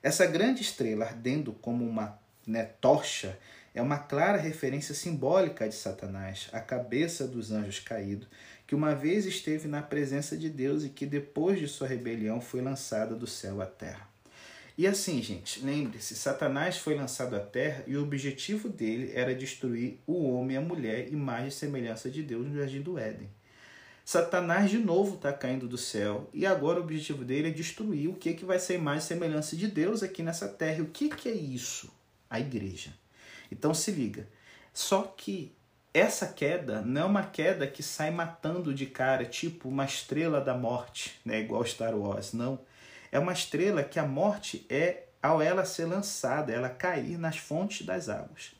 Essa 0.03 0.25
grande 0.25 0.61
estrela 0.61 1.05
ardendo 1.05 1.51
como 1.53 1.83
uma 1.83 2.19
né, 2.45 2.63
tocha 2.79 3.37
é 3.73 3.81
uma 3.81 3.97
clara 3.97 4.37
referência 4.37 4.95
simbólica 4.95 5.67
de 5.67 5.75
Satanás, 5.75 6.49
a 6.51 6.59
cabeça 6.59 7.27
dos 7.27 7.51
anjos 7.51 7.79
caídos, 7.79 8.27
que 8.65 8.75
uma 8.75 8.93
vez 8.93 9.25
esteve 9.25 9.67
na 9.67 9.81
presença 9.81 10.35
de 10.35 10.49
Deus 10.49 10.83
e 10.83 10.89
que 10.89 11.05
depois 11.05 11.59
de 11.59 11.67
sua 11.67 11.87
rebelião 11.87 12.41
foi 12.41 12.61
lançada 12.61 13.15
do 13.15 13.27
céu 13.27 13.61
à 13.61 13.65
terra. 13.65 14.06
E 14.77 14.85
assim, 14.85 15.23
gente, 15.23 15.65
lembre-se, 15.65 16.15
Satanás 16.15 16.77
foi 16.77 16.93
lançado 16.93 17.35
à 17.35 17.39
terra 17.39 17.83
e 17.87 17.97
o 17.97 18.03
objetivo 18.03 18.69
dele 18.69 19.11
era 19.15 19.33
destruir 19.33 19.97
o 20.05 20.29
homem 20.29 20.53
e 20.53 20.57
a 20.57 20.61
mulher, 20.61 21.11
imagem 21.11 21.47
e 21.47 21.51
semelhança 21.51 22.11
de 22.11 22.21
Deus 22.21 22.45
no 22.45 22.55
jardim 22.55 22.81
do 22.81 22.99
Éden. 22.99 23.27
Satanás 24.05 24.69
de 24.69 24.77
novo 24.77 25.15
está 25.15 25.33
caindo 25.33 25.67
do 25.67 25.79
céu 25.79 26.29
e 26.31 26.45
agora 26.45 26.79
o 26.79 26.83
objetivo 26.83 27.25
dele 27.25 27.47
é 27.47 27.51
destruir 27.51 28.07
o 28.07 28.13
que, 28.13 28.35
que 28.35 28.45
vai 28.45 28.59
ser 28.59 28.75
imagem 28.75 28.99
e 28.99 29.07
semelhança 29.07 29.55
de 29.55 29.67
Deus 29.67 30.03
aqui 30.03 30.21
nessa 30.21 30.47
terra. 30.47 30.77
E 30.77 30.81
o 30.81 30.89
que, 30.89 31.09
que 31.09 31.27
é 31.27 31.33
isso? 31.33 31.91
A 32.29 32.39
igreja. 32.39 32.93
Então 33.51 33.73
se 33.73 33.89
liga. 33.89 34.27
Só 34.71 35.01
que 35.01 35.51
essa 35.91 36.27
queda 36.27 36.83
não 36.83 37.01
é 37.01 37.05
uma 37.05 37.23
queda 37.23 37.65
que 37.65 37.81
sai 37.81 38.11
matando 38.11 38.71
de 38.75 38.85
cara, 38.85 39.25
tipo 39.25 39.67
uma 39.67 39.85
estrela 39.85 40.39
da 40.39 40.55
morte, 40.55 41.19
né, 41.25 41.39
igual 41.39 41.65
Star 41.65 41.97
Wars, 41.97 42.31
não 42.31 42.59
é 43.11 43.19
uma 43.19 43.33
estrela 43.33 43.83
que 43.83 43.99
a 43.99 44.05
morte 44.05 44.65
é 44.69 45.03
ao 45.21 45.41
ela 45.41 45.65
ser 45.65 45.85
lançada, 45.85 46.53
ela 46.53 46.69
cair 46.69 47.17
nas 47.17 47.37
fontes 47.37 47.85
das 47.85 48.09
águas. 48.09 48.55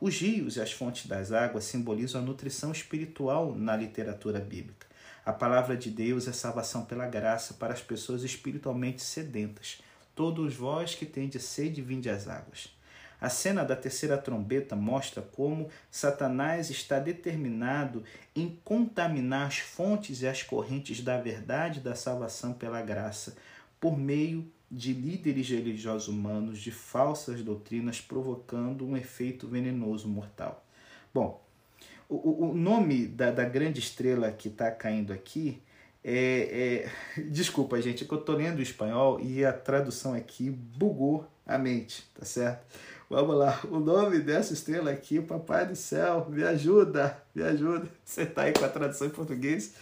Os 0.00 0.18
rios 0.18 0.56
e 0.56 0.60
as 0.60 0.72
fontes 0.72 1.06
das 1.06 1.30
águas 1.30 1.64
simbolizam 1.64 2.20
a 2.20 2.24
nutrição 2.24 2.72
espiritual 2.72 3.54
na 3.54 3.76
literatura 3.76 4.40
bíblica. 4.40 4.86
A 5.24 5.32
palavra 5.32 5.76
de 5.76 5.90
Deus 5.90 6.26
é 6.26 6.32
salvação 6.32 6.84
pela 6.84 7.06
graça 7.06 7.54
para 7.54 7.74
as 7.74 7.82
pessoas 7.82 8.22
espiritualmente 8.22 9.02
sedentas. 9.02 9.82
Todos 10.14 10.54
vós 10.54 10.94
que 10.94 11.06
tendes 11.06 11.44
sede, 11.44 11.82
vinde 11.82 12.08
às 12.08 12.26
águas. 12.28 12.70
A 13.20 13.28
cena 13.28 13.62
da 13.62 13.76
terceira 13.76 14.16
trombeta 14.16 14.74
mostra 14.74 15.20
como 15.20 15.68
Satanás 15.90 16.70
está 16.70 16.98
determinado 16.98 18.02
em 18.34 18.58
contaminar 18.64 19.48
as 19.48 19.58
fontes 19.58 20.22
e 20.22 20.26
as 20.26 20.42
correntes 20.42 21.02
da 21.02 21.20
verdade 21.20 21.80
da 21.80 21.94
salvação 21.94 22.54
pela 22.54 22.80
graça, 22.80 23.36
por 23.80 23.98
meio 23.98 24.50
de 24.70 24.92
líderes 24.92 25.48
religiosos 25.48 26.06
humanos 26.06 26.60
de 26.60 26.70
falsas 26.70 27.42
doutrinas, 27.42 28.00
provocando 28.00 28.86
um 28.86 28.96
efeito 28.96 29.48
venenoso 29.48 30.06
mortal. 30.06 30.64
Bom, 31.12 31.42
o, 32.08 32.50
o 32.50 32.54
nome 32.54 33.06
da, 33.06 33.30
da 33.30 33.44
grande 33.44 33.80
estrela 33.80 34.30
que 34.30 34.48
está 34.48 34.70
caindo 34.70 35.12
aqui 35.12 35.60
é, 36.02 36.86
é, 37.16 37.22
Desculpa, 37.30 37.80
gente, 37.80 38.04
é 38.04 38.06
que 38.06 38.12
eu 38.12 38.18
tô 38.18 38.32
lendo 38.32 38.58
o 38.58 38.62
espanhol 38.62 39.20
e 39.20 39.44
a 39.44 39.52
tradução 39.52 40.14
aqui 40.14 40.50
bugou 40.50 41.26
a 41.46 41.58
mente, 41.58 42.08
tá 42.14 42.24
certo? 42.24 42.64
Vamos 43.08 43.36
lá, 43.36 43.60
o 43.64 43.80
nome 43.80 44.20
dessa 44.20 44.52
estrela 44.52 44.92
aqui, 44.92 45.20
Papai 45.20 45.66
do 45.66 45.74
Céu, 45.74 46.28
me 46.30 46.44
ajuda, 46.44 47.20
me 47.34 47.42
ajuda. 47.42 47.88
Você 48.04 48.24
tá 48.24 48.42
aí 48.42 48.52
com 48.52 48.64
a 48.64 48.68
tradução 48.68 49.08
em 49.08 49.10
português? 49.10 49.74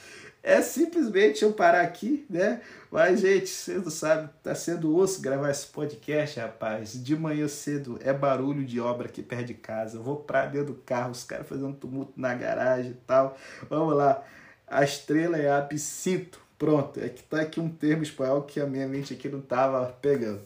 É 0.43 0.63
simplesmente 0.63 1.43
eu 1.43 1.53
parar 1.53 1.83
aqui, 1.83 2.25
né? 2.31 2.61
Mas, 2.91 3.21
gente, 3.21 3.49
você 3.49 3.75
não 3.75 3.91
sabe, 3.91 4.31
tá 4.43 4.55
sendo 4.55 4.97
osso 4.97 5.21
gravar 5.21 5.51
esse 5.51 5.67
podcast, 5.67 6.39
rapaz. 6.41 6.93
De 6.93 7.17
manhã 7.17 7.47
cedo 7.49 7.99
é 8.03 8.13
barulho 8.13 8.65
de 8.65 8.81
obra 8.81 9.09
aqui 9.09 9.23
perto 9.23 9.47
de 9.47 9.55
casa. 9.55 9.99
Eu 9.99 10.03
vou 10.03 10.17
pra 10.17 10.47
dentro 10.47 10.69
do 10.69 10.75
carro, 10.75 11.11
os 11.11 11.25
caras 11.25 11.47
fazendo 11.47 11.75
tumulto 11.75 12.13
na 12.17 12.35
garagem 12.35 12.93
e 12.93 13.07
tal. 13.07 13.37
Vamos 13.69 13.95
lá. 13.95 14.23
A 14.67 14.85
estrela 14.85 15.37
é 15.37 15.51
absinto. 15.51 16.41
Pronto, 16.59 16.99
é 16.99 17.09
que 17.09 17.23
tá 17.23 17.41
aqui 17.41 17.61
um 17.61 17.69
termo 17.69 18.03
espanhol 18.03 18.43
que 18.43 18.61
a 18.61 18.67
minha 18.67 18.89
mente 18.89 19.15
aqui 19.15 19.29
não 19.29 19.41
tava 19.41 19.87
pegando. 20.01 20.41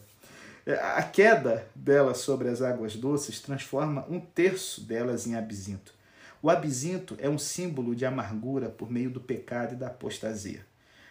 É, 0.65 0.73
a 0.73 1.03
queda 1.03 1.65
dela 1.75 2.13
sobre 2.13 2.47
as 2.47 2.61
águas 2.61 2.95
doces 2.95 3.39
transforma 3.39 4.05
um 4.09 4.19
terço 4.19 4.81
delas 4.81 5.27
em 5.27 5.35
absinto. 5.35 5.93
O 6.43 6.49
absinto 6.49 7.15
é 7.19 7.29
um 7.29 7.37
símbolo 7.37 7.95
de 7.95 8.05
amargura 8.05 8.67
por 8.67 8.91
meio 8.91 9.09
do 9.09 9.21
pecado 9.21 9.75
e 9.75 9.77
da 9.77 9.87
apostasia. 9.87 10.65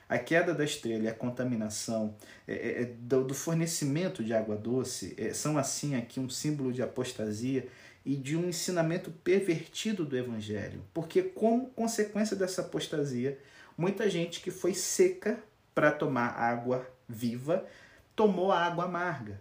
A 0.06 0.18
queda 0.18 0.52
da 0.52 0.62
estrela 0.62 1.04
e 1.04 1.08
a 1.08 1.14
contaminação 1.14 2.14
é, 2.46 2.52
é, 2.52 2.82
é 2.82 2.84
do, 2.84 3.24
do, 3.24 3.32
fornecimento 3.32 4.22
de 4.22 4.34
água 4.34 4.54
doce 4.54 5.14
é, 5.16 5.32
são, 5.32 5.56
assim, 5.56 5.96
aqui 5.96 6.20
um 6.20 6.28
símbolo 6.28 6.70
de 6.70 6.82
apostasia 6.82 7.66
e 8.04 8.14
de 8.14 8.36
um 8.36 8.46
ensinamento 8.50 9.10
pervertido 9.10 10.04
do 10.04 10.18
Evangelho. 10.18 10.82
Porque, 10.92 11.22
como 11.22 11.70
consequência 11.70 12.36
dessa 12.36 12.60
apostasia, 12.60 13.38
muita 13.74 14.10
gente 14.10 14.42
que 14.42 14.50
foi 14.50 14.74
seca 14.74 15.42
para 15.74 15.90
tomar 15.90 16.26
água 16.38 16.86
viva 17.08 17.66
tomou 18.14 18.52
a 18.52 18.66
água 18.66 18.84
amarga. 18.84 19.40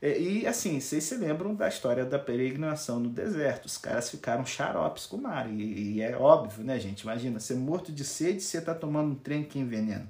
É, 0.00 0.18
e 0.18 0.46
assim, 0.46 0.78
vocês 0.78 1.04
se 1.04 1.16
lembram 1.16 1.54
da 1.54 1.68
história 1.68 2.04
da 2.04 2.18
peregrinação 2.18 3.00
no 3.00 3.08
deserto. 3.08 3.66
Os 3.66 3.78
caras 3.78 4.10
ficaram 4.10 4.44
xaropes 4.44 5.06
com 5.06 5.16
o 5.16 5.22
mar. 5.22 5.50
E, 5.50 5.94
e 5.94 6.02
é 6.02 6.16
óbvio, 6.16 6.64
né, 6.64 6.78
gente? 6.78 7.02
Imagina, 7.02 7.40
ser 7.40 7.54
morto 7.54 7.90
de 7.90 8.04
sede 8.04 8.40
você 8.40 8.60
tá 8.60 8.74
tomando 8.74 9.12
um 9.12 9.14
trem 9.14 9.44
que 9.44 9.58
envenena. 9.58 10.08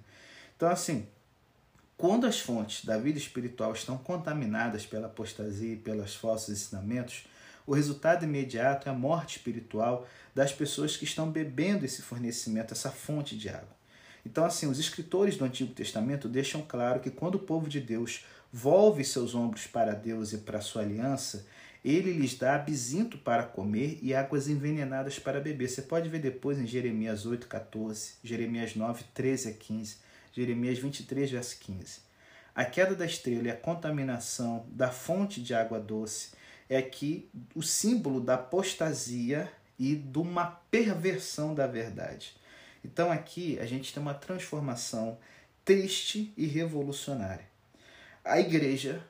Então, 0.56 0.68
assim, 0.68 1.06
quando 1.96 2.26
as 2.26 2.40
fontes 2.40 2.84
da 2.84 2.98
vida 2.98 3.18
espiritual 3.18 3.72
estão 3.72 3.96
contaminadas 3.96 4.84
pela 4.84 5.06
apostasia 5.06 5.74
e 5.74 5.76
pelos 5.76 6.14
falsos 6.14 6.50
ensinamentos, 6.50 7.26
o 7.66 7.74
resultado 7.74 8.24
imediato 8.24 8.88
é 8.88 8.92
a 8.92 8.94
morte 8.94 9.38
espiritual 9.38 10.06
das 10.34 10.52
pessoas 10.52 10.96
que 10.96 11.04
estão 11.04 11.30
bebendo 11.30 11.84
esse 11.84 12.02
fornecimento, 12.02 12.72
essa 12.72 12.90
fonte 12.90 13.36
de 13.36 13.48
água. 13.48 13.76
Então, 14.24 14.44
assim, 14.44 14.66
os 14.66 14.78
escritores 14.78 15.36
do 15.36 15.44
Antigo 15.44 15.72
Testamento 15.72 16.28
deixam 16.28 16.60
claro 16.60 17.00
que 17.00 17.10
quando 17.10 17.36
o 17.36 17.40
povo 17.40 17.68
de 17.68 17.80
Deus 17.80 18.24
volve 18.52 19.04
seus 19.04 19.34
ombros 19.34 19.66
para 19.66 19.94
Deus 19.94 20.32
e 20.32 20.38
para 20.38 20.60
sua 20.60 20.82
aliança, 20.82 21.46
ele 21.84 22.12
lhes 22.12 22.36
dá 22.36 22.56
absinto 22.56 23.16
para 23.18 23.44
comer 23.44 23.98
e 24.02 24.12
águas 24.12 24.48
envenenadas 24.48 25.18
para 25.18 25.40
beber. 25.40 25.68
Você 25.68 25.82
pode 25.82 26.08
ver 26.08 26.18
depois 26.18 26.58
em 26.58 26.66
Jeremias 26.66 27.26
8, 27.26 27.46
14, 27.46 28.14
Jeremias 28.24 28.74
9, 28.74 29.04
13 29.14 29.48
a 29.50 29.52
15, 29.52 29.96
Jeremias 30.32 30.78
23, 30.78 31.30
verso 31.30 31.56
15. 31.60 32.00
A 32.54 32.64
queda 32.64 32.94
da 32.94 33.06
estrela 33.06 33.46
e 33.46 33.50
a 33.50 33.56
contaminação 33.56 34.66
da 34.70 34.90
fonte 34.90 35.40
de 35.40 35.54
água 35.54 35.78
doce 35.78 36.30
é 36.68 36.76
aqui 36.76 37.28
o 37.54 37.62
símbolo 37.62 38.20
da 38.20 38.34
apostasia 38.34 39.50
e 39.78 39.94
de 39.94 40.18
uma 40.18 40.46
perversão 40.70 41.54
da 41.54 41.66
verdade. 41.66 42.34
Então 42.84 43.12
aqui 43.12 43.58
a 43.60 43.66
gente 43.66 43.92
tem 43.92 44.02
uma 44.02 44.14
transformação 44.14 45.18
triste 45.64 46.32
e 46.36 46.46
revolucionária. 46.46 47.44
A 48.28 48.40
igreja, 48.40 49.00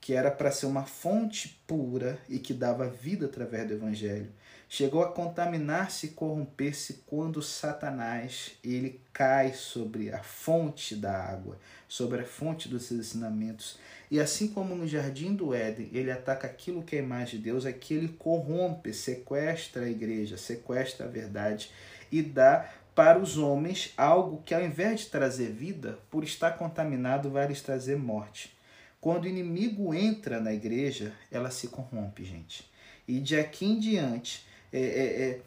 que 0.00 0.14
era 0.14 0.30
para 0.30 0.50
ser 0.50 0.64
uma 0.64 0.86
fonte 0.86 1.60
pura 1.66 2.18
e 2.26 2.38
que 2.38 2.54
dava 2.54 2.88
vida 2.88 3.26
através 3.26 3.68
do 3.68 3.74
evangelho, 3.74 4.32
chegou 4.66 5.02
a 5.02 5.12
contaminar-se 5.12 6.06
e 6.06 6.10
corromper-se 6.12 7.02
quando 7.06 7.42
Satanás 7.42 8.52
ele 8.64 8.98
cai 9.12 9.52
sobre 9.52 10.10
a 10.10 10.22
fonte 10.22 10.96
da 10.96 11.12
água, 11.14 11.58
sobre 11.86 12.22
a 12.22 12.24
fonte 12.24 12.66
dos 12.66 12.90
ensinamentos. 12.90 13.78
E 14.10 14.18
assim 14.18 14.48
como 14.48 14.74
no 14.74 14.88
jardim 14.88 15.34
do 15.34 15.52
Éden, 15.52 15.90
ele 15.92 16.10
ataca 16.10 16.46
aquilo 16.46 16.82
que 16.82 16.96
é 16.96 17.00
a 17.00 17.02
imagem 17.02 17.40
de 17.40 17.44
Deus, 17.44 17.66
aqui 17.66 17.92
ele 17.92 18.08
corrompe, 18.08 18.94
sequestra 18.94 19.84
a 19.84 19.90
igreja, 19.90 20.38
sequestra 20.38 21.04
a 21.04 21.10
verdade 21.10 21.70
e 22.10 22.22
dá 22.22 22.70
para 22.94 23.18
os 23.18 23.36
homens 23.36 23.92
algo 23.98 24.42
que, 24.46 24.54
ao 24.54 24.64
invés 24.64 25.00
de 25.00 25.06
trazer 25.10 25.50
vida, 25.50 25.98
por 26.10 26.24
estar 26.24 26.52
contaminado, 26.52 27.30
vai 27.30 27.46
lhes 27.46 27.60
trazer 27.60 27.98
morte. 27.98 28.61
Quando 29.02 29.24
o 29.24 29.28
inimigo 29.28 29.92
entra 29.92 30.40
na 30.40 30.54
igreja, 30.54 31.12
ela 31.28 31.50
se 31.50 31.66
corrompe, 31.66 32.24
gente. 32.24 32.70
E 33.08 33.18
de 33.18 33.36
aqui 33.36 33.66
em 33.66 33.80
diante, 33.80 34.46
é, 34.72 34.80
é, 34.80 35.04
é, 35.28 35.40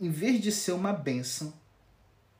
em 0.00 0.08
vez 0.08 0.40
de 0.40 0.50
ser 0.50 0.72
uma 0.72 0.90
bênção, 0.90 1.52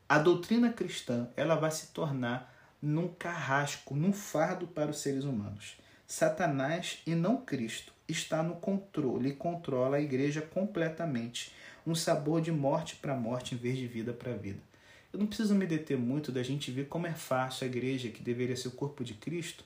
a 0.09 0.17
doutrina 0.17 0.73
cristã 0.73 1.29
ela 1.37 1.53
vai 1.53 1.69
se 1.69 1.89
tornar 1.89 2.51
num 2.81 3.07
carrasco, 3.07 3.93
num 3.93 4.11
fardo 4.11 4.65
para 4.65 4.89
os 4.89 4.97
seres 4.97 5.23
humanos. 5.23 5.77
Satanás 6.07 6.97
e 7.05 7.13
não 7.13 7.37
Cristo 7.37 7.93
está 8.07 8.41
no 8.41 8.55
controle 8.55 9.29
e 9.29 9.35
controla 9.35 9.97
a 9.97 10.01
igreja 10.01 10.41
completamente 10.41 11.53
um 11.85 11.93
sabor 11.93 12.41
de 12.41 12.51
morte 12.51 12.95
para 12.95 13.15
morte 13.15 13.53
em 13.53 13.57
vez 13.59 13.77
de 13.77 13.85
vida 13.85 14.13
para 14.13 14.33
vida. 14.33 14.59
Eu 15.13 15.19
não 15.19 15.27
preciso 15.27 15.53
me 15.53 15.67
deter 15.67 15.95
muito 15.95 16.31
da 16.31 16.41
gente 16.41 16.71
ver 16.71 16.87
como 16.87 17.05
é 17.05 17.13
fácil 17.13 17.65
a 17.65 17.67
igreja, 17.67 18.09
que 18.09 18.23
deveria 18.23 18.55
ser 18.55 18.69
o 18.69 18.71
corpo 18.71 19.03
de 19.03 19.13
Cristo, 19.13 19.63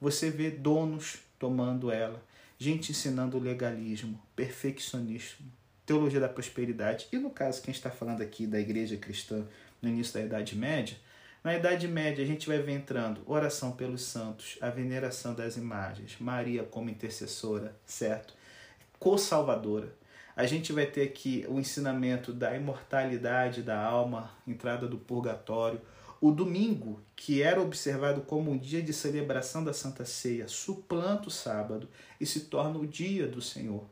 você 0.00 0.30
vê 0.30 0.50
donos 0.50 1.18
tomando 1.38 1.90
ela, 1.90 2.22
gente 2.58 2.92
ensinando 2.92 3.38
legalismo, 3.38 4.20
perfeccionismo, 4.34 5.46
teologia 5.84 6.20
da 6.20 6.28
prosperidade. 6.28 7.06
E 7.12 7.18
no 7.18 7.30
caso, 7.30 7.62
quem 7.62 7.72
está 7.72 7.90
falando 7.90 8.22
aqui 8.22 8.46
da 8.46 8.58
igreja 8.58 8.96
cristã 8.96 9.44
no 9.80 9.88
início 9.88 10.14
da 10.14 10.22
Idade 10.22 10.56
Média, 10.56 10.96
na 11.42 11.54
Idade 11.54 11.88
Média 11.88 12.22
a 12.22 12.26
gente 12.26 12.46
vai 12.46 12.58
ver 12.58 12.72
entrando 12.72 13.22
oração 13.26 13.72
pelos 13.72 14.02
santos, 14.02 14.58
a 14.60 14.68
veneração 14.68 15.34
das 15.34 15.56
imagens, 15.56 16.16
Maria 16.20 16.64
como 16.64 16.90
intercessora, 16.90 17.74
certo? 17.86 18.34
Co-salvadora 18.98 20.00
a 20.40 20.46
gente 20.46 20.72
vai 20.72 20.86
ter 20.86 21.02
aqui 21.02 21.44
o 21.48 21.58
ensinamento 21.58 22.32
da 22.32 22.56
imortalidade 22.56 23.62
da 23.62 23.78
alma, 23.78 24.30
entrada 24.46 24.88
do 24.88 24.96
purgatório. 24.96 25.78
O 26.20 26.30
domingo, 26.30 27.00
que 27.16 27.40
era 27.42 27.62
observado 27.62 28.20
como 28.20 28.50
um 28.50 28.58
dia 28.58 28.82
de 28.82 28.92
celebração 28.92 29.64
da 29.64 29.72
Santa 29.72 30.04
Ceia, 30.04 30.46
suplanta 30.48 31.28
o 31.28 31.30
sábado 31.30 31.88
e 32.20 32.26
se 32.26 32.40
torna 32.40 32.78
o 32.78 32.86
dia 32.86 33.26
do 33.26 33.40
Senhor. 33.40 33.84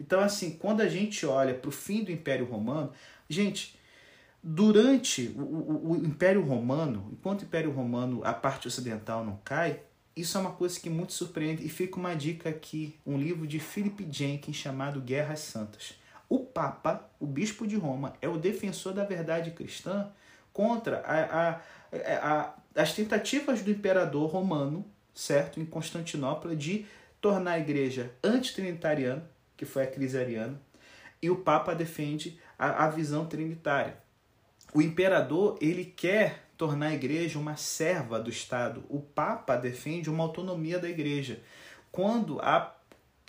Então, 0.00 0.20
assim, 0.20 0.52
quando 0.52 0.80
a 0.80 0.88
gente 0.88 1.24
olha 1.24 1.54
para 1.54 1.68
o 1.68 1.72
fim 1.72 2.02
do 2.02 2.10
Império 2.10 2.44
Romano, 2.44 2.92
gente, 3.28 3.78
durante 4.42 5.32
o, 5.36 5.40
o, 5.40 5.90
o, 5.92 5.96
Império 5.96 6.42
Romano, 6.42 7.08
enquanto 7.12 7.42
o 7.42 7.44
Império 7.44 7.70
Romano, 7.70 8.20
a 8.24 8.32
parte 8.32 8.66
ocidental 8.66 9.24
não 9.24 9.38
cai, 9.44 9.80
isso 10.14 10.36
é 10.36 10.40
uma 10.40 10.52
coisa 10.52 10.80
que 10.80 10.90
muito 10.90 11.12
surpreende 11.12 11.64
e 11.64 11.68
fica 11.68 11.96
uma 11.96 12.14
dica 12.14 12.48
aqui, 12.48 12.96
um 13.06 13.18
livro 13.18 13.46
de 13.46 13.60
Philip 13.60 14.06
Jenkins 14.10 14.56
chamado 14.56 15.00
Guerras 15.00 15.40
Santas. 15.40 15.94
O 16.28 16.40
Papa, 16.40 17.08
o 17.20 17.26
Bispo 17.26 17.66
de 17.66 17.76
Roma, 17.76 18.14
é 18.20 18.28
o 18.28 18.38
defensor 18.38 18.92
da 18.92 19.04
verdade 19.04 19.52
cristã 19.52 20.10
contra 20.56 21.02
a, 21.04 21.48
a, 21.48 21.60
a, 22.16 22.54
as 22.74 22.94
tentativas 22.94 23.60
do 23.60 23.70
imperador 23.70 24.30
romano, 24.30 24.86
certo, 25.12 25.60
em 25.60 25.66
Constantinopla, 25.66 26.56
de 26.56 26.86
tornar 27.20 27.52
a 27.52 27.58
igreja 27.58 28.10
antitrinitariana, 28.24 29.30
que 29.54 29.66
foi 29.66 29.82
a 29.82 29.86
crise 29.86 30.18
ariana, 30.18 30.58
e 31.20 31.28
o 31.28 31.36
Papa 31.36 31.74
defende 31.74 32.40
a, 32.58 32.86
a 32.86 32.88
visão 32.88 33.26
trinitária. 33.26 33.98
O 34.72 34.80
imperador 34.80 35.58
ele 35.60 35.84
quer 35.84 36.44
tornar 36.56 36.86
a 36.86 36.94
igreja 36.94 37.38
uma 37.38 37.58
serva 37.58 38.18
do 38.18 38.30
Estado. 38.30 38.82
O 38.88 39.00
Papa 39.02 39.56
defende 39.56 40.08
uma 40.08 40.24
autonomia 40.24 40.78
da 40.78 40.88
igreja. 40.88 41.38
Quando 41.92 42.40
há 42.40 42.74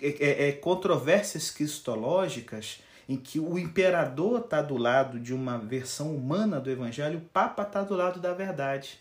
é, 0.00 0.46
é, 0.46 0.48
é 0.48 0.52
controvérsias 0.52 1.50
cristológicas, 1.50 2.80
em 3.08 3.16
que 3.16 3.40
o 3.40 3.58
imperador 3.58 4.40
está 4.40 4.60
do 4.60 4.76
lado 4.76 5.18
de 5.18 5.32
uma 5.32 5.56
versão 5.56 6.14
humana 6.14 6.60
do 6.60 6.70
evangelho, 6.70 7.18
o 7.18 7.22
Papa 7.22 7.62
está 7.62 7.82
do 7.82 7.94
lado 7.94 8.20
da 8.20 8.34
verdade. 8.34 9.00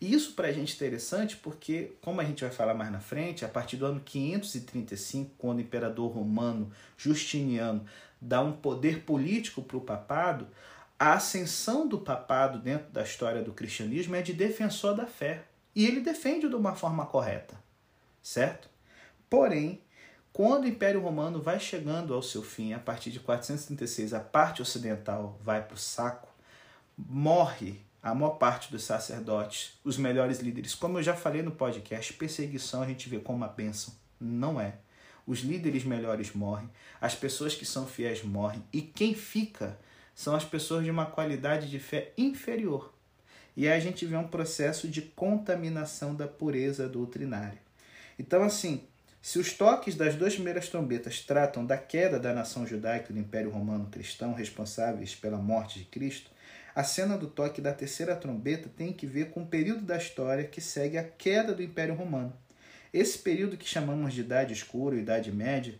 E 0.00 0.12
isso 0.12 0.32
para 0.32 0.48
a 0.48 0.52
gente 0.52 0.72
é 0.72 0.74
interessante 0.74 1.36
porque, 1.36 1.92
como 2.02 2.20
a 2.20 2.24
gente 2.24 2.42
vai 2.42 2.52
falar 2.52 2.74
mais 2.74 2.90
na 2.90 3.00
frente, 3.00 3.44
a 3.44 3.48
partir 3.48 3.76
do 3.76 3.86
ano 3.86 4.00
535, 4.04 5.30
quando 5.38 5.58
o 5.58 5.62
imperador 5.62 6.10
romano 6.10 6.70
Justiniano 6.96 7.84
dá 8.20 8.42
um 8.42 8.52
poder 8.52 9.02
político 9.02 9.62
para 9.62 9.76
o 9.76 9.80
papado, 9.80 10.48
a 10.98 11.14
ascensão 11.14 11.86
do 11.86 11.98
papado 11.98 12.58
dentro 12.58 12.90
da 12.90 13.02
história 13.02 13.42
do 13.42 13.52
cristianismo 13.52 14.16
é 14.16 14.22
de 14.22 14.32
defensor 14.32 14.94
da 14.94 15.06
fé. 15.06 15.44
E 15.74 15.86
ele 15.86 16.00
defende 16.00 16.48
de 16.48 16.54
uma 16.54 16.74
forma 16.74 17.06
correta, 17.06 17.56
certo? 18.22 18.68
Porém, 19.28 19.80
quando 20.34 20.64
o 20.64 20.66
Império 20.66 21.00
Romano 21.00 21.40
vai 21.40 21.60
chegando 21.60 22.12
ao 22.12 22.20
seu 22.20 22.42
fim, 22.42 22.72
a 22.72 22.78
partir 22.80 23.12
de 23.12 23.20
436, 23.20 24.12
a 24.12 24.18
parte 24.18 24.60
ocidental 24.60 25.38
vai 25.40 25.62
para 25.62 25.76
o 25.76 25.78
saco, 25.78 26.28
morre 26.98 27.80
a 28.02 28.12
maior 28.12 28.32
parte 28.32 28.68
dos 28.68 28.82
sacerdotes, 28.82 29.78
os 29.84 29.96
melhores 29.96 30.40
líderes. 30.40 30.74
Como 30.74 30.98
eu 30.98 31.04
já 31.04 31.14
falei 31.14 31.40
no 31.40 31.52
podcast, 31.52 32.12
perseguição 32.14 32.82
a 32.82 32.86
gente 32.86 33.08
vê 33.08 33.20
como 33.20 33.38
uma 33.38 33.46
bênção. 33.46 33.94
Não 34.20 34.60
é. 34.60 34.74
Os 35.24 35.38
líderes 35.38 35.84
melhores 35.84 36.32
morrem, 36.32 36.68
as 37.00 37.14
pessoas 37.14 37.54
que 37.54 37.64
são 37.64 37.86
fiéis 37.86 38.24
morrem, 38.24 38.64
e 38.72 38.82
quem 38.82 39.14
fica 39.14 39.78
são 40.16 40.34
as 40.34 40.44
pessoas 40.44 40.82
de 40.82 40.90
uma 40.90 41.06
qualidade 41.06 41.70
de 41.70 41.78
fé 41.78 42.12
inferior. 42.18 42.92
E 43.56 43.68
aí 43.68 43.78
a 43.78 43.80
gente 43.80 44.04
vê 44.04 44.16
um 44.16 44.26
processo 44.26 44.88
de 44.88 45.00
contaminação 45.00 46.12
da 46.12 46.26
pureza 46.26 46.88
doutrinária. 46.88 47.62
Então, 48.18 48.42
assim, 48.42 48.82
se 49.24 49.38
os 49.38 49.54
toques 49.54 49.94
das 49.94 50.14
duas 50.14 50.34
primeiras 50.34 50.68
trombetas 50.68 51.20
tratam 51.20 51.64
da 51.64 51.78
queda 51.78 52.20
da 52.20 52.34
nação 52.34 52.66
judaica 52.66 53.10
do 53.10 53.18
Império 53.18 53.48
Romano 53.48 53.88
Cristão 53.90 54.34
responsáveis 54.34 55.14
pela 55.14 55.38
morte 55.38 55.78
de 55.78 55.86
Cristo, 55.86 56.30
a 56.74 56.84
cena 56.84 57.16
do 57.16 57.26
toque 57.26 57.62
da 57.62 57.72
terceira 57.72 58.14
trombeta 58.14 58.68
tem 58.76 58.92
que 58.92 59.06
ver 59.06 59.30
com 59.30 59.40
o 59.40 59.46
período 59.46 59.80
da 59.80 59.96
história 59.96 60.44
que 60.44 60.60
segue 60.60 60.98
a 60.98 61.02
queda 61.02 61.54
do 61.54 61.62
Império 61.62 61.94
Romano. 61.94 62.34
Esse 62.92 63.16
período 63.16 63.56
que 63.56 63.66
chamamos 63.66 64.12
de 64.12 64.20
Idade 64.20 64.52
Escura, 64.52 64.94
Idade 64.94 65.32
Média, 65.32 65.74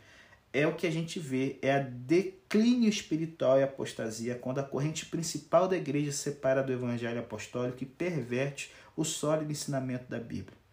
é 0.50 0.66
o 0.66 0.74
que 0.74 0.86
a 0.86 0.90
gente 0.90 1.20
vê, 1.20 1.58
é 1.60 1.72
a 1.72 1.80
declínio 1.80 2.88
espiritual 2.88 3.60
e 3.60 3.62
apostasia, 3.62 4.36
quando 4.36 4.60
a 4.60 4.64
corrente 4.64 5.04
principal 5.04 5.68
da 5.68 5.76
igreja 5.76 6.12
se 6.12 6.18
separa 6.30 6.62
do 6.62 6.72
evangelho 6.72 7.20
apostólico 7.20 7.82
e 7.82 7.86
perverte 7.86 8.72
o 8.96 9.04
sólido 9.04 9.52
ensinamento 9.52 10.06
da 10.08 10.18
Bíblia. 10.18 10.63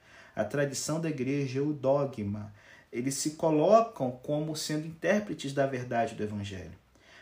A 0.41 0.43
tradição 0.43 0.99
da 0.99 1.07
igreja 1.07 1.59
e 1.59 1.61
o 1.61 1.71
dogma, 1.71 2.51
eles 2.91 3.13
se 3.13 3.31
colocam 3.31 4.09
como 4.23 4.55
sendo 4.55 4.87
intérpretes 4.87 5.53
da 5.53 5.67
verdade 5.67 6.15
do 6.15 6.23
evangelho. 6.23 6.73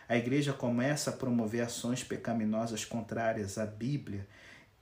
A 0.07 0.15
igreja 0.15 0.53
começa 0.53 1.09
a 1.09 1.13
promover 1.13 1.61
ações 1.61 2.01
pecaminosas 2.01 2.85
contrárias 2.85 3.57
à 3.57 3.65
Bíblia 3.65 4.25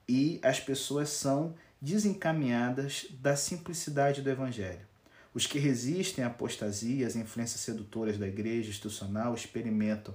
e 0.07 0.39
as 0.43 0.59
pessoas 0.59 1.09
são 1.09 1.55
desencaminhadas 1.81 3.07
da 3.19 3.35
simplicidade 3.35 4.21
do 4.21 4.29
evangelho. 4.29 4.85
Os 5.33 5.47
que 5.47 5.57
resistem 5.57 6.23
à 6.23 6.27
apostasia, 6.27 7.07
às 7.07 7.15
influências 7.15 7.61
sedutoras 7.61 8.19
da 8.19 8.27
igreja 8.27 8.69
institucional, 8.69 9.33
experimentam 9.33 10.13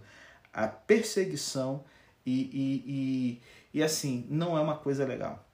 a 0.53 0.69
perseguição 0.69 1.85
e, 2.25 2.41
e, 2.41 2.85
e, 2.87 3.43
e 3.81 3.83
assim, 3.83 4.25
não 4.31 4.57
é 4.57 4.61
uma 4.61 4.77
coisa 4.77 5.05
legal. 5.05 5.45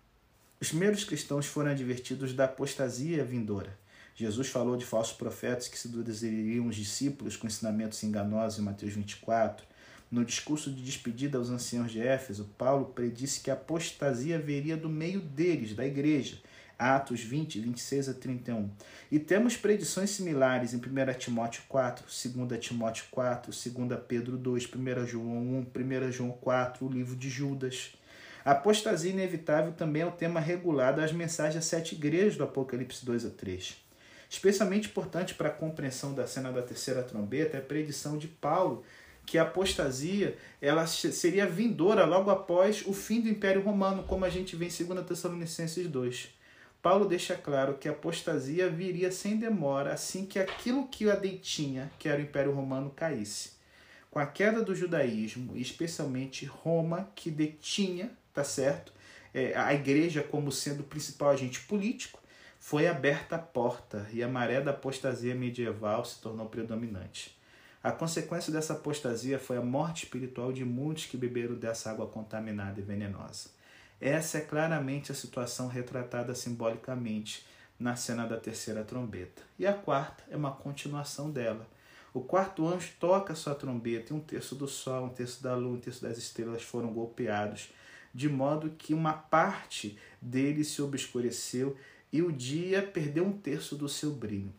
Os 0.61 0.70
primeiros 0.70 1.04
cristãos 1.04 1.46
foram 1.46 1.70
advertidos 1.70 2.32
da 2.32 2.46
apostasia 2.46 3.24
vindoura. 3.24 3.78
Jesus 4.12 4.48
falou 4.48 4.76
de 4.76 4.84
falsos 4.84 5.16
profetas 5.16 5.68
que 5.68 5.78
seduziriam 5.78 6.66
os 6.66 6.74
discípulos 6.74 7.36
com 7.36 7.46
ensinamentos 7.46 8.02
enganosos 8.02 8.59
em 8.59 8.62
Mateus 8.62 8.92
24. 8.92 9.64
No 10.11 10.24
discurso 10.24 10.72
de 10.72 10.82
despedida 10.82 11.38
aos 11.38 11.48
anciãos 11.48 11.92
de 11.92 12.00
Éfeso, 12.00 12.50
Paulo 12.59 12.86
predisse 12.86 13.40
que 13.40 13.52
a 13.52 13.54
apostasia 13.54 14.36
viria 14.36 14.76
do 14.76 14.88
meio 14.88 15.20
deles, 15.20 15.76
da 15.76 15.86
igreja, 15.86 16.40
Atos 16.76 17.20
20, 17.20 17.61
26 17.61 18.09
a 18.09 18.14
31. 18.14 18.68
E 19.12 19.20
temos 19.20 19.56
predições 19.56 20.11
similares 20.11 20.74
em 20.74 20.78
1 20.78 21.18
Timóteo 21.18 21.62
4, 21.68 22.04
2 22.04 22.59
Timóteo 22.59 23.04
4, 23.12 23.52
2 23.52 24.00
Pedro 24.09 24.36
2, 24.36 24.64
1 24.64 25.06
João 25.06 25.38
1, 25.38 25.66
1 26.09 26.12
João 26.12 26.32
4, 26.32 26.84
o 26.84 26.90
livro 26.90 27.14
de 27.14 27.30
Judas. 27.30 27.92
A 28.49 28.53
apostasia 28.53 29.11
inevitável 29.11 29.74
também 29.74 30.01
é 30.01 30.07
o 30.07 30.11
tema 30.11 30.40
regular 30.40 30.96
das 30.96 31.12
mensagens 31.12 31.62
às 31.62 31.66
sete 31.66 31.94
igrejas 31.94 32.38
do 32.38 32.44
Apocalipse 32.44 33.05
2 33.05 33.26
a 33.26 33.28
3. 33.28 33.76
Especialmente 34.30 34.88
importante 34.88 35.34
para 35.34 35.51
a 35.51 35.53
compreensão 35.53 36.14
da 36.14 36.26
cena 36.26 36.51
da 36.51 36.62
terceira 36.62 37.03
trombeta 37.03 37.59
é 37.59 37.61
a 37.61 37.62
predição 37.62 38.16
de 38.16 38.26
Paulo 38.26 38.82
que 39.26 39.36
a 39.36 39.42
apostasia 39.42 40.34
ela 40.62 40.86
seria 40.86 41.44
vindoura 41.44 42.07
logo 42.07 42.30
após 42.30 42.86
o 42.86 42.94
fim 42.94 43.20
do 43.20 43.28
Império 43.28 43.61
Romano, 43.61 44.05
como 44.05 44.24
a 44.24 44.30
gente 44.30 44.57
vê 44.57 44.64
em 44.64 44.86
2 44.86 45.07
Tessalonicenses 45.07 45.86
2. 45.86 46.30
Paulo 46.80 47.05
deixa 47.05 47.34
claro 47.34 47.74
que 47.74 47.86
a 47.86 47.92
apostasia 47.92 48.70
viria 48.70 49.12
sem 49.12 49.36
demora 49.36 49.92
assim 49.92 50.24
que 50.24 50.38
aquilo 50.38 50.88
que 50.88 51.11
a 51.11 51.14
detinha, 51.14 51.92
que 51.99 52.09
era 52.09 52.18
o 52.18 52.24
Império 52.24 52.55
Romano, 52.55 52.88
caísse. 52.96 53.59
Com 54.11 54.18
a 54.18 54.24
queda 54.26 54.62
do 54.62 54.74
judaísmo, 54.74 55.55
especialmente 55.55 56.46
Roma, 56.46 57.11
que 57.14 57.30
detinha, 57.30 58.11
tá 58.39 58.45
certo, 58.45 58.93
é, 59.34 59.57
a 59.57 59.74
igreja 59.74 60.22
como 60.22 60.53
sendo 60.53 60.80
o 60.80 60.84
principal 60.84 61.30
agente 61.30 61.61
político, 61.62 62.20
foi 62.59 62.86
aberta 62.86 63.36
a 63.36 63.39
porta 63.39 64.07
e 64.12 64.22
a 64.22 64.28
maré 64.28 64.61
da 64.61 64.70
apostasia 64.70 65.34
medieval 65.34 66.05
se 66.05 66.20
tornou 66.20 66.47
predominante. 66.47 67.36
A 67.82 67.93
consequência 67.93 68.53
dessa 68.53 68.74
apostasia 68.74 69.39
foi 69.39 69.57
a 69.57 69.62
morte 69.62 70.05
espiritual 70.05 70.53
de 70.53 70.64
muitos 70.64 71.07
que 71.07 71.16
beberam 71.16 71.55
dessa 71.55 71.91
água 71.91 72.07
contaminada 72.07 72.80
e 72.80 72.82
venenosa. 72.82 73.51
Essa 74.01 74.39
é 74.39 74.41
claramente 74.41 75.11
a 75.11 75.14
situação 75.14 75.66
retratada 75.68 76.34
simbolicamente 76.34 77.47
na 77.78 77.97
cena 77.97 78.26
da 78.26 78.36
terceira 78.36 78.84
trombeta. 78.84 79.43
E 79.59 79.66
a 79.66 79.72
quarta 79.72 80.24
é 80.30 80.36
uma 80.36 80.53
continuação 80.53 81.30
dela. 81.30 81.66
O 82.12 82.20
quarto 82.20 82.66
anjo 82.66 82.93
toca 82.99 83.34
sua 83.34 83.55
trombeta 83.55 84.12
e 84.12 84.16
um 84.16 84.20
terço 84.20 84.55
do 84.55 84.66
sol, 84.66 85.07
um 85.07 85.11
terço 85.11 85.43
da 85.43 85.55
lua, 85.55 85.76
um 85.76 85.80
terço 85.80 86.03
das 86.03 86.18
estrelas 86.18 86.62
foram 86.62 86.93
golpeados, 86.93 87.70
de 88.14 88.28
modo 88.28 88.70
que 88.70 88.94
uma 88.94 89.12
parte 89.12 89.98
dele 90.20 90.64
se 90.64 90.80
obscureceu 90.82 91.76
e 92.12 92.22
o 92.22 92.32
dia 92.32 92.82
perdeu 92.82 93.24
um 93.24 93.32
terço 93.32 93.76
do 93.76 93.88
seu 93.88 94.11
brilho. 94.12 94.52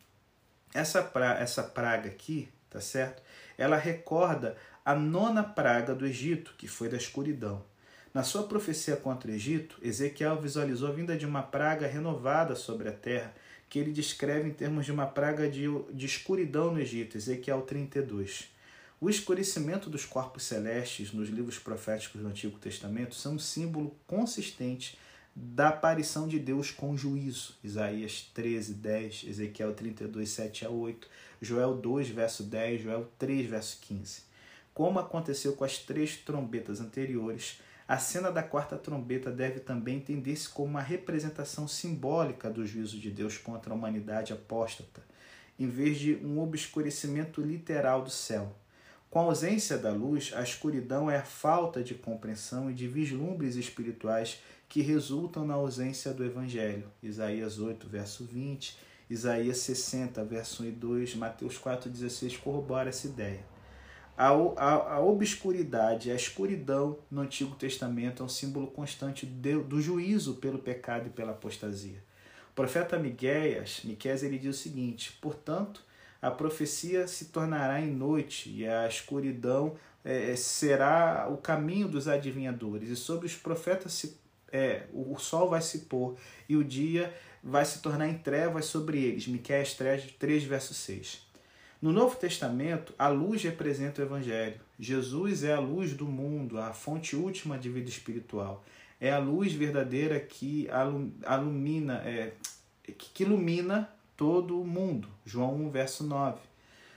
Essa, 0.73 1.01
pra, 1.01 1.39
essa 1.39 1.63
praga 1.63 2.09
aqui, 2.09 2.49
tá 2.69 2.79
certo? 2.79 3.23
Ela 3.57 3.77
recorda 3.77 4.55
a 4.85 4.93
nona 4.95 5.43
praga 5.43 5.93
do 5.95 6.05
Egito, 6.05 6.53
que 6.57 6.67
foi 6.67 6.89
da 6.89 6.97
escuridão. 6.97 7.63
Na 8.13 8.23
sua 8.23 8.43
profecia 8.43 8.95
contra 8.95 9.29
o 9.29 9.33
Egito, 9.33 9.77
Ezequiel 9.81 10.41
visualizou 10.41 10.89
a 10.89 10.91
vinda 10.91 11.15
de 11.15 11.25
uma 11.25 11.43
praga 11.43 11.87
renovada 11.87 12.55
sobre 12.55 12.89
a 12.89 12.91
terra, 12.91 13.33
que 13.69 13.77
ele 13.77 13.91
descreve 13.91 14.49
em 14.49 14.53
termos 14.53 14.85
de 14.85 14.91
uma 14.91 15.05
praga 15.05 15.47
de, 15.47 15.65
de 15.93 16.05
escuridão 16.05 16.73
no 16.73 16.79
Egito, 16.79 17.17
Ezequiel 17.17 17.61
32. 17.61 18.49
O 19.01 19.09
escurecimento 19.09 19.89
dos 19.89 20.03
corpos 20.03 20.43
celestes 20.43 21.13
nos 21.13 21.29
livros 21.29 21.57
proféticos 21.57 22.19
do 22.19 22.27
Antigo 22.27 22.59
Testamento 22.59 23.15
são 23.15 23.35
um 23.35 23.39
símbolo 23.39 23.95
consistente 24.05 24.97
da 25.33 25.69
aparição 25.69 26.27
de 26.27 26.37
Deus 26.37 26.69
com 26.69 26.97
juízo. 26.97 27.55
Isaías 27.63 28.29
13, 28.33 28.73
10, 28.73 29.23
Ezequiel 29.25 29.73
32, 29.73 30.29
7 30.29 30.65
a 30.65 30.69
8, 30.69 31.07
Joel 31.41 31.77
2, 31.77 32.09
verso 32.09 32.43
10, 32.43 32.81
Joel 32.81 33.09
3, 33.17 33.49
verso 33.49 33.79
15. 33.83 34.23
Como 34.73 34.99
aconteceu 34.99 35.53
com 35.53 35.63
as 35.63 35.77
três 35.77 36.17
trombetas 36.17 36.81
anteriores, 36.81 37.61
a 37.87 37.97
cena 37.97 38.29
da 38.29 38.43
quarta 38.43 38.77
trombeta 38.77 39.31
deve 39.31 39.61
também 39.61 39.95
entender-se 39.95 40.49
como 40.49 40.71
uma 40.71 40.81
representação 40.81 41.69
simbólica 41.69 42.49
do 42.49 42.67
juízo 42.67 42.99
de 42.99 43.09
Deus 43.09 43.37
contra 43.37 43.71
a 43.71 43.75
humanidade 43.77 44.33
apóstata, 44.33 45.01
em 45.57 45.69
vez 45.69 45.97
de 45.97 46.15
um 46.15 46.41
obscurecimento 46.41 47.41
literal 47.41 48.01
do 48.01 48.09
céu. 48.09 48.58
Com 49.09 49.21
a 49.21 49.23
ausência 49.23 49.75
da 49.75 49.91
luz, 49.91 50.31
a 50.35 50.43
escuridão 50.43 51.09
é 51.09 51.17
a 51.17 51.23
falta 51.23 51.83
de 51.83 51.95
compreensão 51.95 52.69
e 52.69 52.75
de 52.75 52.87
vislumbres 52.87 53.55
espirituais 53.55 54.39
que 54.67 54.83
resultam 54.83 55.43
na 55.47 55.55
ausência 55.55 56.13
do 56.13 56.23
Evangelho. 56.23 56.87
Isaías 57.01 57.57
8, 57.57 57.89
verso 57.89 58.23
20, 58.23 58.77
Isaías 59.09 59.57
60, 59.57 60.23
verso 60.23 60.61
1 60.61 60.67
e 60.67 60.71
2, 60.71 61.15
Mateus 61.15 61.57
4, 61.57 61.89
16 61.89 62.37
corrobora 62.37 62.89
essa 62.89 63.07
ideia. 63.07 63.43
A, 64.15 64.27
a, 64.27 64.93
a 64.93 64.99
obscuridade, 64.99 66.11
a 66.11 66.15
escuridão 66.15 66.99
no 67.09 67.21
Antigo 67.21 67.55
Testamento 67.55 68.21
é 68.21 68.25
um 68.27 68.29
símbolo 68.29 68.67
constante 68.67 69.25
de, 69.25 69.57
do 69.63 69.81
juízo 69.81 70.35
pelo 70.35 70.59
pecado 70.59 71.07
e 71.07 71.09
pela 71.09 71.31
apostasia. 71.31 72.03
O 72.51 72.53
profeta 72.53 72.99
Miqueias, 72.99 73.81
Miqueias 73.83 74.21
ele 74.21 74.37
diz 74.37 74.55
o 74.55 74.59
seguinte: 74.59 75.17
portanto, 75.19 75.83
a 76.21 76.29
profecia 76.29 77.07
se 77.07 77.25
tornará 77.25 77.79
em 77.81 77.91
noite 77.91 78.49
e 78.49 78.67
a 78.67 78.87
escuridão 78.87 79.75
é, 80.03 80.35
será 80.35 81.27
o 81.29 81.37
caminho 81.37 81.87
dos 81.87 82.07
adivinhadores, 82.07 82.89
e 82.89 82.95
sobre 82.95 83.25
os 83.25 83.35
profetas 83.35 83.93
se, 83.93 84.17
é, 84.51 84.83
o 84.93 85.17
sol 85.17 85.49
vai 85.49 85.61
se 85.61 85.79
pôr 85.79 86.15
e 86.47 86.55
o 86.55 86.63
dia 86.63 87.13
vai 87.43 87.63
se 87.63 87.81
tornar 87.81 88.07
em 88.07 88.17
trevas 88.17 88.65
sobre 88.65 89.01
eles. 89.01 89.27
Miqueias 89.27 89.73
3, 89.73 90.13
3 90.17 90.43
verso 90.43 90.73
6. 90.73 91.27
No 91.81 91.93
Novo 91.93 92.17
Testamento, 92.17 92.93
a 92.99 93.07
luz 93.07 93.41
representa 93.41 94.01
o 94.01 94.05
Evangelho. 94.05 94.59
Jesus 94.77 95.43
é 95.45 95.53
a 95.53 95.59
luz 95.59 95.93
do 95.93 96.05
mundo, 96.05 96.59
a 96.59 96.73
fonte 96.73 97.15
última 97.15 97.57
de 97.57 97.69
vida 97.69 97.89
espiritual. 97.89 98.63
é 98.99 99.11
a 99.11 99.17
luz 99.17 99.53
verdadeira 99.53 100.19
que 100.19 100.67
alumina, 101.25 102.01
é, 102.05 102.33
que 102.83 103.23
ilumina 103.23 103.89
todo 104.19 104.59
o 104.59 104.67
mundo. 104.67 105.07
João 105.25 105.55
1, 105.55 105.69
verso 105.69 106.03
9. 106.03 106.39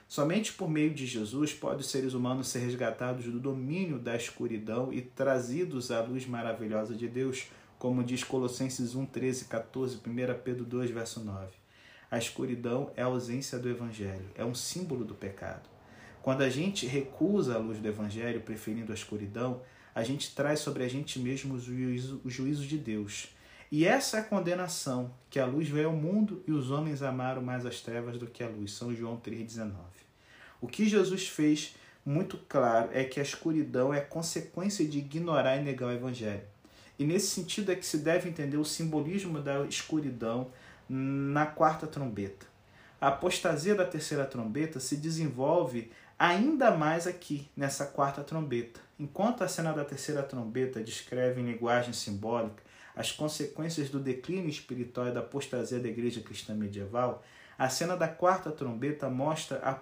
Somente 0.09 0.53
por 0.55 0.69
meio 0.69 0.93
de 0.93 1.07
Jesus 1.07 1.55
podem 1.55 1.79
os 1.79 1.87
seres 1.87 2.15
humanos 2.15 2.49
ser 2.49 2.59
resgatados 2.59 3.27
do 3.27 3.39
domínio 3.39 3.97
da 4.01 4.17
escuridão 4.17 4.93
e 4.93 5.01
trazidos 5.01 5.93
à 5.93 6.01
luz 6.01 6.27
maravilhosa 6.27 6.97
de 6.97 7.07
Deus, 7.07 7.47
como 7.79 8.03
diz 8.03 8.25
Colossenses 8.25 8.97
1, 8.97 9.07
13, 9.07 9.45
14, 9.45 9.99
1 9.99 10.01
Pedro 10.43 10.65
2, 10.65 10.91
verso 10.91 11.21
9. 11.21 11.47
A 12.11 12.19
escuridão 12.19 12.91
é 12.97 13.03
a 13.03 13.07
ausência 13.07 13.57
do 13.57 13.71
Evangelho, 13.71 14.29
é 14.35 14.45
um 14.45 14.55
símbolo 14.55 15.05
do 15.05 15.15
pecado. 15.15 15.71
Quando 16.23 16.43
a 16.43 16.51
gente 16.51 16.87
recusa 16.87 17.55
a 17.55 17.59
luz 17.59 17.79
do 17.79 17.87
Evangelho, 17.87 18.41
preferindo 18.41 18.91
a 18.91 18.97
escuridão, 18.97 19.63
a 19.95 20.03
gente 20.03 20.35
traz 20.35 20.59
sobre 20.59 20.83
a 20.83 20.89
gente 20.89 21.21
mesmo 21.21 21.55
o 21.55 21.61
juízo, 21.61 22.21
o 22.25 22.29
juízo 22.29 22.67
de 22.67 22.79
Deus. 22.79 23.29
E 23.73 23.87
essa 23.87 24.19
é 24.19 24.21
a 24.21 24.25
condenação, 24.25 25.11
que 25.31 25.41
a 25.41 25.47
luz 25.47 25.67
veio 25.67 25.89
ao 25.89 25.97
mundo 25.97 26.45
e 26.47 26.53
os 26.53 26.71
homens 26.71 27.03
amaram 27.03 27.41
mais 27.41 27.65
as 27.65 27.81
trevas 27.81 28.19
do 28.19 28.27
que 28.27 28.45
a 28.45 28.47
luz. 28.47 28.73
São 28.73 28.95
João 28.95 29.17
3,19. 29.17 29.73
O 30.61 30.69
que 30.69 30.87
Jesus 30.87 31.27
fez 31.27 31.75
muito 32.05 32.37
claro 32.47 32.91
é 32.93 33.03
que 33.03 33.19
a 33.19 33.23
escuridão 33.23 33.95
é 33.95 33.99
consequência 33.99 34.87
de 34.87 34.99
ignorar 34.99 35.57
e 35.57 35.63
negar 35.63 35.87
o 35.87 35.91
Evangelho. 35.91 36.43
E 36.99 37.05
nesse 37.05 37.29
sentido 37.29 37.73
é 37.73 37.75
que 37.75 37.87
se 37.87 37.97
deve 37.97 38.29
entender 38.29 38.59
o 38.59 38.65
simbolismo 38.65 39.41
da 39.41 39.65
escuridão 39.65 40.51
na 40.87 41.47
quarta 41.47 41.87
trombeta. 41.87 42.45
A 43.01 43.09
apostasia 43.09 43.75
da 43.75 43.87
terceira 43.87 44.27
trombeta 44.27 44.81
se 44.81 44.99
desenvolve 44.99 45.91
ainda 46.19 46.73
mais 46.73 47.07
aqui, 47.07 47.49
nessa 47.57 47.87
quarta 47.87 48.23
trombeta. 48.23 48.81
Enquanto 49.01 49.43
a 49.43 49.49
cena 49.49 49.73
da 49.73 49.83
terceira 49.83 50.23
trombeta 50.23 50.85
descreve 50.85 51.41
em 51.41 51.47
linguagem 51.47 51.95
simbólica 51.95 52.71
as 52.95 53.11
consequências 53.11 53.89
do 53.89 53.99
declínio 53.99 54.49
espiritual 54.49 55.09
e 55.09 55.13
da 55.13 55.21
apostasia 55.21 55.79
da 55.79 55.89
igreja 55.89 56.21
cristã 56.21 56.55
medieval, 56.55 57.23
a 57.59 57.69
cena 57.69 57.97
da 57.97 58.09
quarta 58.09 58.51
trombeta 58.51 59.09
mostra 59.09 59.61
a, 59.63 59.81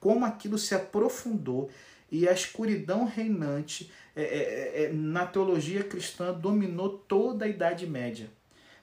como 0.00 0.24
aquilo 0.24 0.58
se 0.58 0.74
aprofundou 0.74 1.70
e 2.10 2.28
a 2.28 2.32
escuridão 2.32 3.04
reinante 3.04 3.90
é, 4.14 4.22
é, 4.22 4.26
é, 4.26 4.84
é 4.84 4.92
na 4.92 5.26
teologia 5.26 5.82
cristã 5.82 6.32
dominou 6.32 6.90
toda 6.90 7.44
a 7.44 7.48
Idade 7.48 7.86
Média. 7.86 8.28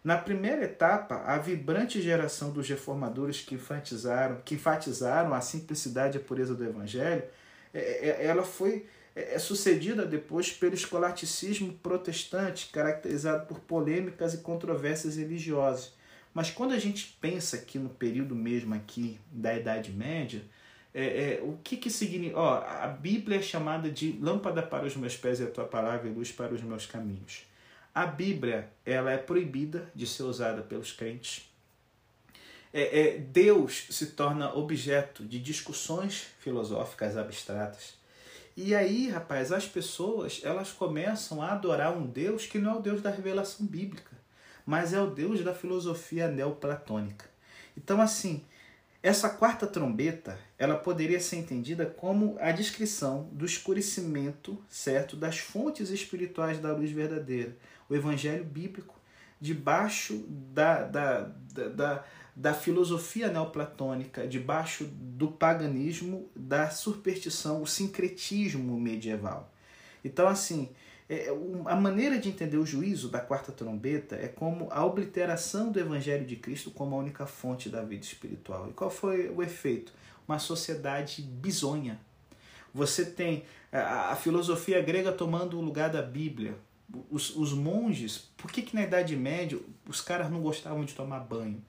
Na 0.04 0.18
primeira 0.18 0.64
etapa, 0.64 1.16
a 1.26 1.38
vibrante 1.38 2.02
geração 2.02 2.52
dos 2.52 2.68
reformadores 2.68 3.42
que 3.42 3.54
enfatizaram, 3.54 4.42
que 4.44 4.56
enfatizaram 4.56 5.34
a 5.34 5.42
simplicidade 5.42 6.18
e 6.18 6.22
a 6.22 6.24
pureza 6.24 6.56
do 6.56 6.66
evangelho, 6.66 7.24
é, 7.74 8.10
é, 8.10 8.26
ela 8.26 8.44
foi 8.44 8.88
é, 9.16 9.38
sucedida 9.38 10.06
depois 10.06 10.52
pelo 10.52 10.74
escolasticismo 10.74 11.74
protestante, 11.74 12.70
caracterizado 12.72 13.46
por 13.46 13.60
polêmicas 13.60 14.34
e 14.34 14.38
controvérsias 14.38 15.18
religiosas. 15.18 15.94
Mas 16.34 16.50
quando 16.50 16.74
a 16.74 16.80
gente 16.80 17.18
pensa 17.20 17.58
aqui 17.58 17.78
no 17.78 17.90
período 17.90 18.36
mesmo 18.36 18.74
aqui 18.74 19.20
da 19.32 19.54
Idade 19.54 19.92
Média, 19.92 20.42
é, 20.94 21.36
é, 21.36 21.42
o 21.42 21.58
que 21.64 21.78
que 21.78 21.90
significa? 21.90 22.40
Ó, 22.40 22.64
a 22.64 22.88
Bíblia 22.88 23.40
é 23.40 23.42
chamada 23.42 23.90
de 23.90 24.14
lâmpada 24.14 24.62
para 24.62 24.86
os 24.86 24.96
meus 24.96 25.16
pés 25.16 25.40
e 25.40 25.44
a 25.44 25.48
tua 25.48 25.66
palavra 25.66 26.10
e 26.10 26.14
luz 26.14 26.32
para 26.32 26.54
os 26.54 26.62
meus 26.62 26.86
caminhos. 26.86 27.46
A 27.94 28.06
Bíblia 28.06 28.70
ela 28.86 29.12
é 29.12 29.18
proibida 29.18 29.90
de 29.94 30.08
ser 30.08 30.24
usada 30.24 30.62
pelos 30.62 30.92
crentes. 30.92 31.50
É, 32.74 33.02
é, 33.02 33.18
Deus 33.18 33.88
se 33.90 34.08
torna 34.08 34.54
objeto 34.54 35.26
de 35.26 35.40
discussões 35.40 36.28
filosóficas 36.40 37.18
abstratas. 37.18 38.01
E 38.64 38.76
aí, 38.76 39.10
rapaz, 39.10 39.52
as 39.52 39.68
pessoas 39.68 40.40
elas 40.44 40.72
começam 40.72 41.42
a 41.42 41.52
adorar 41.52 41.98
um 41.98 42.06
Deus 42.06 42.46
que 42.46 42.60
não 42.60 42.74
é 42.74 42.76
o 42.76 42.82
Deus 42.82 43.02
da 43.02 43.10
revelação 43.10 43.66
bíblica, 43.66 44.16
mas 44.64 44.94
é 44.94 45.02
o 45.02 45.10
Deus 45.10 45.44
da 45.44 45.52
filosofia 45.52 46.28
neoplatônica. 46.28 47.26
Então, 47.76 48.00
assim, 48.00 48.46
essa 49.02 49.32
quarta 49.32 49.66
trombeta, 49.66 50.38
ela 50.60 50.76
poderia 50.76 51.20
ser 51.20 51.38
entendida 51.38 51.88
como 51.88 52.38
a 52.40 52.52
descrição 52.52 53.28
do 53.32 53.46
escurecimento, 53.46 54.64
certo, 54.70 55.16
das 55.16 55.40
fontes 55.40 55.90
espirituais 55.90 56.60
da 56.60 56.72
luz 56.72 56.92
verdadeira 56.92 57.58
o 57.90 57.96
evangelho 57.96 58.44
bíblico 58.44 58.96
debaixo 59.40 60.24
da, 60.30 60.84
da, 60.84 61.32
da, 61.52 61.68
da, 61.68 62.06
da 62.36 62.54
filosofia 62.54 63.30
neoplatônica, 63.30 64.28
debaixo 64.28 64.86
do 64.86 65.28
paganismo, 65.28 66.30
da 66.36 66.70
superstição, 66.70 67.62
o 67.62 67.68
sincretismo 67.68 68.80
medieval. 68.80 69.52
Então, 70.04 70.28
assim, 70.28 70.70
é, 71.10 71.28
a 71.66 71.76
maneira 71.76 72.18
de 72.18 72.30
entender 72.30 72.58
o 72.58 72.66
juízo 72.66 73.10
da 73.10 73.20
quarta 73.20 73.52
trombeta 73.52 74.16
é 74.16 74.28
como 74.28 74.70
a 74.72 74.86
obliteração 74.86 75.72
do 75.72 75.80
Evangelho 75.80 76.26
de 76.26 76.38
Cristo 76.38 76.72
como 76.72 76.96
a 76.96 77.00
única 77.00 77.26
fonte 77.26 77.70
da 77.70 77.84
vida 77.84 78.06
espiritual. 78.06 78.70
E 78.70 78.74
qual 78.74 78.90
foi 78.90 79.30
o 79.30 79.44
efeito? 79.44 79.94
Uma 80.28 80.40
sociedade 80.40 81.22
bizonha. 81.22 82.00
Você 82.74 83.06
tem 83.06 83.44
a, 83.72 84.12
a 84.12 84.16
filosofia 84.16 84.82
grega 84.82 85.12
tomando 85.12 85.58
o 85.58 85.62
lugar 85.62 85.90
da 85.90 86.02
Bíblia, 86.02 86.56
os, 87.10 87.36
os 87.36 87.54
monges, 87.54 88.30
por 88.38 88.52
que, 88.52 88.62
que 88.62 88.76
na 88.76 88.84
Idade 88.84 89.16
Média 89.16 89.60
os 89.88 90.02
caras 90.02 90.30
não 90.30 90.42
gostavam 90.42 90.84
de 90.84 90.94
tomar 90.94 91.20
banho? 91.20 91.62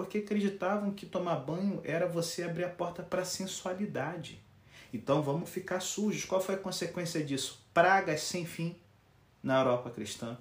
Porque 0.00 0.16
acreditavam 0.16 0.92
que 0.92 1.04
tomar 1.04 1.36
banho 1.36 1.82
era 1.84 2.08
você 2.08 2.42
abrir 2.42 2.64
a 2.64 2.70
porta 2.70 3.02
para 3.02 3.20
a 3.20 3.24
sensualidade. 3.26 4.40
Então 4.94 5.20
vamos 5.20 5.50
ficar 5.50 5.78
sujos. 5.80 6.24
Qual 6.24 6.40
foi 6.40 6.54
a 6.54 6.58
consequência 6.58 7.22
disso? 7.22 7.62
Pragas 7.74 8.22
sem 8.22 8.46
fim 8.46 8.74
na 9.42 9.58
Europa 9.58 9.90
cristã. 9.90 10.38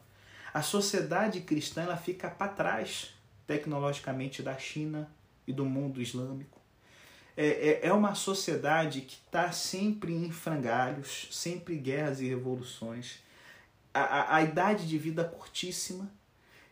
A 0.54 0.62
sociedade 0.62 1.42
cristã 1.42 1.82
ela 1.82 1.98
fica 1.98 2.30
para 2.30 2.54
trás 2.54 3.14
tecnologicamente 3.46 4.42
da 4.42 4.58
China 4.58 5.12
e 5.46 5.52
do 5.52 5.66
mundo 5.66 6.02
islâmico. 6.02 6.62
É, 7.36 7.48
é, 7.48 7.88
é 7.88 7.92
uma 7.92 8.16
sociedade 8.16 9.02
que 9.02 9.16
está 9.26 9.52
sempre 9.52 10.14
em 10.14 10.32
frangalhos, 10.32 11.28
sempre 11.32 11.76
guerras 11.76 12.22
e 12.22 12.30
revoluções 12.30 13.20
a, 13.94 14.38
a, 14.38 14.42
idade 14.42 14.88
de 14.88 14.98
vida 14.98 15.26
curtíssima 15.26 16.10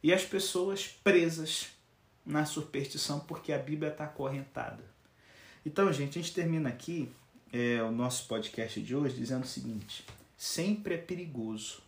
e 0.02 0.14
as 0.14 0.24
pessoas 0.24 0.88
presas 1.04 1.76
na 2.28 2.46
superstição 2.46 3.22
porque 3.22 3.54
a 3.54 3.58
Bíblia 3.58 3.90
está 3.90 4.04
acorrentada. 4.04 4.84
Então, 5.66 5.92
gente, 5.92 6.20
a 6.20 6.22
gente 6.22 6.34
termina 6.34 6.70
aqui 6.70 7.10
é, 7.52 7.82
o 7.82 7.92
nosso 7.92 8.28
podcast 8.28 8.82
de 8.82 8.96
hoje 8.96 9.16
dizendo 9.16 9.44
o 9.44 9.48
seguinte: 9.48 10.06
sempre 10.38 10.96
é 10.96 10.98
perigoso, 10.98 11.82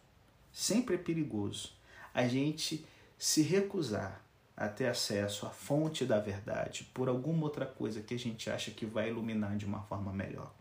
sempre 0.52 0.96
é 0.96 0.98
perigoso 0.98 1.78
a 2.14 2.28
gente 2.28 2.86
se 3.18 3.42
recusar 3.42 4.22
a 4.56 4.68
ter 4.68 4.88
acesso 4.88 5.46
à 5.46 5.50
fonte 5.50 6.06
da 6.06 6.20
verdade 6.20 6.90
por 6.94 7.08
alguma 7.08 7.44
outra 7.44 7.66
coisa 7.66 8.02
que 8.02 8.14
a 8.14 8.20
gente 8.20 8.50
acha 8.50 8.72
que 8.72 8.86
vai 8.86 9.10
iluminar 9.10 9.56
de 9.56 9.66
uma 9.66 9.82
forma 9.84 10.12
melhor. 10.12 10.52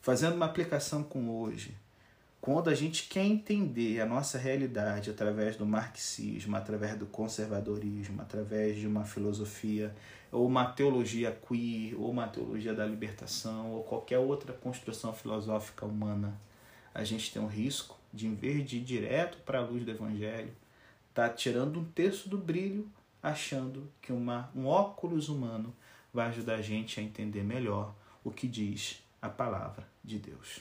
Fazendo 0.00 0.34
uma 0.34 0.46
aplicação 0.46 1.02
com 1.02 1.30
hoje, 1.30 1.74
quando 2.40 2.70
a 2.70 2.74
gente 2.74 3.08
quer 3.08 3.24
entender 3.24 4.00
a 4.00 4.06
nossa 4.06 4.38
realidade 4.38 5.10
através 5.10 5.56
do 5.56 5.66
marxismo, 5.66 6.56
através 6.56 6.96
do 6.96 7.06
conservadorismo, 7.06 8.22
através 8.22 8.76
de 8.76 8.86
uma 8.86 9.04
filosofia 9.04 9.94
ou 10.30 10.46
uma 10.46 10.66
teologia 10.66 11.32
queer, 11.32 11.98
ou 11.98 12.10
uma 12.10 12.28
teologia 12.28 12.74
da 12.74 12.86
libertação, 12.86 13.72
ou 13.72 13.82
qualquer 13.82 14.18
outra 14.18 14.52
construção 14.52 15.12
filosófica 15.12 15.84
humana, 15.84 16.38
a 16.94 17.02
gente 17.02 17.32
tem 17.32 17.40
um 17.40 17.46
risco 17.46 17.98
de, 18.12 18.26
em 18.26 18.34
vez 18.34 18.68
de 18.68 18.76
ir 18.76 18.84
direto 18.84 19.38
para 19.38 19.58
a 19.58 19.62
luz 19.62 19.84
do 19.84 19.90
Evangelho, 19.90 20.52
tá 21.14 21.28
tirando 21.28 21.80
um 21.80 21.84
terço 21.84 22.28
do 22.28 22.38
brilho, 22.38 22.88
achando 23.22 23.90
que 24.00 24.12
uma, 24.12 24.50
um 24.54 24.66
óculos 24.66 25.28
humano 25.28 25.74
vai 26.12 26.28
ajudar 26.28 26.56
a 26.56 26.62
gente 26.62 27.00
a 27.00 27.02
entender 27.02 27.42
melhor 27.42 27.94
o 28.22 28.30
que 28.30 28.46
diz 28.46 29.02
a 29.20 29.28
palavra 29.28 29.88
de 30.04 30.18
Deus. 30.18 30.60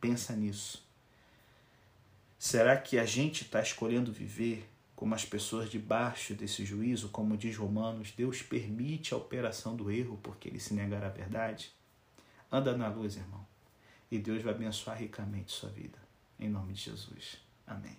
Pensa 0.00 0.34
nisso 0.34 0.85
Será 2.38 2.76
que 2.76 2.98
a 2.98 3.04
gente 3.04 3.42
está 3.42 3.60
escolhendo 3.60 4.12
viver 4.12 4.68
como 4.94 5.14
as 5.14 5.24
pessoas 5.24 5.70
debaixo 5.70 6.34
desse 6.34 6.64
juízo, 6.64 7.10
como 7.10 7.36
diz 7.36 7.56
Romanos, 7.56 8.12
Deus 8.16 8.42
permite 8.42 9.12
a 9.12 9.16
operação 9.16 9.76
do 9.76 9.90
erro 9.90 10.18
porque 10.22 10.48
ele 10.48 10.58
se 10.58 10.74
negará 10.74 11.06
à 11.06 11.10
verdade? 11.10 11.70
Anda 12.50 12.76
na 12.76 12.88
luz, 12.88 13.16
irmão, 13.16 13.46
e 14.10 14.18
Deus 14.18 14.42
vai 14.42 14.54
abençoar 14.54 14.98
ricamente 14.98 15.52
sua 15.52 15.68
vida. 15.68 15.98
Em 16.38 16.48
nome 16.48 16.72
de 16.72 16.82
Jesus. 16.82 17.38
Amém. 17.66 17.96